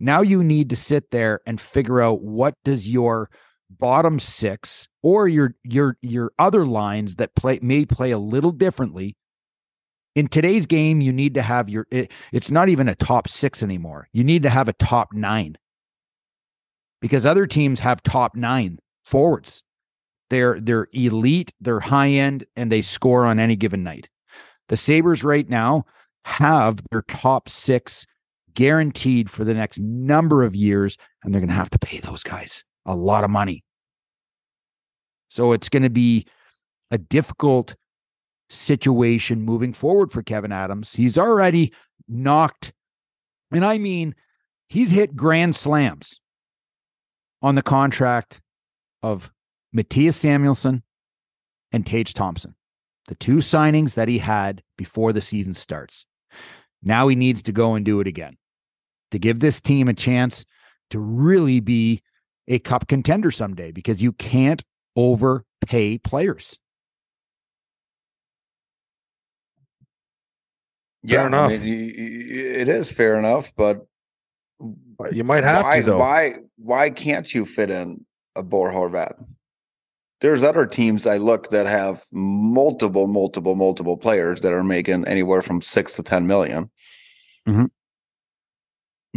Now 0.00 0.22
you 0.22 0.42
need 0.42 0.70
to 0.70 0.76
sit 0.76 1.10
there 1.10 1.40
and 1.46 1.60
figure 1.60 2.00
out 2.00 2.22
what 2.22 2.54
does 2.64 2.88
your 2.88 3.30
bottom 3.68 4.18
six 4.20 4.88
or 5.02 5.26
your 5.26 5.54
your 5.64 5.96
your 6.00 6.32
other 6.38 6.64
lines 6.64 7.16
that 7.16 7.34
play 7.34 7.58
may 7.62 7.84
play 7.84 8.10
a 8.12 8.18
little 8.18 8.52
differently 8.52 9.16
in 10.16 10.28
today's 10.28 10.64
game, 10.64 11.02
you 11.02 11.12
need 11.12 11.34
to 11.34 11.42
have 11.42 11.68
your, 11.68 11.86
it, 11.90 12.10
it's 12.32 12.50
not 12.50 12.70
even 12.70 12.88
a 12.88 12.94
top 12.94 13.28
six 13.28 13.62
anymore. 13.62 14.08
You 14.12 14.24
need 14.24 14.42
to 14.44 14.50
have 14.50 14.66
a 14.66 14.72
top 14.72 15.12
nine 15.12 15.56
because 17.02 17.26
other 17.26 17.46
teams 17.46 17.80
have 17.80 18.02
top 18.02 18.34
nine 18.34 18.78
forwards. 19.04 19.62
They're, 20.30 20.58
they're 20.58 20.88
elite, 20.92 21.52
they're 21.60 21.80
high 21.80 22.08
end, 22.08 22.46
and 22.56 22.72
they 22.72 22.80
score 22.80 23.26
on 23.26 23.38
any 23.38 23.56
given 23.56 23.84
night. 23.84 24.08
The 24.68 24.78
Sabres 24.78 25.22
right 25.22 25.48
now 25.48 25.84
have 26.24 26.82
their 26.90 27.02
top 27.02 27.50
six 27.50 28.06
guaranteed 28.56 29.30
for 29.30 29.44
the 29.44 29.54
next 29.54 29.78
number 29.78 30.42
of 30.42 30.56
years, 30.56 30.96
and 31.22 31.32
they're 31.32 31.40
going 31.40 31.48
to 31.48 31.54
have 31.54 31.70
to 31.70 31.78
pay 31.78 31.98
those 32.00 32.24
guys 32.24 32.64
a 32.86 32.96
lot 32.96 33.22
of 33.22 33.30
money. 33.30 33.62
So 35.28 35.52
it's 35.52 35.68
going 35.68 35.82
to 35.84 35.90
be 35.90 36.26
a 36.90 36.98
difficult 36.98 37.76
situation 38.48 39.42
moving 39.42 39.72
forward 39.72 40.10
for 40.10 40.22
Kevin 40.22 40.52
Adams. 40.52 40.94
He's 40.94 41.18
already 41.18 41.72
knocked, 42.08 42.72
and 43.52 43.64
I 43.64 43.78
mean, 43.78 44.14
he's 44.68 44.90
hit 44.90 45.14
grand 45.14 45.54
slams 45.54 46.20
on 47.42 47.54
the 47.54 47.62
contract 47.62 48.40
of 49.02 49.30
Mattias 49.76 50.14
Samuelsson 50.14 50.82
and 51.72 51.86
Tage 51.86 52.14
Thompson, 52.14 52.54
the 53.08 53.16
two 53.16 53.36
signings 53.36 53.94
that 53.94 54.08
he 54.08 54.18
had 54.18 54.62
before 54.78 55.12
the 55.12 55.20
season 55.20 55.52
starts. 55.52 56.06
Now 56.82 57.08
he 57.08 57.16
needs 57.16 57.42
to 57.42 57.52
go 57.52 57.74
and 57.74 57.84
do 57.84 58.00
it 58.00 58.06
again 58.06 58.38
to 59.10 59.18
give 59.18 59.40
this 59.40 59.60
team 59.60 59.88
a 59.88 59.94
chance 59.94 60.44
to 60.90 60.98
really 60.98 61.60
be 61.60 62.02
a 62.48 62.58
cup 62.58 62.86
contender 62.88 63.30
someday 63.30 63.72
because 63.72 64.02
you 64.02 64.12
can't 64.12 64.62
overpay 64.96 65.98
players. 65.98 66.58
Yeah, 71.02 71.18
Fair 71.18 71.26
enough. 71.28 71.52
I 71.52 71.58
mean, 71.58 71.60
y- 71.62 71.94
y- 71.98 72.60
it 72.60 72.68
is 72.68 72.90
fair 72.90 73.18
enough, 73.18 73.52
but 73.56 73.86
You 75.12 75.24
might 75.24 75.44
have 75.44 75.64
why, 75.64 75.80
to 75.80 75.86
though. 75.86 75.98
why 75.98 76.34
why 76.56 76.90
can't 76.90 77.32
you 77.32 77.44
fit 77.44 77.70
in 77.70 78.04
a 78.34 78.42
Bo 78.42 78.62
Horvat? 78.62 79.12
There's 80.22 80.42
other 80.42 80.66
teams 80.66 81.06
I 81.06 81.18
look 81.18 81.50
that 81.50 81.66
have 81.66 82.02
multiple, 82.10 83.06
multiple, 83.06 83.54
multiple 83.54 83.98
players 83.98 84.40
that 84.40 84.52
are 84.52 84.64
making 84.64 85.06
anywhere 85.06 85.42
from 85.42 85.60
six 85.60 85.94
to 85.96 86.02
ten 86.02 86.26
million. 86.26 86.70
Mm-hmm. 87.46 87.66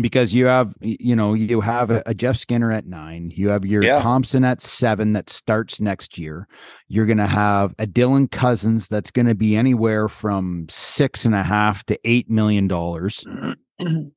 Because 0.02 0.34
you 0.34 0.45
have 0.45 0.74
you 0.82 1.16
know 1.16 1.34
you 1.34 1.62
have 1.62 1.91
a, 1.91 2.02
a 2.06 2.14
Jeff 2.14 2.38
Skinner 2.38 2.72
at 2.72 2.86
nine, 2.86 3.32
you 3.36 3.50
have 3.50 3.66
your 3.66 3.84
Yeah. 3.84 4.02
Thompson 4.02 4.43
at 4.45 4.62
seven 4.62 5.14
that 5.14 5.30
starts 5.30 5.82
next 5.82 6.18
year. 6.18 6.47
You're 6.88 7.06
going 7.06 7.18
to 7.18 7.28
have 7.28 7.74
a 7.80 7.86
Dylan 7.88 8.32
Cozens 8.32 8.88
that's 8.88 9.12
going 9.12 9.28
to 9.28 9.36
be 9.36 9.56
anywhere 9.56 10.08
from 10.08 10.68
six 10.70 11.26
and 11.26 11.36
a 11.36 11.43
half 11.43 11.84
to 11.86 12.00
eight 12.06 12.30
million 12.30 12.68
dollars. 12.68 13.26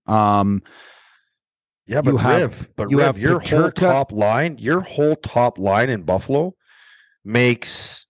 Um, 0.07 0.63
Yeah, 1.87 2.01
but 2.01 2.11
You 2.13 2.17
have- 2.19 2.41
Riv, 2.41 2.69
but 2.77 2.91
you 2.91 2.99
Riv, 2.99 3.07
have 3.07 3.19
your 3.19 3.39
whole 3.41 3.71
top 3.71 4.11
line, 4.13 4.57
your 4.59 4.81
whole 4.81 5.15
top 5.17 5.57
line 5.59 5.89
in 5.89 6.03
Buffalo 6.03 6.55
makes 7.25 8.07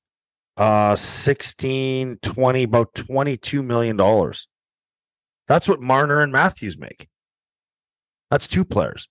uh 0.56 0.94
16, 0.96 2.18
20, 2.22 2.62
about 2.62 2.94
22 2.94 3.62
million 3.62 3.96
dollars. 3.96 4.48
That's 5.48 5.68
what 5.68 5.80
Marner 5.80 6.22
and 6.22 6.32
Matthews 6.32 6.78
make. 6.78 7.08
That's 8.32 8.48
two 8.48 8.64
players. 8.64 9.08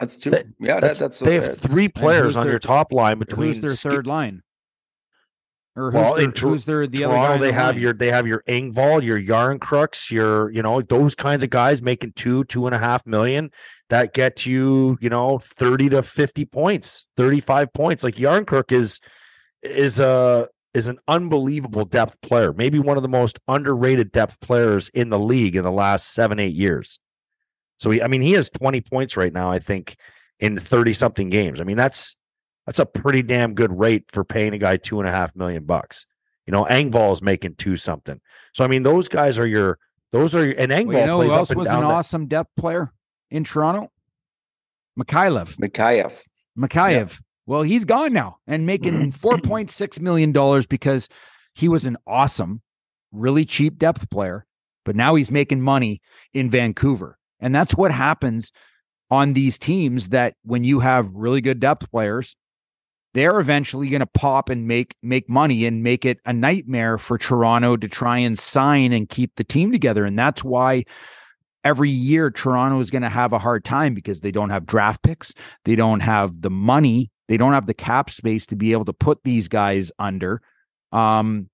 That's 0.00 0.16
two. 0.16 0.30
That- 0.30 0.46
yeah, 0.58 0.80
That's, 0.80 0.98
that, 0.98 1.04
that's 1.12 1.18
they 1.20 1.34
have 1.34 1.56
three 1.58 1.88
players 1.88 2.24
who's 2.24 2.36
on 2.38 2.44
their- 2.46 2.54
your 2.54 2.58
top 2.58 2.92
line 2.92 3.18
between 3.20 3.48
who's 3.48 3.60
their 3.60 3.70
Ski- 3.74 3.90
third 3.90 4.06
line? 4.08 4.42
Or 5.76 5.90
who's 5.90 5.94
Well, 5.94 6.14
their, 6.14 6.24
in 6.24 6.32
Tor- 6.32 6.50
who's 6.50 6.64
their 6.64 6.86
the 6.86 7.04
other 7.04 7.14
Toronto, 7.14 7.34
guy? 7.34 7.38
they 7.38 7.46
the 7.48 7.52
have 7.52 7.74
line? 7.74 7.82
your 7.82 7.92
they 7.92 8.10
have 8.10 8.26
your 8.26 8.42
Engvall, 8.48 9.02
your 9.02 9.20
Jarnkroks, 9.20 10.10
your 10.10 10.50
you 10.50 10.62
know 10.62 10.80
those 10.82 11.14
kinds 11.14 11.42
of 11.44 11.50
guys 11.50 11.82
making 11.82 12.12
two 12.12 12.44
two 12.44 12.66
and 12.66 12.74
a 12.74 12.78
half 12.78 13.04
million 13.06 13.50
that 13.90 14.14
get 14.14 14.46
you 14.46 14.96
you 15.00 15.10
know 15.10 15.38
thirty 15.38 15.88
to 15.90 16.02
fifty 16.02 16.44
points, 16.44 17.06
thirty 17.16 17.40
five 17.40 17.72
points. 17.72 18.02
Like 18.04 18.14
Jarnkrok 18.16 18.70
is 18.72 19.00
is 19.62 19.98
a 20.00 20.48
is 20.74 20.86
an 20.86 20.98
unbelievable 21.08 21.84
depth 21.84 22.20
player, 22.20 22.52
maybe 22.52 22.78
one 22.78 22.96
of 22.96 23.02
the 23.02 23.08
most 23.08 23.38
underrated 23.48 24.10
depth 24.12 24.40
players 24.40 24.88
in 24.90 25.10
the 25.10 25.18
league 25.18 25.54
in 25.56 25.64
the 25.64 25.72
last 25.72 26.12
seven 26.14 26.38
eight 26.40 26.54
years. 26.54 26.98
So 27.84 27.90
he, 27.90 28.00
I 28.02 28.06
mean, 28.06 28.22
he 28.22 28.32
has 28.32 28.48
twenty 28.48 28.80
points 28.80 29.14
right 29.14 29.30
now. 29.30 29.50
I 29.52 29.58
think 29.58 29.96
in 30.40 30.58
thirty 30.58 30.94
something 30.94 31.28
games. 31.28 31.60
I 31.60 31.64
mean, 31.64 31.76
that's 31.76 32.16
that's 32.64 32.78
a 32.78 32.86
pretty 32.86 33.20
damn 33.20 33.52
good 33.52 33.78
rate 33.78 34.04
for 34.08 34.24
paying 34.24 34.54
a 34.54 34.58
guy 34.58 34.78
two 34.78 35.00
and 35.00 35.06
a 35.06 35.12
half 35.12 35.36
million 35.36 35.64
bucks. 35.64 36.06
You 36.46 36.52
know, 36.52 36.64
Engvall 36.64 37.12
is 37.12 37.20
making 37.20 37.56
two 37.56 37.76
something. 37.76 38.22
So 38.54 38.64
I 38.64 38.68
mean, 38.68 38.84
those 38.84 39.06
guys 39.06 39.38
are 39.38 39.46
your 39.46 39.78
those 40.12 40.34
are 40.34 40.46
your, 40.46 40.54
and 40.58 40.72
Engvall 40.72 40.86
Well, 40.86 41.00
you 41.00 41.06
know 41.06 41.16
plays 41.18 41.28
who 41.28 41.34
up 41.34 41.38
else 41.40 41.50
and 41.50 41.58
was 41.58 41.66
down. 41.66 41.82
an 41.82 41.88
the- 41.88 41.94
awesome 41.94 42.26
depth 42.26 42.50
player 42.56 42.90
in 43.30 43.44
Toronto? 43.44 43.92
Mikhailov. 44.98 45.58
Mikhailov, 45.58 46.14
Mikheyev. 46.58 47.20
Well, 47.44 47.64
he's 47.64 47.84
gone 47.84 48.14
now 48.14 48.38
and 48.46 48.64
making 48.64 49.12
four 49.12 49.36
point 49.36 49.68
six 49.68 50.00
million 50.00 50.32
dollars 50.32 50.64
because 50.66 51.10
he 51.54 51.68
was 51.68 51.84
an 51.84 51.98
awesome, 52.06 52.62
really 53.12 53.44
cheap 53.44 53.76
depth 53.78 54.08
player, 54.08 54.46
but 54.86 54.96
now 54.96 55.16
he's 55.16 55.30
making 55.30 55.60
money 55.60 56.00
in 56.32 56.48
Vancouver. 56.48 57.18
And 57.44 57.54
that's 57.54 57.76
what 57.76 57.92
happens 57.92 58.50
on 59.10 59.34
these 59.34 59.58
teams 59.58 60.08
that 60.08 60.34
when 60.44 60.64
you 60.64 60.80
have 60.80 61.14
really 61.14 61.42
good 61.42 61.60
depth 61.60 61.90
players, 61.90 62.34
they're 63.12 63.38
eventually 63.38 63.90
going 63.90 64.00
to 64.00 64.06
pop 64.06 64.48
and 64.48 64.66
make 64.66 64.96
make 65.02 65.28
money 65.28 65.66
and 65.66 65.82
make 65.82 66.06
it 66.06 66.18
a 66.24 66.32
nightmare 66.32 66.96
for 66.98 67.18
Toronto 67.18 67.76
to 67.76 67.86
try 67.86 68.18
and 68.18 68.38
sign 68.38 68.92
and 68.92 69.08
keep 69.08 69.36
the 69.36 69.44
team 69.44 69.70
together. 69.70 70.06
And 70.06 70.18
that's 70.18 70.42
why 70.42 70.84
every 71.64 71.90
year 71.90 72.30
Toronto 72.30 72.80
is 72.80 72.90
going 72.90 73.02
to 73.02 73.10
have 73.10 73.34
a 73.34 73.38
hard 73.38 73.62
time 73.62 73.92
because 73.92 74.22
they 74.22 74.32
don't 74.32 74.50
have 74.50 74.66
draft 74.66 75.02
picks, 75.02 75.34
they 75.66 75.76
don't 75.76 76.00
have 76.00 76.40
the 76.40 76.50
money, 76.50 77.10
they 77.28 77.36
don't 77.36 77.52
have 77.52 77.66
the 77.66 77.74
cap 77.74 78.08
space 78.08 78.46
to 78.46 78.56
be 78.56 78.72
able 78.72 78.86
to 78.86 78.92
put 78.94 79.22
these 79.22 79.48
guys 79.48 79.92
under. 79.98 80.40
Um, 80.92 81.50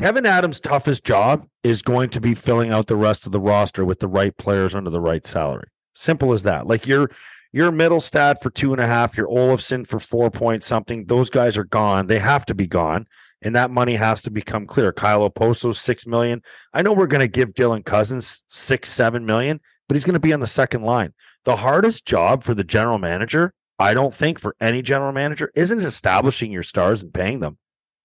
Kevin 0.00 0.24
Adams' 0.24 0.58
toughest 0.58 1.04
job 1.04 1.46
is 1.64 1.82
going 1.82 2.10
to 2.10 2.20
be 2.20 2.34
filling 2.34 2.70
out 2.70 2.86
the 2.86 2.94
rest 2.94 3.26
of 3.26 3.32
the 3.32 3.40
roster 3.40 3.84
with 3.84 3.98
the 3.98 4.06
right 4.06 4.36
players 4.36 4.74
under 4.74 4.90
the 4.90 5.00
right 5.00 5.26
salary. 5.26 5.66
Simple 5.94 6.32
as 6.32 6.42
that. 6.44 6.66
Like 6.66 6.86
your 6.86 7.10
your 7.52 7.70
Mittelstadt 7.72 8.42
for 8.42 8.50
two 8.50 8.72
and 8.72 8.82
a 8.82 8.86
half, 8.86 9.16
your 9.16 9.28
Olofsson 9.28 9.86
for 9.86 9.98
four 9.98 10.30
point 10.30 10.62
something. 10.62 11.06
Those 11.06 11.30
guys 11.30 11.56
are 11.56 11.64
gone. 11.64 12.06
They 12.06 12.18
have 12.18 12.44
to 12.46 12.54
be 12.54 12.66
gone, 12.66 13.06
and 13.42 13.56
that 13.56 13.70
money 13.70 13.94
has 13.94 14.22
to 14.22 14.30
become 14.30 14.66
clear. 14.66 14.92
Kyle 14.92 15.28
Okposo 15.28 15.74
six 15.74 16.06
million. 16.06 16.42
I 16.72 16.82
know 16.82 16.92
we're 16.92 17.06
going 17.06 17.20
to 17.20 17.28
give 17.28 17.54
Dylan 17.54 17.84
Cozens 17.84 18.42
six 18.48 18.90
seven 18.90 19.24
million, 19.24 19.60
but 19.88 19.96
he's 19.96 20.04
going 20.04 20.14
to 20.14 20.20
be 20.20 20.32
on 20.32 20.40
the 20.40 20.46
second 20.46 20.82
line. 20.82 21.14
The 21.44 21.56
hardest 21.56 22.06
job 22.06 22.42
for 22.42 22.54
the 22.54 22.64
general 22.64 22.98
manager, 22.98 23.54
I 23.78 23.94
don't 23.94 24.12
think, 24.12 24.38
for 24.38 24.56
any 24.60 24.82
general 24.82 25.12
manager, 25.12 25.50
isn't 25.54 25.80
establishing 25.80 26.50
your 26.50 26.62
stars 26.62 27.02
and 27.02 27.14
paying 27.14 27.40
them. 27.40 27.58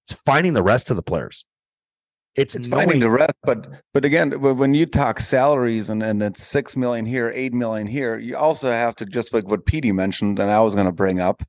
It's 0.05 0.22
finding 0.22 0.53
the 0.53 0.64
rest 0.64 0.89
of 0.89 0.95
the 0.95 1.03
players. 1.03 1.45
It's, 2.39 2.55
It's 2.55 2.67
knowing 2.67 2.87
finding 2.87 2.99
the 3.01 3.09
rest, 3.09 3.33
but 3.43 3.67
but 3.93 4.05
again, 4.05 4.31
when 4.41 4.73
you 4.73 4.85
talk 4.85 5.19
salaries 5.19 5.89
and 5.89 6.01
and 6.01 6.23
it's 6.23 6.41
six 6.41 6.77
million 6.77 7.05
here, 7.05 7.31
eight 7.35 7.53
million 7.53 7.87
here, 7.87 8.17
you 8.17 8.37
also 8.37 8.71
have 8.71 8.95
to 8.95 9.05
just 9.05 9.33
like 9.33 9.47
what 9.47 9.65
Petey 9.65 9.91
mentioned, 9.91 10.39
and 10.39 10.49
I 10.49 10.61
was 10.61 10.73
going 10.73 10.85
to 10.85 10.93
bring 10.93 11.19
up, 11.19 11.43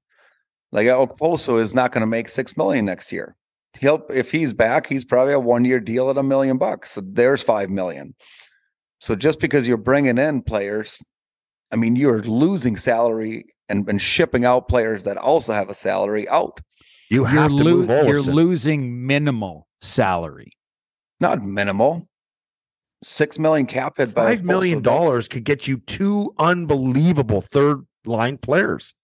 like 0.72 0.86
Okposo 0.86 1.60
is 1.60 1.74
not 1.74 1.92
going 1.92 2.00
to 2.00 2.06
make 2.06 2.28
six 2.28 2.56
million 2.56 2.84
next 2.84 3.12
year. 3.12 3.36
He'll 3.78 4.04
if 4.10 4.32
he's 4.32 4.52
back, 4.52 4.88
he's 4.88 5.04
probably 5.04 5.32
a 5.32 5.40
one 5.40 5.64
year 5.64 5.78
deal 5.78 6.10
at 6.10 6.18
a 6.18 6.22
million 6.22 6.58
bucks. 6.58 6.90
So 6.92 7.02
there's 7.04 7.42
five 7.42 7.70
million. 7.70 8.14
So 8.98 9.14
just 9.14 9.38
because 9.38 9.68
you're 9.68 9.76
bringing 9.76 10.18
in 10.18 10.42
players, 10.42 10.98
I 11.70 11.76
mean, 11.76 11.96
you're 11.96 12.22
losing 12.22 12.76
salary 12.76 13.46
and, 13.68 13.88
and 13.88 14.02
shipping 14.02 14.44
out 14.44 14.68
players 14.68 15.04
that 15.04 15.16
also 15.16 15.52
have 15.52 15.70
a 15.70 15.74
salary 15.74 16.28
out. 16.28 16.60
you 17.10 17.18
you're, 17.18 17.26
have 17.28 17.50
to 17.50 17.56
lo- 17.56 17.76
move 17.76 17.88
you're 18.08 18.20
losing 18.22 19.06
minimal 19.06 19.68
salary. 19.80 20.52
Not 21.20 21.44
minimal. 21.44 22.08
Six 23.04 23.38
million 23.38 23.66
cap 23.66 23.98
hit 23.98 24.14
by 24.14 24.36
Five 24.36 24.44
million 24.44 24.82
dollars 24.82 25.28
could 25.28 25.44
get 25.44 25.66
you 25.66 25.78
two 25.78 26.34
unbelievable 26.38 27.40
third 27.40 27.86
line 28.04 28.36
players. 28.38 28.94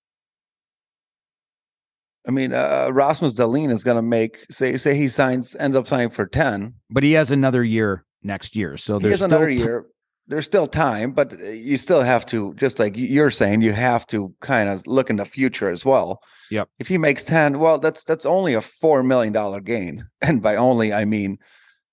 I 2.27 2.31
mean, 2.31 2.53
uh, 2.53 2.89
Rasmus 2.91 3.35
Dahlin 3.35 3.71
is 3.71 3.85
going 3.85 3.97
to 3.97 4.03
make 4.03 4.45
say 4.51 4.77
say 4.77 4.97
he 4.97 5.09
signs 5.09 5.55
end 5.57 5.77
up 5.77 5.87
signing 5.87 6.11
for 6.11 6.27
ten. 6.27 6.75
But 6.91 7.05
he 7.05 7.13
has 7.13 7.31
another 7.31 7.63
year 7.63 8.05
next 8.23 8.57
year. 8.57 8.77
So 8.77 8.99
he 8.99 9.05
there's 9.05 9.21
has 9.21 9.27
still 9.27 9.39
another 9.39 9.49
ti- 9.49 9.63
year. 9.63 9.87
There's 10.29 10.45
still 10.45 10.67
time, 10.67 11.13
but 11.13 11.35
uh, 11.41 11.51
you 11.51 11.77
still 11.77 12.03
have 12.03 12.27
to 12.27 12.53
just 12.55 12.79
like 12.79 12.97
you're 12.97 13.31
saying, 13.31 13.63
you 13.63 13.73
have 13.73 14.07
to 14.09 14.35
kind 14.41 14.69
of 14.69 14.87
look 14.87 15.09
in 15.09 15.17
the 15.17 15.25
future 15.25 15.71
as 15.71 15.85
well. 15.85 16.21
Yep. 16.51 16.69
If 16.79 16.89
he 16.89 16.99
makes 16.99 17.23
ten, 17.23 17.61
well, 17.61 17.79
that's 17.79 18.03
that's 18.03 18.27
only 18.27 18.53
a 18.53 18.61
four 18.61 19.03
million 19.05 19.33
dollar 19.33 19.61
gain, 19.61 20.09
and 20.21 20.43
by 20.43 20.57
only 20.57 20.93
I 20.93 21.05
mean 21.05 21.39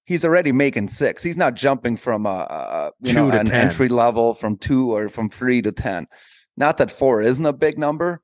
he's 0.06 0.26
already 0.26 0.52
making 0.52 0.90
six. 0.90 1.24
He's 1.24 1.38
not 1.38 1.56
jumping 1.56 1.98
from 1.98 2.26
a, 2.26 2.30
a 2.30 2.92
you 3.02 3.14
Two 3.14 3.20
know 3.20 3.32
to 3.32 3.40
an 3.40 3.46
10. 3.46 3.68
entry 3.70 3.90
level 3.90 4.34
from 4.34 4.58
two 4.58 4.94
or 4.94 5.10
from 5.10 5.30
three 5.30 5.62
to 5.62 5.72
ten. 5.72 6.08
Not 6.56 6.78
that 6.78 6.92
four 6.92 7.22
isn't 7.22 7.46
a 7.46 7.54
big 7.54 7.78
number, 7.78 8.22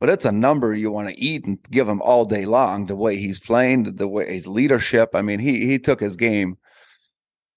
but 0.00 0.10
it's 0.10 0.24
a 0.24 0.32
number 0.32 0.74
you 0.74 0.90
want 0.90 1.08
to 1.08 1.18
eat 1.18 1.44
and 1.44 1.58
give 1.70 1.88
him 1.88 2.02
all 2.02 2.24
day 2.24 2.44
long. 2.44 2.86
The 2.86 2.96
way 2.96 3.16
he's 3.16 3.40
playing, 3.40 3.96
the 3.96 4.08
way 4.08 4.32
his 4.32 4.46
leadership. 4.46 5.10
I 5.14 5.22
mean, 5.22 5.38
he 5.38 5.66
he 5.66 5.78
took 5.78 6.00
his 6.00 6.16
game 6.16 6.58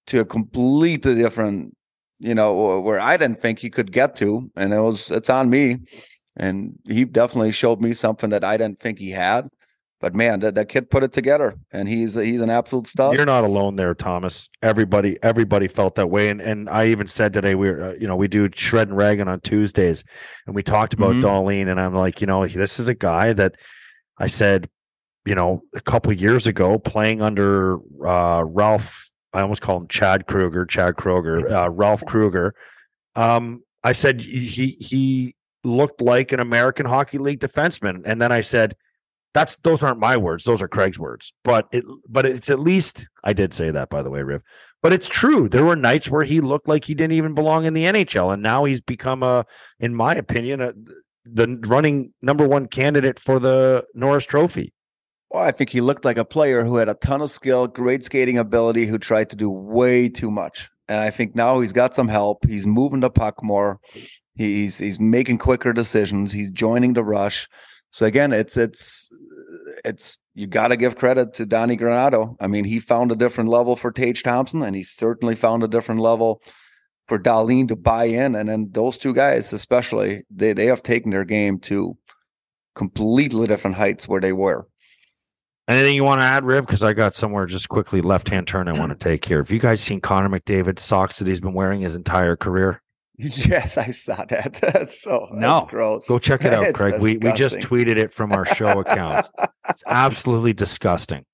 to 0.06 0.20
a 0.20 0.24
completely 0.24 1.14
different, 1.16 1.76
you 2.18 2.34
know, 2.34 2.80
where 2.80 3.00
I 3.00 3.16
didn't 3.16 3.42
think 3.42 3.58
he 3.58 3.70
could 3.70 3.92
get 3.92 4.16
to, 4.16 4.50
and 4.56 4.72
it 4.72 4.80
was 4.80 5.10
it's 5.10 5.30
on 5.30 5.50
me. 5.50 5.78
And 6.38 6.78
he 6.86 7.06
definitely 7.06 7.52
showed 7.52 7.80
me 7.80 7.94
something 7.94 8.28
that 8.30 8.44
I 8.44 8.58
didn't 8.58 8.78
think 8.78 8.98
he 8.98 9.10
had. 9.10 9.48
But 10.06 10.14
man, 10.14 10.38
that, 10.38 10.54
that 10.54 10.68
kid 10.68 10.88
put 10.88 11.02
it 11.02 11.12
together, 11.12 11.56
and 11.72 11.88
he's 11.88 12.14
he's 12.14 12.40
an 12.40 12.48
absolute 12.48 12.86
stud. 12.86 13.16
You're 13.16 13.26
not 13.26 13.42
alone 13.42 13.74
there, 13.74 13.92
Thomas. 13.92 14.48
Everybody, 14.62 15.16
everybody 15.20 15.66
felt 15.66 15.96
that 15.96 16.10
way, 16.10 16.28
and 16.28 16.40
and 16.40 16.70
I 16.70 16.86
even 16.86 17.08
said 17.08 17.32
today 17.32 17.56
we 17.56 17.70
are 17.70 17.86
uh, 17.86 17.92
you 17.94 18.06
know, 18.06 18.14
we 18.14 18.28
do 18.28 18.48
shred 18.54 18.86
and 18.86 18.96
ragging 18.96 19.26
on 19.26 19.40
Tuesdays, 19.40 20.04
and 20.46 20.54
we 20.54 20.62
talked 20.62 20.94
about 20.94 21.14
Mhm. 21.16 21.22
Dahlin, 21.22 21.68
and 21.68 21.80
I'm 21.80 21.92
like, 21.92 22.20
you 22.20 22.28
know, 22.28 22.46
this 22.46 22.78
is 22.78 22.86
a 22.86 22.94
guy 22.94 23.32
that 23.32 23.56
I 24.16 24.28
said, 24.28 24.68
you 25.24 25.34
know, 25.34 25.64
a 25.74 25.80
couple 25.80 26.12
years 26.12 26.46
ago, 26.46 26.78
playing 26.78 27.20
under 27.20 27.78
uh, 28.06 28.44
Ralph. 28.46 29.10
I 29.32 29.40
almost 29.40 29.60
call 29.60 29.78
him 29.78 29.88
Chad 29.88 30.28
Kruger, 30.28 30.64
Chad 30.66 30.94
Kruger, 30.94 31.52
uh, 31.52 31.68
Ralph 31.68 32.06
Krueger. 32.06 32.54
Um, 33.16 33.64
I 33.82 33.92
said 33.92 34.20
he 34.20 34.76
he 34.78 35.34
looked 35.64 36.00
like 36.00 36.30
an 36.30 36.38
American 36.38 36.86
Hockey 36.86 37.18
League 37.18 37.40
defenseman, 37.40 38.02
and 38.04 38.22
then 38.22 38.30
I 38.30 38.42
said 38.42 38.76
that's 39.36 39.54
those 39.56 39.82
aren't 39.82 40.00
my 40.00 40.16
words 40.16 40.44
those 40.44 40.62
are 40.62 40.68
craig's 40.68 40.98
words 40.98 41.32
but 41.44 41.68
it 41.72 41.84
but 42.08 42.24
it's 42.26 42.50
at 42.50 42.58
least 42.58 43.06
i 43.24 43.32
did 43.32 43.52
say 43.52 43.70
that 43.70 43.88
by 43.90 44.02
the 44.02 44.10
way 44.10 44.22
riv 44.22 44.42
but 44.82 44.92
it's 44.92 45.08
true 45.08 45.48
there 45.48 45.64
were 45.64 45.76
nights 45.76 46.10
where 46.10 46.24
he 46.24 46.40
looked 46.40 46.68
like 46.68 46.84
he 46.84 46.94
didn't 46.94 47.12
even 47.20 47.34
belong 47.34 47.64
in 47.64 47.74
the 47.74 47.84
nhl 47.84 48.32
and 48.32 48.42
now 48.42 48.64
he's 48.64 48.80
become 48.80 49.22
a 49.22 49.44
in 49.78 49.94
my 49.94 50.14
opinion 50.14 50.60
a, 50.60 50.72
the 51.24 51.46
running 51.66 52.12
number 52.22 52.46
one 52.46 52.66
candidate 52.66 53.18
for 53.18 53.38
the 53.38 53.84
norris 53.94 54.24
trophy 54.24 54.72
Well, 55.30 55.42
I 55.42 55.52
think 55.52 55.70
he 55.70 55.80
looked 55.80 56.04
like 56.04 56.18
a 56.18 56.24
player 56.24 56.64
who 56.64 56.76
had 56.76 56.88
a 56.88 56.94
ton 56.94 57.20
of 57.20 57.30
skill, 57.30 57.66
great 57.66 58.04
skating 58.04 58.38
ability, 58.38 58.86
who 58.86 58.96
tried 58.98 59.28
to 59.30 59.36
do 59.36 59.50
way 59.50 60.08
too 60.08 60.30
much. 60.30 60.70
and 60.88 61.00
I 61.08 61.10
think 61.10 61.34
now 61.34 61.60
he's 61.60 61.72
got 61.72 61.96
some 61.96 62.08
help. 62.08 62.46
He's 62.46 62.64
moving 62.66 63.00
the 63.00 63.10
puck 63.10 63.42
more. 63.42 63.80
He's 64.36 64.78
he's 64.78 65.00
making 65.00 65.38
quicker 65.38 65.72
decisions. 65.72 66.32
He's 66.32 66.52
joining 66.52 66.92
the 66.94 67.02
rush. 67.02 67.48
So 67.96 68.04
again, 68.04 68.34
it's 68.34 68.58
it's 68.58 69.08
it's 69.82 70.18
you 70.34 70.46
got 70.46 70.68
to 70.68 70.76
give 70.76 70.98
credit 70.98 71.32
to 71.32 71.46
Donnie 71.46 71.78
Granato. 71.78 72.36
I 72.38 72.46
mean, 72.46 72.64
he 72.64 72.78
found 72.78 73.10
a 73.10 73.16
different 73.16 73.48
level 73.48 73.74
for 73.74 73.90
Tage 73.90 74.22
Thompson, 74.22 74.60
and 74.60 74.76
he 74.76 74.82
certainly 74.82 75.34
found 75.34 75.62
a 75.62 75.68
different 75.68 76.02
level 76.02 76.42
for 77.08 77.18
Dahlin 77.18 77.68
to 77.68 77.74
buy 77.74 78.04
in. 78.04 78.34
And 78.34 78.50
then 78.50 78.68
those 78.72 78.98
two 78.98 79.14
guys, 79.14 79.50
especially, 79.54 80.24
they 80.28 80.52
they 80.52 80.66
have 80.66 80.82
taken 80.82 81.10
their 81.10 81.24
game 81.24 81.58
to 81.60 81.96
completely 82.74 83.46
different 83.46 83.76
heights 83.76 84.06
where 84.06 84.20
they 84.20 84.34
were. 84.34 84.68
Anything 85.66 85.94
you 85.94 86.04
want 86.04 86.20
to 86.20 86.26
add, 86.26 86.44
Riv? 86.44 86.66
Because 86.66 86.84
I 86.84 86.92
got 86.92 87.14
somewhere 87.14 87.46
just 87.46 87.70
quickly 87.70 88.02
left 88.02 88.28
hand 88.28 88.46
turn 88.46 88.68
I 88.68 88.78
want 88.78 88.90
to 89.00 89.02
take 89.02 89.24
here. 89.24 89.38
Have 89.38 89.50
you 89.50 89.58
guys 89.58 89.80
seen 89.80 90.02
Connor 90.02 90.28
McDavid 90.28 90.78
socks 90.78 91.18
that 91.18 91.28
he's 91.28 91.40
been 91.40 91.54
wearing 91.54 91.80
his 91.80 91.96
entire 91.96 92.36
career? 92.36 92.82
Yes, 93.18 93.78
I 93.78 93.90
saw 93.92 94.24
that. 94.28 94.54
That's 94.60 95.00
so 95.00 95.28
No. 95.32 95.60
that's 95.60 95.70
gross. 95.70 96.06
Go 96.08 96.18
check 96.18 96.44
it 96.44 96.52
out, 96.52 96.64
It's 96.64 96.76
Craig. 96.78 97.00
We 97.00 97.16
we 97.16 97.32
just 97.32 97.58
tweeted 97.60 97.96
it 97.96 98.12
from 98.12 98.32
our 98.32 98.44
show 98.44 98.80
account. 98.80 99.26
It's 99.68 99.82
absolutely 99.86 100.52
disgusting. 100.52 101.24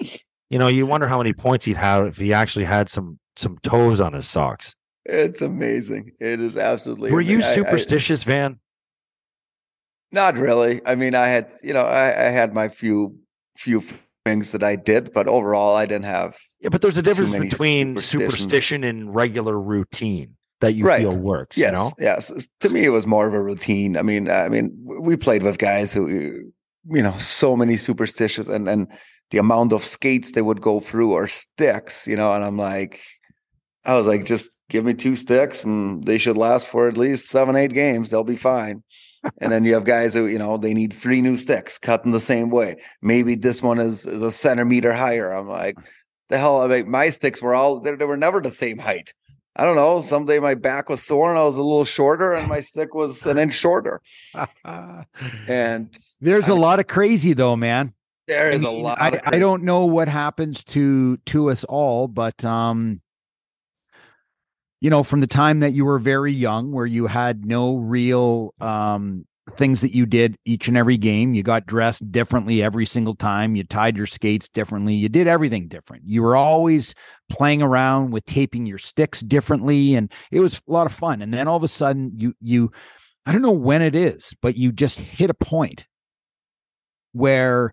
You 0.00 0.58
know, 0.58 0.66
you 0.66 0.86
wonder 0.86 1.06
how 1.06 1.18
many 1.18 1.32
points 1.32 1.66
he'd 1.66 1.76
have 1.76 2.06
if 2.06 2.16
he 2.16 2.32
actually 2.34 2.64
had 2.64 2.88
some 2.88 3.18
some 3.36 3.58
toes 3.62 4.00
on 4.00 4.12
his 4.14 4.28
socks. 4.28 4.74
It's 5.04 5.40
amazing. 5.40 6.12
It 6.20 6.40
is 6.40 6.56
absolutely. 6.56 7.12
Were 7.12 7.20
you 7.20 7.36
ama- 7.36 7.44
I- 7.46 7.50
I- 7.50 7.54
superstitious, 7.54 8.24
Van? 8.24 8.58
Not 10.12 10.34
really. 10.34 10.80
I 10.84 10.96
mean, 10.96 11.14
I 11.14 11.28
had, 11.28 11.52
you 11.62 11.72
know, 11.72 11.84
I, 11.84 12.08
I 12.26 12.30
had 12.30 12.52
my 12.52 12.68
few 12.68 13.20
few 13.56 13.84
things 14.24 14.50
that 14.52 14.64
I 14.64 14.74
did, 14.74 15.12
but 15.12 15.28
overall, 15.28 15.76
I 15.76 15.86
didn't 15.86 16.04
have. 16.06 16.36
Yeah, 16.60 16.68
but 16.70 16.82
there's 16.82 16.98
a 16.98 17.02
difference 17.02 17.32
between 17.32 17.96
superstition 17.96 18.82
and 18.82 19.14
regular 19.14 19.58
routine 19.60 20.34
that 20.60 20.74
you 20.74 20.84
Right. 20.84 21.00
feel 21.00 21.16
works. 21.16 21.56
Yes, 21.58 21.70
You 21.70 21.76
know, 21.76 21.92
yes. 21.98 22.32
To 22.60 22.68
me, 22.68 22.84
it 22.84 22.90
was 22.90 23.06
more 23.06 23.26
of 23.26 23.34
a 23.34 23.42
routine. 23.42 23.96
I 23.96 24.02
mean, 24.02 24.30
I 24.30 24.48
mean, 24.48 24.72
we 24.84 25.16
played 25.16 25.42
with 25.42 25.58
guys 25.58 25.92
who, 25.92 26.08
you 26.08 27.02
know, 27.02 27.16
so 27.18 27.56
many 27.56 27.76
superstitious, 27.76 28.46
and 28.48 28.68
and 28.68 28.88
the 29.30 29.38
amount 29.38 29.72
of 29.72 29.84
skates 29.84 30.32
they 30.32 30.42
would 30.42 30.60
go 30.60 30.80
through 30.80 31.12
or 31.12 31.28
sticks, 31.28 32.06
you 32.08 32.16
know, 32.16 32.32
and 32.32 32.44
I'm 32.44 32.56
like, 32.58 33.00
I 33.84 33.94
was 33.96 34.06
like, 34.06 34.24
just 34.26 34.50
give 34.68 34.84
me 34.84 34.94
two 34.94 35.16
sticks, 35.16 35.64
and 35.64 36.04
they 36.04 36.18
should 36.18 36.36
last 36.36 36.66
for 36.66 36.88
at 36.88 36.96
least 36.96 37.28
seven, 37.28 37.56
eight 37.56 37.72
games. 37.72 38.10
They'll 38.10 38.24
be 38.24 38.36
fine. 38.36 38.82
and 39.38 39.52
then 39.52 39.64
you 39.64 39.74
have 39.74 39.84
guys 39.84 40.14
who, 40.14 40.26
you 40.26 40.38
know, 40.38 40.56
they 40.56 40.72
need 40.74 40.92
three 40.94 41.20
new 41.20 41.36
sticks 41.36 41.78
cut 41.78 42.04
in 42.06 42.10
the 42.10 42.20
same 42.20 42.48
way. 42.50 42.76
Maybe 43.02 43.34
this 43.34 43.62
one 43.62 43.78
is 43.78 44.06
is 44.06 44.22
a 44.22 44.30
centimeter 44.30 44.92
higher. 44.94 45.30
I'm 45.32 45.48
like, 45.48 45.76
the 46.28 46.38
hell? 46.38 46.62
I 46.62 46.66
mean, 46.68 46.90
my 46.90 47.10
sticks 47.10 47.40
were 47.42 47.54
all 47.54 47.80
they, 47.80 47.94
they 47.96 48.04
were 48.06 48.16
never 48.16 48.40
the 48.40 48.50
same 48.50 48.78
height. 48.78 49.12
I 49.56 49.64
don't 49.64 49.76
know. 49.76 50.00
Someday 50.00 50.38
my 50.38 50.54
back 50.54 50.88
was 50.88 51.02
sore 51.02 51.30
and 51.30 51.38
I 51.38 51.44
was 51.44 51.56
a 51.56 51.62
little 51.62 51.84
shorter, 51.84 52.32
and 52.34 52.48
my 52.48 52.60
stick 52.60 52.94
was 52.94 53.26
an 53.26 53.38
inch 53.38 53.54
shorter. 53.54 54.00
And 55.48 55.94
There's 56.20 56.48
I 56.48 56.52
a 56.52 56.54
lot 56.54 56.80
of 56.80 56.86
crazy 56.86 57.32
though, 57.32 57.56
man. 57.56 57.92
there 58.26 58.50
is 58.50 58.64
I 58.64 58.68
a 58.68 58.72
mean, 58.72 58.82
lot. 58.82 58.98
I, 59.00 59.20
I 59.24 59.38
don't 59.38 59.64
know 59.64 59.84
what 59.86 60.08
happens 60.08 60.64
to 60.66 61.16
to 61.26 61.50
us 61.50 61.64
all, 61.64 62.06
but 62.08 62.44
um, 62.44 63.00
you 64.80 64.88
know, 64.88 65.02
from 65.02 65.20
the 65.20 65.26
time 65.26 65.60
that 65.60 65.72
you 65.72 65.84
were 65.84 65.98
very 65.98 66.32
young, 66.32 66.72
where 66.72 66.86
you 66.86 67.06
had 67.06 67.44
no 67.44 67.76
real 67.76 68.54
um 68.60 69.26
things 69.56 69.80
that 69.80 69.94
you 69.94 70.06
did 70.06 70.36
each 70.44 70.68
and 70.68 70.76
every 70.76 70.96
game, 70.96 71.34
you 71.34 71.42
got 71.42 71.66
dressed 71.66 72.10
differently 72.10 72.62
every 72.62 72.86
single 72.86 73.14
time, 73.14 73.56
you 73.56 73.64
tied 73.64 73.96
your 73.96 74.06
skates 74.06 74.48
differently, 74.48 74.94
you 74.94 75.08
did 75.08 75.26
everything 75.26 75.68
different. 75.68 76.02
You 76.06 76.22
were 76.22 76.36
always 76.36 76.94
playing 77.28 77.62
around 77.62 78.10
with 78.10 78.24
taping 78.24 78.66
your 78.66 78.78
sticks 78.78 79.20
differently, 79.20 79.94
and 79.94 80.12
it 80.30 80.40
was 80.40 80.62
a 80.68 80.72
lot 80.72 80.86
of 80.86 80.92
fun. 80.92 81.22
And 81.22 81.32
then 81.32 81.48
all 81.48 81.56
of 81.56 81.62
a 81.62 81.68
sudden 81.68 82.12
you 82.16 82.34
you, 82.40 82.72
I 83.26 83.32
don't 83.32 83.42
know 83.42 83.50
when 83.50 83.82
it 83.82 83.94
is, 83.94 84.34
but 84.40 84.56
you 84.56 84.72
just 84.72 84.98
hit 84.98 85.30
a 85.30 85.34
point 85.34 85.86
where 87.12 87.72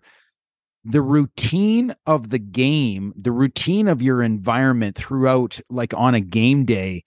the 0.84 1.02
routine 1.02 1.94
of 2.06 2.30
the 2.30 2.38
game, 2.38 3.12
the 3.16 3.32
routine 3.32 3.88
of 3.88 4.00
your 4.02 4.22
environment 4.22 4.96
throughout, 4.96 5.60
like 5.68 5.92
on 5.94 6.14
a 6.14 6.20
game 6.20 6.64
day, 6.64 7.04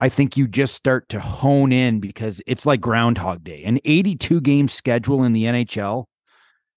I 0.00 0.08
think 0.08 0.36
you 0.36 0.46
just 0.46 0.74
start 0.74 1.08
to 1.10 1.20
hone 1.20 1.72
in 1.72 2.00
because 2.00 2.42
it's 2.46 2.66
like 2.66 2.80
Groundhog 2.80 3.44
Day. 3.44 3.62
An 3.64 3.78
82 3.84 4.40
game 4.42 4.68
schedule 4.68 5.24
in 5.24 5.32
the 5.32 5.44
NHL 5.44 6.04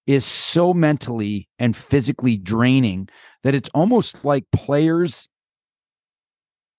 is 0.06 0.24
so 0.24 0.72
mentally 0.72 1.48
and 1.58 1.76
physically 1.76 2.36
draining 2.36 3.08
that 3.42 3.54
it's 3.54 3.68
almost 3.70 4.24
like 4.24 4.44
players 4.52 5.28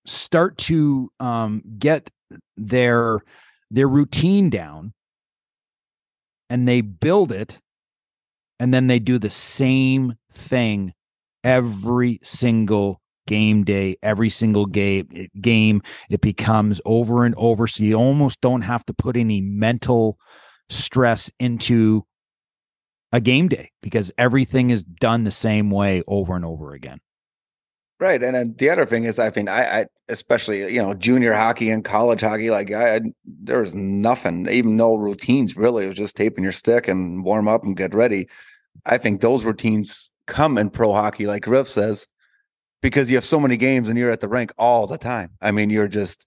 start 0.06 0.58
to 0.58 1.10
um, 1.20 1.62
get 1.78 2.10
their 2.58 3.20
their 3.70 3.88
routine 3.88 4.50
down 4.50 4.94
and 6.50 6.68
they 6.68 6.82
build 6.82 7.32
it 7.32 7.60
and 8.60 8.74
then 8.74 8.88
they 8.88 9.00
do 9.00 9.18
the 9.18 9.30
same 9.30 10.16
thing 10.32 10.94
every 11.44 12.20
single 12.22 13.01
game 13.32 13.64
day 13.64 13.96
every 14.04 14.30
single 14.30 14.66
game 14.66 15.08
game 15.40 15.82
it 16.10 16.20
becomes 16.20 16.82
over 16.84 17.24
and 17.24 17.34
over 17.38 17.66
so 17.66 17.82
you 17.82 17.96
almost 17.96 18.42
don't 18.42 18.62
have 18.62 18.86
to 18.86 18.94
put 18.94 19.16
any 19.16 19.40
mental 19.40 20.18
stress 20.68 21.32
into 21.40 22.04
a 23.14 23.22
game 23.22 23.48
day 23.48 23.72
because 23.82 24.12
everything 24.18 24.70
is 24.70 24.84
done 24.84 25.24
the 25.24 25.32
same 25.32 25.72
way 25.72 26.04
over 26.08 26.36
and 26.36 26.44
over 26.44 26.74
again 26.74 27.00
Right, 28.02 28.24
and 28.24 28.34
then 28.34 28.56
the 28.58 28.72
other 28.72 28.88
thing 28.88 29.04
is, 29.04 29.20
I 29.20 29.30
mean, 29.30 29.48
I, 29.48 29.82
I 29.82 29.86
especially 30.10 30.74
you 30.74 30.82
know 30.82 30.96
junior 30.96 31.36
hockey 31.36 31.70
and 31.70 31.86
college 31.86 32.22
hockey, 32.22 32.50
like 32.50 32.72
I, 32.72 32.96
I 32.96 33.02
there 33.24 33.62
was 33.62 33.76
nothing, 33.76 34.50
even 34.50 34.76
no 34.76 34.96
routines 34.96 35.56
really. 35.56 35.86
It 35.86 35.90
was 35.90 35.98
just 35.98 36.16
taping 36.16 36.44
your 36.44 36.52
stick 36.52 36.88
and 36.88 37.24
warm 37.24 37.48
up 37.48 37.64
and 37.64 37.78
get 37.78 37.94
ready. 37.94 38.28
I 38.88 38.98
think 38.98 39.22
those 39.22 39.44
routines 39.44 40.10
come 40.26 40.58
in 40.58 40.72
pro 40.72 40.94
hockey, 40.94 41.28
like 41.28 41.46
Riff 41.46 41.70
says, 41.70 42.08
because 42.82 43.10
you 43.10 43.18
have 43.18 43.26
so 43.26 43.40
many 43.40 43.58
games 43.58 43.90
and 43.90 43.98
you're 43.98 44.12
at 44.12 44.20
the 44.20 44.28
rink 44.28 44.52
all 44.58 44.88
the 44.88 44.98
time. 44.98 45.32
I 45.42 45.52
mean, 45.52 45.70
you're 45.70 45.88
just, 45.88 46.26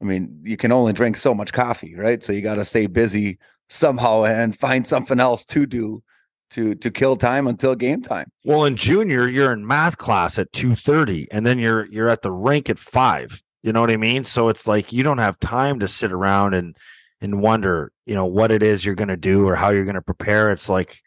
I 0.00 0.04
mean, 0.04 0.40
you 0.44 0.56
can 0.56 0.72
only 0.72 0.92
drink 0.92 1.16
so 1.16 1.34
much 1.34 1.52
coffee, 1.52 1.94
right? 1.94 2.22
So 2.22 2.32
you 2.32 2.42
got 2.42 2.56
to 2.56 2.64
stay 2.64 2.86
busy 2.86 3.38
somehow 3.68 4.24
and 4.24 4.56
find 4.58 4.86
something 4.86 5.20
else 5.20 5.44
to 5.46 5.66
do 5.66 6.02
to 6.50 6.74
to 6.74 6.90
kill 6.90 7.16
time 7.16 7.46
until 7.46 7.74
game 7.74 8.02
time. 8.02 8.26
Well, 8.44 8.64
in 8.64 8.76
junior, 8.76 9.28
you're 9.28 9.52
in 9.52 9.66
math 9.66 9.98
class 9.98 10.38
at 10.38 10.52
two 10.52 10.74
thirty, 10.74 11.28
and 11.30 11.46
then 11.46 11.58
you're 11.58 11.86
you're 11.86 12.08
at 12.08 12.22
the 12.22 12.32
rink 12.32 12.68
at 12.68 12.78
five. 12.78 13.42
You 13.62 13.72
know 13.72 13.80
what 13.80 13.90
I 13.90 13.96
mean? 13.96 14.24
So 14.24 14.48
it's 14.48 14.66
like 14.66 14.92
you 14.92 15.02
don't 15.02 15.18
have 15.18 15.38
time 15.38 15.80
to 15.80 15.88
sit 15.88 16.12
around 16.12 16.54
and 16.54 16.76
and 17.20 17.40
wonder, 17.40 17.92
you 18.06 18.14
know, 18.14 18.26
what 18.26 18.50
it 18.50 18.62
is 18.62 18.84
you're 18.84 18.94
going 18.94 19.08
to 19.08 19.16
do 19.16 19.46
or 19.46 19.54
how 19.54 19.68
you're 19.70 19.84
going 19.84 19.94
to 19.94 20.02
prepare. 20.02 20.50
It's 20.50 20.68
like 20.68 21.00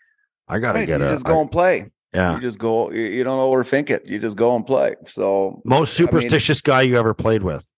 I 0.47 0.59
got 0.59 0.73
to 0.73 0.79
Right, 0.79 0.85
get 0.85 1.01
you 1.01 1.07
a 1.07 1.09
just 1.09 1.25
go 1.25 1.41
and 1.41 1.51
play. 1.51 1.89
Yeah. 2.13 2.35
You 2.35 2.41
just 2.41 2.59
go. 2.59 2.91
You, 2.91 3.23
don't 3.23 3.39
overthink 3.39 3.89
it. 3.89 4.07
You 4.07 4.19
just 4.19 4.37
go 4.37 4.55
and 4.55 4.65
play. 4.65 4.95
So, 5.07 5.61
Most 5.65 5.99
I 5.99 6.03
mean- 6.03 6.11
superstitious 6.11 6.61
guy 6.61 6.83
you 6.83 6.97
ever 6.97 7.13
played 7.13 7.43
with. 7.43 7.69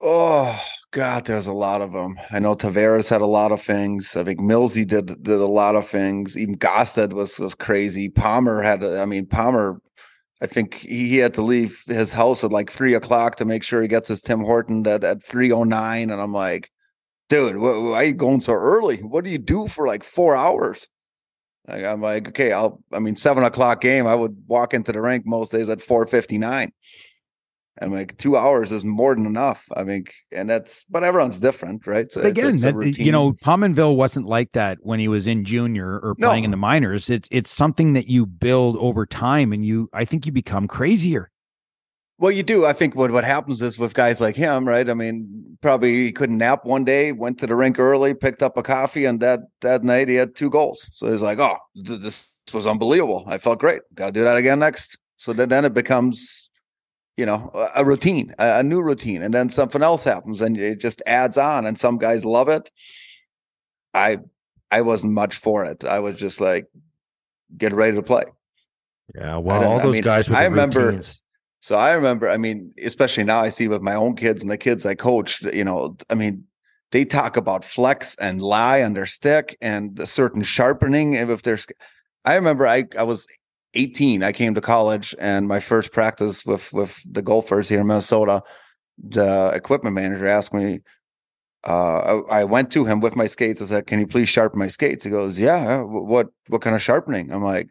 oh 0.00 0.60
God, 0.92 1.26
there's 1.26 1.46
a 1.46 1.52
lot 1.52 1.82
of 1.82 1.92
them. 1.92 2.16
I 2.30 2.38
know 2.38 2.54
Tavares 2.54 3.10
had 3.10 3.20
a 3.20 3.26
lot 3.26 3.52
of 3.52 3.62
things. 3.62 4.16
I 4.16 4.24
think 4.24 4.40
Millsy 4.40 4.86
did 4.86 5.22
did 5.22 5.28
a 5.40 5.46
lot 5.46 5.74
of 5.76 5.88
things. 5.88 6.36
Even 6.38 6.56
Gaustad 6.56 7.12
was 7.12 7.38
was 7.38 7.54
crazy. 7.54 8.08
Palmer 8.08 8.62
had. 8.62 8.82
a- 8.82 9.00
I 9.00 9.04
mean, 9.06 9.26
Palmer. 9.26 9.80
I 10.42 10.46
think 10.46 10.74
he, 10.74 11.08
he 11.08 11.16
had 11.16 11.32
to 11.34 11.42
leave 11.42 11.82
his 11.86 12.12
house 12.12 12.44
at 12.44 12.52
like 12.52 12.70
three 12.70 12.92
o'clock 12.94 13.36
to 13.36 13.46
make 13.46 13.62
sure 13.62 13.80
he 13.80 13.88
gets 13.88 14.08
his 14.08 14.20
Tim 14.20 14.40
Horton 14.40 14.86
at 14.86 15.02
at 15.04 15.24
three 15.24 15.50
o 15.50 15.64
nine. 15.64 16.10
And 16.10 16.20
I'm 16.20 16.32
like, 16.34 16.70
dude, 17.30 17.56
wh- 17.56 17.90
why 17.90 17.94
are 17.94 18.04
you 18.04 18.14
going 18.14 18.40
so 18.40 18.52
early? 18.52 18.98
What 18.98 19.24
do 19.24 19.30
you 19.30 19.38
do 19.38 19.66
for 19.66 19.86
like 19.86 20.04
four 20.04 20.36
hours? 20.36 20.88
Like, 21.68 21.84
I'm 21.84 22.00
like, 22.00 22.28
okay, 22.28 22.52
I'll. 22.52 22.82
I 22.92 22.98
mean, 23.00 23.16
seven 23.16 23.42
o'clock 23.44 23.80
game. 23.80 24.06
I 24.06 24.14
would 24.14 24.44
walk 24.46 24.72
into 24.74 24.92
the 24.92 25.00
rink 25.00 25.26
most 25.26 25.52
days 25.52 25.68
at 25.68 25.82
four 25.82 26.06
fifty 26.06 26.38
nine. 26.38 26.72
I'm 27.80 27.92
like, 27.92 28.16
two 28.16 28.38
hours 28.38 28.72
is 28.72 28.86
more 28.86 29.14
than 29.14 29.26
enough. 29.26 29.66
I 29.76 29.84
mean, 29.84 30.06
and 30.32 30.48
that's, 30.48 30.84
but 30.88 31.04
everyone's 31.04 31.38
different, 31.40 31.86
right? 31.86 32.10
So 32.10 32.22
But 32.22 32.28
it's- 32.30 32.38
again, 32.38 32.54
it's 32.54 32.62
that, 32.96 33.04
you 33.04 33.12
know, 33.12 33.32
Pominville 33.32 33.96
wasn't 33.96 34.24
like 34.24 34.52
that 34.52 34.78
when 34.80 34.98
he 34.98 35.08
was 35.08 35.26
in 35.26 35.44
junior 35.44 35.98
or 36.00 36.14
playing 36.14 36.44
in 36.44 36.50
the 36.52 36.56
minors. 36.56 37.10
It's 37.10 37.28
it's 37.30 37.50
something 37.50 37.92
that 37.92 38.08
you 38.08 38.24
build 38.24 38.76
over 38.78 39.04
time, 39.04 39.52
and 39.52 39.64
you 39.64 39.90
I 39.92 40.04
think 40.06 40.24
you 40.24 40.32
become 40.32 40.66
crazier. 40.66 41.30
Well, 42.18 42.30
you 42.32 42.42
do. 42.42 42.64
I 42.64 42.72
think 42.72 42.94
what 42.94 43.10
what 43.10 43.24
happens 43.24 43.60
is 43.60 43.78
with 43.78 43.92
guys 43.92 44.20
like 44.22 44.36
him, 44.36 44.66
right? 44.66 44.88
I 44.88 44.94
mean, 44.94 45.58
probably 45.60 45.94
he 46.06 46.12
couldn't 46.12 46.38
nap 46.38 46.64
one 46.64 46.82
day, 46.84 47.12
went 47.12 47.38
to 47.40 47.46
the 47.46 47.54
rink 47.54 47.78
early, 47.78 48.14
picked 48.14 48.42
up 48.42 48.56
a 48.56 48.62
coffee, 48.62 49.04
and 49.04 49.20
that 49.20 49.40
that 49.60 49.84
night 49.84 50.08
he 50.08 50.14
had 50.14 50.34
two 50.34 50.48
goals. 50.48 50.88
So 50.94 51.10
he's 51.10 51.20
like, 51.20 51.38
"Oh, 51.38 51.58
th- 51.84 52.00
this 52.00 52.28
was 52.54 52.66
unbelievable. 52.66 53.24
I 53.26 53.36
felt 53.36 53.58
great. 53.58 53.82
Got 53.94 54.06
to 54.06 54.12
do 54.12 54.24
that 54.24 54.38
again 54.38 54.60
next." 54.60 54.96
So 55.18 55.34
then, 55.34 55.50
then 55.50 55.64
it 55.66 55.74
becomes, 55.74 56.48
you 57.18 57.26
know, 57.26 57.50
a, 57.54 57.82
a 57.82 57.84
routine, 57.84 58.34
a, 58.38 58.60
a 58.60 58.62
new 58.62 58.80
routine, 58.80 59.20
and 59.22 59.34
then 59.34 59.50
something 59.50 59.82
else 59.82 60.04
happens, 60.04 60.40
and 60.40 60.56
it 60.56 60.80
just 60.80 61.02
adds 61.06 61.36
on. 61.36 61.66
And 61.66 61.78
some 61.78 61.98
guys 61.98 62.24
love 62.24 62.48
it. 62.48 62.70
I 63.92 64.20
I 64.70 64.80
wasn't 64.80 65.12
much 65.12 65.36
for 65.36 65.66
it. 65.66 65.84
I 65.84 65.98
was 65.98 66.16
just 66.16 66.40
like, 66.40 66.66
get 67.58 67.74
ready 67.74 67.94
to 67.96 68.02
play. 68.02 68.24
Yeah, 69.14 69.36
well, 69.36 69.62
all 69.64 69.80
I 69.80 69.82
those 69.82 69.92
mean, 69.92 70.02
guys 70.02 70.30
I 70.30 70.44
remember- 70.44 70.86
routines. 70.86 71.20
So 71.66 71.74
I 71.74 71.90
remember, 71.94 72.28
I 72.28 72.36
mean, 72.36 72.72
especially 72.80 73.24
now 73.24 73.40
I 73.40 73.48
see 73.48 73.66
with 73.66 73.82
my 73.82 73.96
own 73.96 74.14
kids 74.14 74.40
and 74.40 74.48
the 74.48 74.56
kids 74.56 74.86
I 74.86 74.94
coach, 74.94 75.42
you 75.42 75.64
know, 75.64 75.96
I 76.08 76.14
mean, 76.14 76.44
they 76.92 77.04
talk 77.04 77.36
about 77.36 77.64
flex 77.64 78.14
and 78.20 78.40
lie 78.40 78.84
on 78.84 78.92
their 78.92 79.04
stick 79.04 79.58
and 79.60 79.98
a 79.98 80.06
certain 80.06 80.44
sharpening. 80.44 81.14
If 81.14 81.42
there's, 81.42 81.66
I 82.24 82.36
remember 82.36 82.68
I, 82.68 82.84
I 82.96 83.02
was 83.02 83.26
18, 83.74 84.22
I 84.22 84.30
came 84.30 84.54
to 84.54 84.60
college 84.60 85.12
and 85.18 85.48
my 85.48 85.58
first 85.58 85.90
practice 85.90 86.46
with, 86.46 86.72
with 86.72 87.00
the 87.04 87.20
Gophers 87.20 87.68
here 87.68 87.80
in 87.80 87.88
Minnesota, 87.88 88.44
the 88.96 89.50
equipment 89.52 89.96
manager 89.96 90.28
asked 90.28 90.54
me, 90.54 90.82
uh, 91.66 92.22
I, 92.30 92.42
I 92.42 92.44
went 92.44 92.70
to 92.74 92.84
him 92.84 93.00
with 93.00 93.16
my 93.16 93.26
skates. 93.26 93.60
I 93.60 93.64
said, 93.64 93.88
can 93.88 93.98
you 93.98 94.06
please 94.06 94.28
sharpen 94.28 94.60
my 94.60 94.68
skates? 94.68 95.02
He 95.02 95.10
goes, 95.10 95.36
yeah. 95.36 95.78
What, 95.78 96.28
what 96.46 96.62
kind 96.62 96.76
of 96.76 96.82
sharpening? 96.82 97.32
I'm 97.32 97.42
like, 97.42 97.70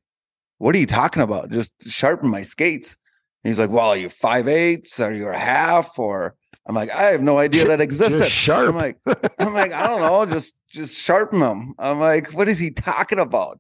what 0.57 0.75
are 0.75 0.79
you 0.79 0.85
talking 0.85 1.21
about? 1.21 1.49
Just 1.49 1.71
sharpen 1.87 2.29
my 2.29 2.41
skates. 2.41 2.97
And 3.45 3.49
he's 3.51 3.59
like, 3.59 3.69
well, 3.69 3.89
are 3.89 3.97
you 3.97 4.09
five 4.09 4.47
eighths? 4.47 4.99
Are 4.99 5.13
you 5.13 5.27
a 5.27 5.37
half? 5.37 5.99
Or 5.99 6.35
I'm 6.65 6.73
like, 6.73 6.89
I 6.89 7.03
have 7.11 7.21
no 7.21 7.37
idea 7.37 7.65
that 7.67 7.79
existed. 7.79 8.25
sharp. 8.27 8.69
I'm 8.69 8.75
like, 8.75 8.97
I'm 9.37 9.53
like, 9.53 9.71
I 9.71 9.85
don't 9.85 10.01
know, 10.01 10.25
just 10.25 10.55
just 10.73 10.97
sharpen 10.97 11.41
them. 11.41 11.75
I'm 11.77 11.99
like, 11.99 12.33
what 12.33 12.47
is 12.49 12.57
he 12.57 12.71
talking 12.71 13.19
about? 13.19 13.59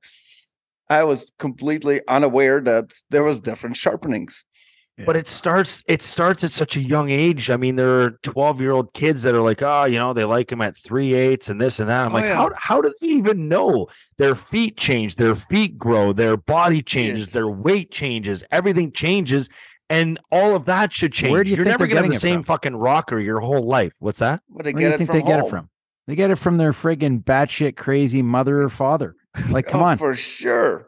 I 0.89 1.03
was 1.03 1.31
completely 1.37 2.01
unaware 2.07 2.61
that 2.61 2.93
there 3.11 3.23
was 3.23 3.41
different 3.41 3.75
sharpenings. 3.75 4.43
But 5.05 5.17
it 5.17 5.27
starts 5.27 5.83
it 5.87 6.01
starts 6.01 6.43
at 6.45 6.51
such 6.51 6.77
a 6.77 6.81
young 6.81 7.09
age. 7.11 7.49
I 7.51 7.57
mean, 7.57 7.75
there 7.75 8.01
are 8.01 8.11
12 8.23 8.61
year 8.61 8.71
old 8.71 8.93
kids 8.93 9.23
that 9.23 9.35
are 9.35 9.41
like, 9.41 9.61
oh, 9.61 9.83
you 9.83 9.99
know, 9.99 10.13
they 10.13 10.23
like 10.23 10.49
him 10.51 10.61
at 10.61 10.77
three 10.77 11.13
eighths 11.13 11.49
and 11.49 11.59
this 11.61 11.79
and 11.81 11.89
that. 11.89 12.05
I'm 12.05 12.11
Oh, 12.11 12.15
like, 12.15 12.23
yeah. 12.23 12.35
how 12.35 12.49
how 12.55 12.81
do 12.81 12.91
they 13.01 13.07
even 13.07 13.49
know? 13.49 13.87
Their 14.17 14.35
feet 14.35 14.77
change, 14.77 15.15
their 15.17 15.35
feet 15.35 15.77
grow, 15.77 16.13
their 16.13 16.37
body 16.37 16.81
changes, 16.81 17.27
Yes. 17.27 17.31
their 17.33 17.49
weight 17.49 17.91
changes, 17.91 18.43
everything 18.51 18.91
changes. 18.93 19.49
And 19.89 20.19
all 20.31 20.55
of 20.55 20.65
that 20.65 20.91
should 20.91 21.13
change. 21.13 21.31
Where 21.31 21.43
do 21.43 21.49
you 21.51 21.57
You're 21.57 21.65
think 21.65 21.73
never 21.73 21.85
they're 21.85 21.87
gonna 21.89 21.97
have 22.01 22.03
getting 22.05 22.15
the 22.15 22.19
same 22.19 22.43
from? 22.43 22.55
fucking 22.55 22.75
rocker 22.75 23.19
your 23.19 23.39
whole 23.39 23.63
life. 23.67 23.93
What's 23.99 24.19
that? 24.19 24.41
But 24.49 24.65
they 24.65 24.73
Where 24.73 24.83
do 24.83 24.89
you 24.91 24.97
think 24.97 25.09
from 25.11 25.19
they 25.19 25.25
get 25.25 25.39
it 25.45 25.49
from? 25.49 25.69
They 26.07 26.15
get 26.15 26.31
it 26.31 26.35
from 26.35 26.57
their 26.57 26.71
friggin' 26.71 27.23
batshit 27.23 27.77
crazy 27.77 28.21
mother 28.21 28.61
or 28.61 28.69
father. 28.69 29.15
Like, 29.49 29.67
come 29.67 29.81
Oh, 29.81 29.85
on. 29.85 29.97
for 29.97 30.15
sure. 30.15 30.87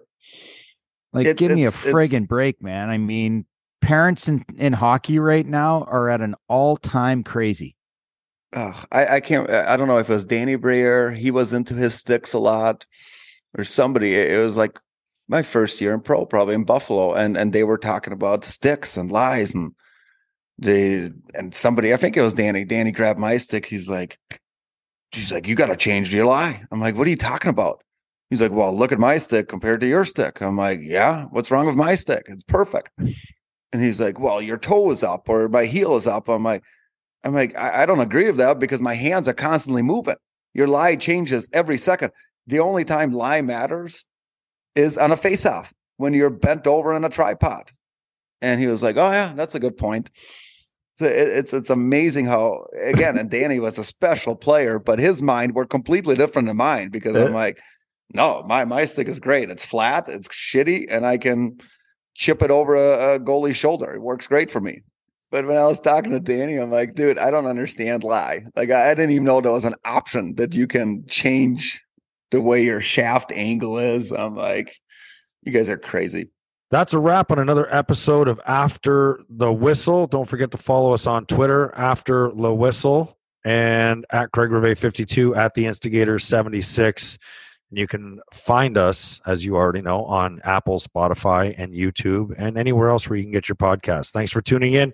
Like, 1.13 1.25
It's- 1.27 1.35
give 1.37 1.51
me 1.55 1.63
a 1.65 1.67
it's- 1.67 1.85
it's- 1.85 1.93
friggin' 1.93 2.27
break, 2.27 2.61
man. 2.61 2.89
I 2.89 2.97
mean, 2.97 3.45
parents 3.81 4.27
in, 4.27 4.43
in 4.57 4.73
hockey 4.73 5.19
right 5.19 5.45
now 5.45 5.83
are 5.83 6.09
at 6.09 6.21
an 6.21 6.35
all 6.47 6.77
time 6.77 7.23
crazy. 7.23 7.75
Ugh, 8.53 8.87
I, 8.91 9.07
I 9.15 9.19
can't. 9.19 9.49
I 9.49 9.75
don't 9.77 9.87
know 9.87 9.97
if 9.97 10.09
it 10.09 10.13
was 10.13 10.25
Danny 10.25 10.55
Briere. 10.55 11.11
He 11.11 11.29
was 11.31 11.51
into 11.53 11.73
his 11.75 11.95
sticks 11.95 12.33
a 12.33 12.39
lot, 12.39 12.85
or 13.57 13.63
somebody. 13.65 14.15
It 14.15 14.31
it 14.31 14.37
was 14.39 14.55
like 14.55 14.79
my 15.27 15.41
first 15.41 15.81
year 15.81 15.93
in 15.93 16.01
pro, 16.01 16.25
probably 16.25 16.55
in 16.55 16.63
Buffalo, 16.63 17.13
and 17.13 17.37
and 17.37 17.53
they 17.53 17.63
were 17.63 17.77
talking 17.77 18.13
about 18.13 18.45
sticks 18.45 18.97
and 18.97 19.11
lies, 19.11 19.53
and 19.53 19.73
they 20.57 21.11
and 21.33 21.53
somebody. 21.53 21.93
I 21.93 21.97
think 21.97 22.17
it 22.17 22.21
was 22.21 22.33
Danny. 22.33 22.65
Danny 22.65 22.91
grabbed 22.91 23.19
my 23.19 23.37
stick. 23.37 23.65
He's 23.65 23.89
like, 23.89 24.19
she's 25.13 25.31
like, 25.31 25.47
you 25.47 25.55
got 25.55 25.67
to 25.67 25.77
change 25.77 26.13
your 26.13 26.25
lie. 26.25 26.63
I'm 26.71 26.79
like, 26.79 26.95
what 26.95 27.07
are 27.07 27.11
you 27.11 27.17
talking 27.17 27.49
about? 27.49 27.83
He's 28.29 28.41
like, 28.41 28.51
well, 28.51 28.75
look 28.75 28.91
at 28.91 28.99
my 28.99 29.17
stick 29.17 29.47
compared 29.47 29.79
to 29.81 29.87
your 29.87 30.03
stick. 30.03 30.41
I'm 30.41 30.57
like, 30.57 30.79
yeah. 30.81 31.25
What's 31.31 31.51
wrong 31.51 31.65
with 31.65 31.75
my 31.75 31.95
stick? 31.95 32.23
It's 32.27 32.43
perfect. 32.43 32.91
And 33.73 33.83
he's 33.83 33.99
like, 33.99 34.19
well, 34.19 34.41
your 34.41 34.57
toe 34.57 34.89
is 34.91 35.03
up 35.03 35.29
or 35.29 35.49
my 35.49 35.65
heel 35.65 35.95
is 35.95 36.07
up. 36.07 36.29
I'm 36.29 36.43
like. 36.43 36.63
I'm 37.23 37.33
like, 37.33 37.57
I, 37.57 37.81
I 37.81 37.85
don't 37.85 37.99
agree 37.99 38.27
with 38.27 38.37
that 38.37 38.59
because 38.59 38.79
my 38.79 38.93
hands 38.93 39.27
are 39.27 39.33
constantly 39.33 39.81
moving. 39.81 40.15
Your 40.53 40.67
lie 40.67 40.95
changes 40.95 41.49
every 41.51 41.77
second. 41.77 42.11
The 42.45 42.59
only 42.59 42.85
time 42.85 43.11
lie 43.11 43.41
matters 43.41 44.05
is 44.77 44.97
on 44.97 45.11
a 45.11 45.17
face 45.17 45.45
off 45.45 45.73
when 45.97 46.13
you're 46.13 46.29
bent 46.29 46.67
over 46.67 46.95
in 46.95 47.03
a 47.03 47.09
tripod. 47.09 47.71
And 48.41 48.61
he 48.61 48.67
was 48.67 48.83
like, 48.83 48.97
Oh, 48.97 49.11
yeah, 49.11 49.33
that's 49.35 49.55
a 49.55 49.59
good 49.59 49.77
point. 49.77 50.09
So 50.95 51.05
it, 51.05 51.29
it's 51.29 51.53
it's 51.53 51.69
amazing 51.69 52.25
how 52.25 52.65
again, 52.81 53.17
and 53.17 53.29
Danny 53.29 53.59
was 53.59 53.77
a 53.77 53.83
special 53.83 54.35
player, 54.35 54.79
but 54.79 54.97
his 54.97 55.21
mind 55.21 55.53
were 55.53 55.65
completely 55.65 56.15
different 56.15 56.47
than 56.47 56.57
mine 56.57 56.89
because 56.89 57.15
I'm 57.15 57.33
eh? 57.33 57.35
like, 57.35 57.59
no, 58.13 58.43
my 58.47 58.65
my 58.65 58.83
stick 58.85 59.07
is 59.07 59.19
great. 59.19 59.51
It's 59.51 59.63
flat, 59.63 60.09
it's 60.09 60.27
shitty, 60.27 60.85
and 60.89 61.05
I 61.05 61.19
can 61.19 61.59
chip 62.15 62.41
it 62.41 62.49
over 62.49 62.75
a, 62.75 63.15
a 63.15 63.19
goalie's 63.19 63.57
shoulder. 63.57 63.93
It 63.93 64.01
works 64.01 64.25
great 64.25 64.49
for 64.49 64.59
me. 64.59 64.81
But 65.29 65.45
when 65.45 65.57
I 65.57 65.65
was 65.65 65.79
talking 65.79 66.13
to 66.13 66.19
Danny, 66.19 66.55
I'm 66.57 66.71
like, 66.71 66.95
dude, 66.95 67.19
I 67.19 67.29
don't 67.29 67.45
understand 67.45 68.03
lie. 68.03 68.45
Like, 68.55 68.71
I, 68.71 68.91
I 68.91 68.95
didn't 68.95 69.11
even 69.11 69.25
know 69.25 69.41
there 69.41 69.51
was 69.51 69.65
an 69.65 69.75
option 69.85 70.35
that 70.35 70.53
you 70.53 70.67
can 70.67 71.05
change 71.07 71.81
the 72.31 72.41
way 72.41 72.63
your 72.63 72.81
shaft 72.81 73.31
angle 73.31 73.77
is. 73.77 74.11
I'm 74.11 74.35
like, 74.35 74.75
you 75.43 75.51
guys 75.51 75.69
are 75.69 75.77
crazy. 75.77 76.29
That's 76.69 76.93
a 76.93 76.99
wrap 76.99 77.31
on 77.31 77.39
another 77.39 77.73
episode 77.73 78.27
of 78.27 78.41
After 78.45 79.21
the 79.29 79.51
Whistle. 79.51 80.05
Don't 80.05 80.27
forget 80.27 80.51
to 80.51 80.57
follow 80.57 80.93
us 80.93 81.07
on 81.07 81.25
Twitter, 81.25 81.73
After 81.73 82.29
the 82.35 82.53
Whistle, 82.53 83.17
and 83.45 84.05
at 84.09 84.31
Craig 84.33 84.51
Reve 84.51 84.77
52 84.77 85.33
at 85.33 85.53
the 85.53 85.65
Instigator 85.65 86.19
76. 86.19 87.17
And 87.69 87.79
you 87.79 87.87
can 87.87 88.19
find 88.33 88.77
us, 88.77 89.21
as 89.25 89.45
you 89.45 89.55
already 89.55 89.81
know, 89.81 90.03
on 90.03 90.41
Apple, 90.43 90.79
Spotify, 90.79 91.55
and 91.57 91.73
YouTube, 91.73 92.33
and 92.37 92.57
anywhere 92.57 92.89
else 92.89 93.09
where 93.09 93.15
you 93.15 93.23
can 93.23 93.31
get 93.31 93.47
your 93.47 93.55
podcast. 93.55 94.11
Thanks 94.11 94.33
for 94.33 94.41
tuning 94.41 94.73
in. 94.73 94.91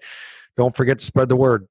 Don't 0.58 0.76
forget 0.76 1.00
to 1.00 1.06
spread 1.06 1.30
the 1.30 1.36
word. 1.36 1.68